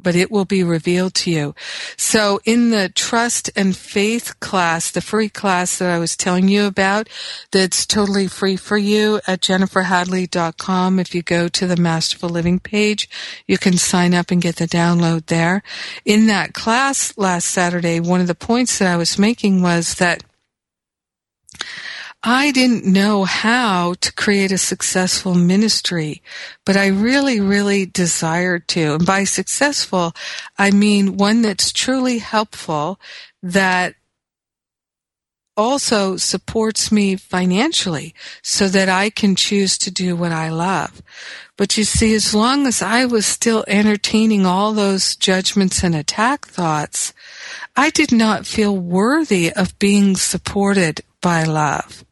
but 0.03 0.17
it 0.17 0.31
will 0.31 0.45
be 0.45 0.63
revealed 0.65 1.15
to 1.15 1.31
you. 1.31 1.55
So 1.97 2.41
in 2.45 2.71
the 2.71 2.89
trust 2.89 3.51
and 3.57 3.77
faith 3.77 4.39
class, 4.41 4.91
the 4.91 5.01
free 5.01 5.29
class 5.29 5.79
that 5.79 5.91
I 5.91 5.99
was 5.99 6.17
telling 6.17 6.49
you 6.49 6.67
about, 6.67 7.09
that's 7.51 7.87
totally 7.87 8.27
free 8.27 8.57
for 8.57 8.79
you 8.79 9.21
at 9.27 9.41
jenniferhadley.com. 9.41 10.99
If 10.99 11.15
you 11.15 11.23
go 11.23 11.49
to 11.49 11.67
the 11.67 11.77
Masterful 11.77 12.29
Living 12.29 12.59
page, 12.59 13.09
you 13.47 13.59
can 13.59 13.77
sign 13.77 14.15
up 14.15 14.31
and 14.31 14.43
get 14.43 14.57
the 14.57 14.67
download 14.67 15.27
there. 15.27 15.63
In 16.05 16.27
that 16.27 16.55
class 16.55 17.17
last 17.17 17.47
Saturday, 17.47 18.01
one 18.01 18.21
of 18.21 18.27
the 18.27 18.35
points 18.35 18.79
that 18.79 18.93
I 18.93 18.97
was 18.97 19.19
making 19.19 19.63
was 19.63 19.95
that 19.95 20.23
I 22.23 22.51
didn't 22.51 22.85
know 22.85 23.25
how 23.25 23.95
to 24.03 24.13
create 24.13 24.53
a 24.53 24.59
successful 24.59 25.35
ministry, 25.35 26.23
but 26.67 26.77
I 26.77 26.89
really, 26.89 27.41
really 27.41 27.87
desired 27.87 28.69
to. 28.69 28.95
And 28.95 29.07
by 29.07 29.25
successful, 29.25 30.13
I 30.59 30.71
mean 30.71 31.17
one 31.17 31.41
that's 31.41 31.73
truly 31.73 32.19
helpful, 32.19 33.01
that 33.43 33.95
also 35.57 36.19
supports 36.19 36.93
me 36.93 37.17
financially 37.17 38.15
so 38.43 38.69
that 38.69 38.91
I 38.91 39.09
can 39.09 39.35
choose 39.35 39.79
to 39.79 39.91
do 39.91 40.15
what 40.15 40.33
I 40.33 40.51
love. 40.51 41.03
But 41.57 41.79
you 41.79 41.85
see, 41.85 42.15
as 42.15 42.35
long 42.35 42.67
as 42.67 42.83
I 42.83 43.07
was 43.07 43.25
still 43.25 43.65
entertaining 43.67 44.45
all 44.45 44.75
those 44.75 45.17
judgments 45.17 45.83
and 45.83 45.95
attack 45.95 46.47
thoughts, 46.47 47.15
I 47.77 47.89
did 47.89 48.13
not 48.13 48.47
feel 48.47 48.77
worthy 48.77 49.51
of 49.51 49.79
being 49.79 50.17
supported 50.17 51.01
by 51.23 51.45
love. 51.45 52.05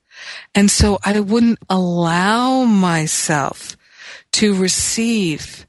And 0.55 0.70
so 0.70 0.99
I 1.05 1.20
wouldn't 1.20 1.59
allow 1.68 2.64
myself 2.64 3.76
to 4.33 4.55
receive 4.55 5.66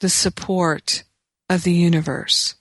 the 0.00 0.08
support 0.08 1.04
of 1.48 1.64
the 1.64 1.72
universe. 1.72 2.54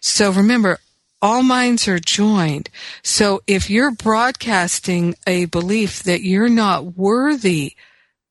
So 0.00 0.32
remember, 0.32 0.78
all 1.22 1.42
minds 1.42 1.86
are 1.86 1.98
joined. 1.98 2.70
So 3.02 3.42
if 3.46 3.68
you're 3.68 3.90
broadcasting 3.90 5.14
a 5.26 5.44
belief 5.46 6.02
that 6.04 6.22
you're 6.22 6.48
not 6.48 6.96
worthy 6.96 7.74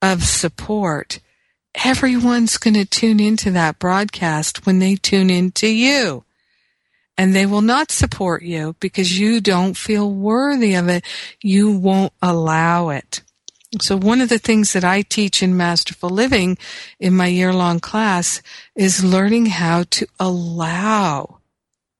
of 0.01 0.23
support, 0.23 1.19
everyone's 1.75 2.57
going 2.57 2.73
to 2.73 2.85
tune 2.85 3.19
into 3.19 3.51
that 3.51 3.79
broadcast 3.79 4.65
when 4.65 4.79
they 4.79 4.95
tune 4.95 5.29
into 5.29 5.67
you 5.67 6.23
and 7.19 7.35
they 7.35 7.45
will 7.45 7.61
not 7.61 7.91
support 7.91 8.43
you 8.43 8.77
because 8.79 9.19
you 9.19 9.41
don't 9.41 9.75
feel 9.75 10.09
worthy 10.09 10.75
of 10.75 10.87
it. 10.87 11.03
You 11.43 11.69
won't 11.69 12.13
allow 12.21 12.91
it. 12.91 13.23
So 13.81 13.97
one 13.97 14.21
of 14.21 14.29
the 14.29 14.39
things 14.39 14.71
that 14.71 14.85
I 14.85 15.01
teach 15.01 15.43
in 15.43 15.57
Masterful 15.57 16.09
Living 16.09 16.57
in 16.97 17.13
my 17.13 17.27
year 17.27 17.51
long 17.51 17.81
class 17.81 18.41
is 18.73 19.03
learning 19.03 19.47
how 19.47 19.83
to 19.89 20.07
allow 20.17 21.38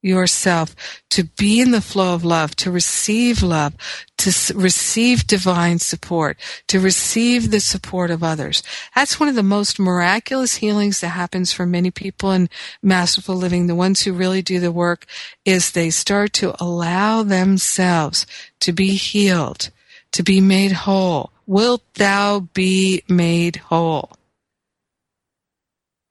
yourself 0.01 0.75
to 1.09 1.23
be 1.23 1.59
in 1.59 1.71
the 1.71 1.81
flow 1.81 2.13
of 2.13 2.23
love, 2.23 2.55
to 2.57 2.71
receive 2.71 3.43
love, 3.43 3.73
to 4.17 4.29
s- 4.29 4.51
receive 4.51 5.27
divine 5.27 5.79
support, 5.79 6.37
to 6.67 6.79
receive 6.79 7.51
the 7.51 7.59
support 7.59 8.11
of 8.11 8.23
others. 8.23 8.63
That's 8.95 9.19
one 9.19 9.29
of 9.29 9.35
the 9.35 9.43
most 9.43 9.79
miraculous 9.79 10.55
healings 10.55 11.01
that 11.01 11.09
happens 11.09 11.51
for 11.51 11.65
many 11.65 11.91
people 11.91 12.31
in 12.31 12.49
masterful 12.81 13.35
living. 13.35 13.67
The 13.67 13.75
ones 13.75 14.01
who 14.01 14.13
really 14.13 14.41
do 14.41 14.59
the 14.59 14.71
work 14.71 15.05
is 15.45 15.71
they 15.71 15.89
start 15.89 16.33
to 16.33 16.55
allow 16.61 17.23
themselves 17.23 18.25
to 18.61 18.71
be 18.71 18.95
healed, 18.95 19.69
to 20.11 20.23
be 20.23 20.39
made 20.41 20.71
whole. 20.71 21.31
Wilt 21.45 21.83
thou 21.95 22.41
be 22.53 23.03
made 23.09 23.57
whole? 23.57 24.18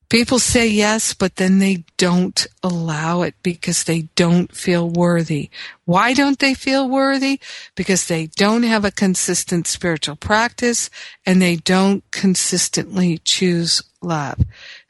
People 0.08 0.38
say 0.38 0.66
yes, 0.66 1.12
but 1.12 1.36
then 1.36 1.58
they 1.58 1.84
don't 1.98 2.46
allow 2.62 3.20
it 3.22 3.34
because 3.42 3.84
they 3.84 4.08
don't 4.14 4.54
feel 4.54 4.88
worthy. 4.88 5.50
Why 5.84 6.14
don't 6.14 6.38
they 6.38 6.54
feel 6.54 6.88
worthy? 6.88 7.40
Because 7.74 8.06
they 8.06 8.26
don't 8.26 8.62
have 8.62 8.86
a 8.86 8.90
consistent 8.90 9.66
spiritual 9.66 10.16
practice 10.16 10.88
and 11.26 11.42
they 11.42 11.56
don't 11.56 12.10
consistently 12.10 13.18
choose 13.18 13.82
love. 14.00 14.38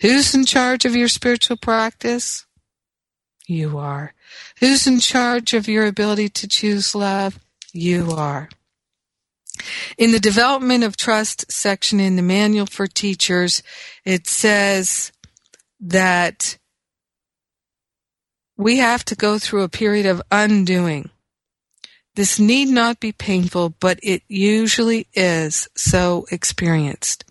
Who's 0.00 0.36
in 0.36 0.44
charge 0.44 0.84
of 0.84 0.94
your 0.94 1.08
spiritual 1.08 1.56
practice? 1.56 2.46
You 3.48 3.76
are. 3.78 4.14
Who's 4.60 4.86
in 4.86 5.00
charge 5.00 5.52
of 5.52 5.66
your 5.66 5.86
ability 5.86 6.28
to 6.28 6.46
choose 6.46 6.94
love? 6.94 7.40
You 7.72 8.12
are. 8.12 8.48
In 9.96 10.12
the 10.12 10.20
development 10.20 10.84
of 10.84 10.96
trust 10.96 11.50
section 11.50 12.00
in 12.00 12.16
the 12.16 12.22
manual 12.22 12.66
for 12.66 12.86
teachers, 12.86 13.62
it 14.04 14.26
says 14.26 15.12
that 15.80 16.58
we 18.56 18.78
have 18.78 19.04
to 19.06 19.14
go 19.14 19.38
through 19.38 19.62
a 19.62 19.68
period 19.68 20.06
of 20.06 20.22
undoing. 20.30 21.10
This 22.16 22.40
need 22.40 22.68
not 22.68 22.98
be 22.98 23.12
painful, 23.12 23.70
but 23.78 24.00
it 24.02 24.22
usually 24.26 25.06
is 25.14 25.68
so 25.76 26.26
experienced. 26.32 27.24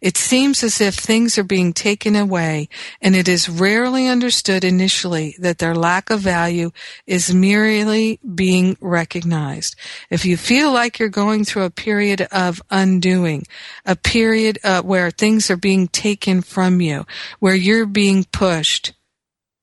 It 0.00 0.16
seems 0.16 0.62
as 0.62 0.80
if 0.80 0.94
things 0.94 1.38
are 1.38 1.44
being 1.44 1.72
taken 1.72 2.16
away, 2.16 2.68
and 3.00 3.14
it 3.14 3.28
is 3.28 3.48
rarely 3.48 4.08
understood 4.08 4.64
initially 4.64 5.36
that 5.38 5.58
their 5.58 5.74
lack 5.74 6.10
of 6.10 6.20
value 6.20 6.70
is 7.06 7.34
merely 7.34 8.18
being 8.34 8.76
recognized. 8.80 9.76
If 10.10 10.24
you 10.24 10.36
feel 10.36 10.72
like 10.72 10.98
you're 10.98 11.08
going 11.08 11.44
through 11.44 11.64
a 11.64 11.70
period 11.70 12.22
of 12.32 12.62
undoing, 12.70 13.46
a 13.84 13.96
period 13.96 14.58
uh, 14.64 14.82
where 14.82 15.10
things 15.10 15.50
are 15.50 15.56
being 15.56 15.88
taken 15.88 16.42
from 16.42 16.80
you, 16.80 17.06
where 17.40 17.54
you're 17.54 17.86
being 17.86 18.24
pushed, 18.24 18.92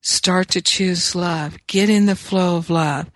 start 0.02 0.50
to 0.50 0.62
choose 0.62 1.16
love. 1.16 1.58
Get 1.68 1.90
in 1.90 2.06
the 2.06 2.16
flow 2.16 2.58
of 2.58 2.70
love. 2.70 3.10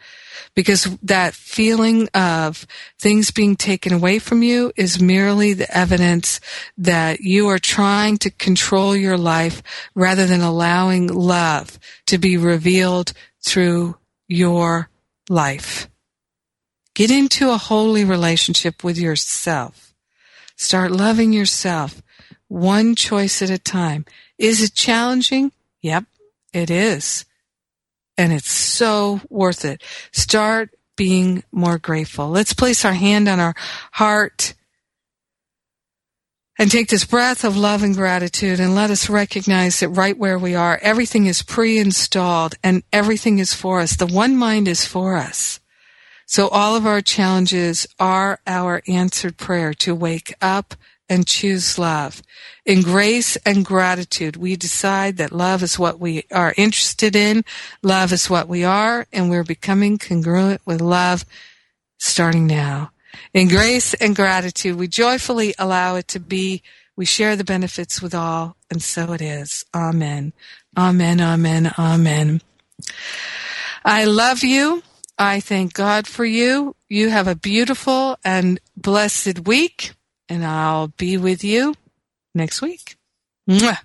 Because 0.56 0.86
that 1.02 1.34
feeling 1.34 2.08
of 2.14 2.66
things 3.00 3.32
being 3.32 3.56
taken 3.56 3.94
away 3.94 4.20
from 4.20 4.44
you 4.44 4.72
is 4.76 5.02
merely 5.02 5.54
the 5.54 5.76
evidence 5.76 6.40
that 6.78 7.22
you 7.22 7.48
are 7.50 7.60
trying 7.60 8.18
to 8.18 8.32
control 8.32 8.96
your 8.96 9.18
life 9.18 9.62
rather 9.96 10.26
than 10.26 10.42
allowing 10.42 11.08
love 11.08 11.80
to 12.08 12.18
be 12.18 12.38
revealed 12.38 13.14
through 13.42 13.98
your 14.28 14.90
life. 15.30 15.90
Get 16.96 17.10
into 17.10 17.50
a 17.50 17.58
holy 17.58 18.06
relationship 18.06 18.84
with 18.84 18.98
yourself. 18.98 19.94
Start 20.56 20.92
loving 20.92 21.34
yourself 21.34 22.02
one 22.48 22.96
choice 22.96 23.42
at 23.42 23.50
a 23.50 23.58
time. 23.58 24.06
Is 24.38 24.62
it 24.62 24.76
challenging? 24.76 25.52
Yep, 25.82 26.06
it 26.54 26.70
is. 26.70 27.26
And 28.18 28.32
it's 28.32 28.52
so 28.52 29.22
worth 29.30 29.66
it. 29.66 29.82
Start 30.12 30.70
being 30.96 31.44
more 31.52 31.78
grateful. 31.78 32.30
Let's 32.30 32.54
place 32.54 32.86
our 32.86 32.94
hand 32.94 33.28
on 33.28 33.40
our 33.40 33.56
heart 33.94 34.54
and 36.60 36.70
take 36.70 36.88
this 36.90 37.06
breath 37.06 37.44
of 37.44 37.58
love 37.58 37.82
and 37.82 37.96
gratitude 37.96 38.60
and 38.60 38.76
let 38.76 38.92
us 38.92 39.10
recognize 39.10 39.80
that 39.80 39.90
right 39.90 40.18
where 40.18 40.38
we 40.38 40.54
are, 40.54 40.80
everything 40.82 41.26
is 41.26 41.42
pre-installed 41.42 42.56
and 42.64 42.84
everything 42.94 43.40
is 43.40 43.54
for 43.54 43.80
us. 43.80 43.96
The 43.96 44.06
one 44.06 44.38
mind 44.38 44.68
is 44.68 44.86
for 44.86 45.18
us. 45.18 45.60
So 46.26 46.48
all 46.48 46.76
of 46.76 46.86
our 46.86 47.02
challenges 47.02 47.88
are 48.00 48.40
our 48.46 48.82
answered 48.88 49.38
prayer 49.38 49.74
to 49.76 49.96
wake 49.96 50.34
up 50.42 50.76
and 51.14 51.28
choose 51.28 51.78
love. 51.78 52.24
In 52.66 52.82
grace 52.82 53.36
and 53.46 53.64
gratitude, 53.64 54.36
we 54.36 54.56
decide 54.56 55.18
that 55.18 55.32
love 55.32 55.62
is 55.62 55.78
what 55.78 56.00
we 56.00 56.24
are 56.32 56.56
interested 56.58 57.16
in. 57.16 57.46
Love 57.84 58.12
is 58.12 58.32
what 58.32 58.48
we 58.48 58.64
are, 58.64 59.06
and 59.14 59.30
we're 59.30 59.44
becoming 59.44 60.00
congruent 60.00 60.62
with 60.66 60.82
love 60.82 61.24
starting 62.00 62.48
now. 62.48 62.92
In 63.32 63.48
grace 63.48 63.94
and 63.94 64.16
gratitude, 64.16 64.76
we 64.76 64.88
joyfully 64.88 65.54
allow 65.60 65.98
it 65.98 66.08
to 66.10 66.20
be. 66.20 66.64
We 66.96 67.06
share 67.06 67.36
the 67.36 67.44
benefits 67.44 68.02
with 68.02 68.16
all, 68.16 68.56
and 68.72 68.82
so 68.82 69.14
it 69.14 69.22
is. 69.22 69.66
Amen. 69.76 70.34
Amen. 70.76 71.22
Amen. 71.22 71.72
Amen. 71.78 72.42
I 73.86 74.06
love 74.06 74.44
you. 74.44 74.82
I 75.20 75.42
thank 75.42 75.74
God 75.74 76.08
for 76.08 76.26
you. 76.26 76.76
You 76.90 77.10
have 77.10 77.28
a 77.28 77.36
beautiful 77.36 78.18
and 78.26 78.60
blessed 78.76 79.46
week, 79.46 79.94
and 80.30 80.46
I'll 80.46 80.88
be 80.88 81.18
with 81.18 81.44
you 81.44 81.74
next 82.34 82.62
week. 82.62 82.98
Mwah. 83.50 83.78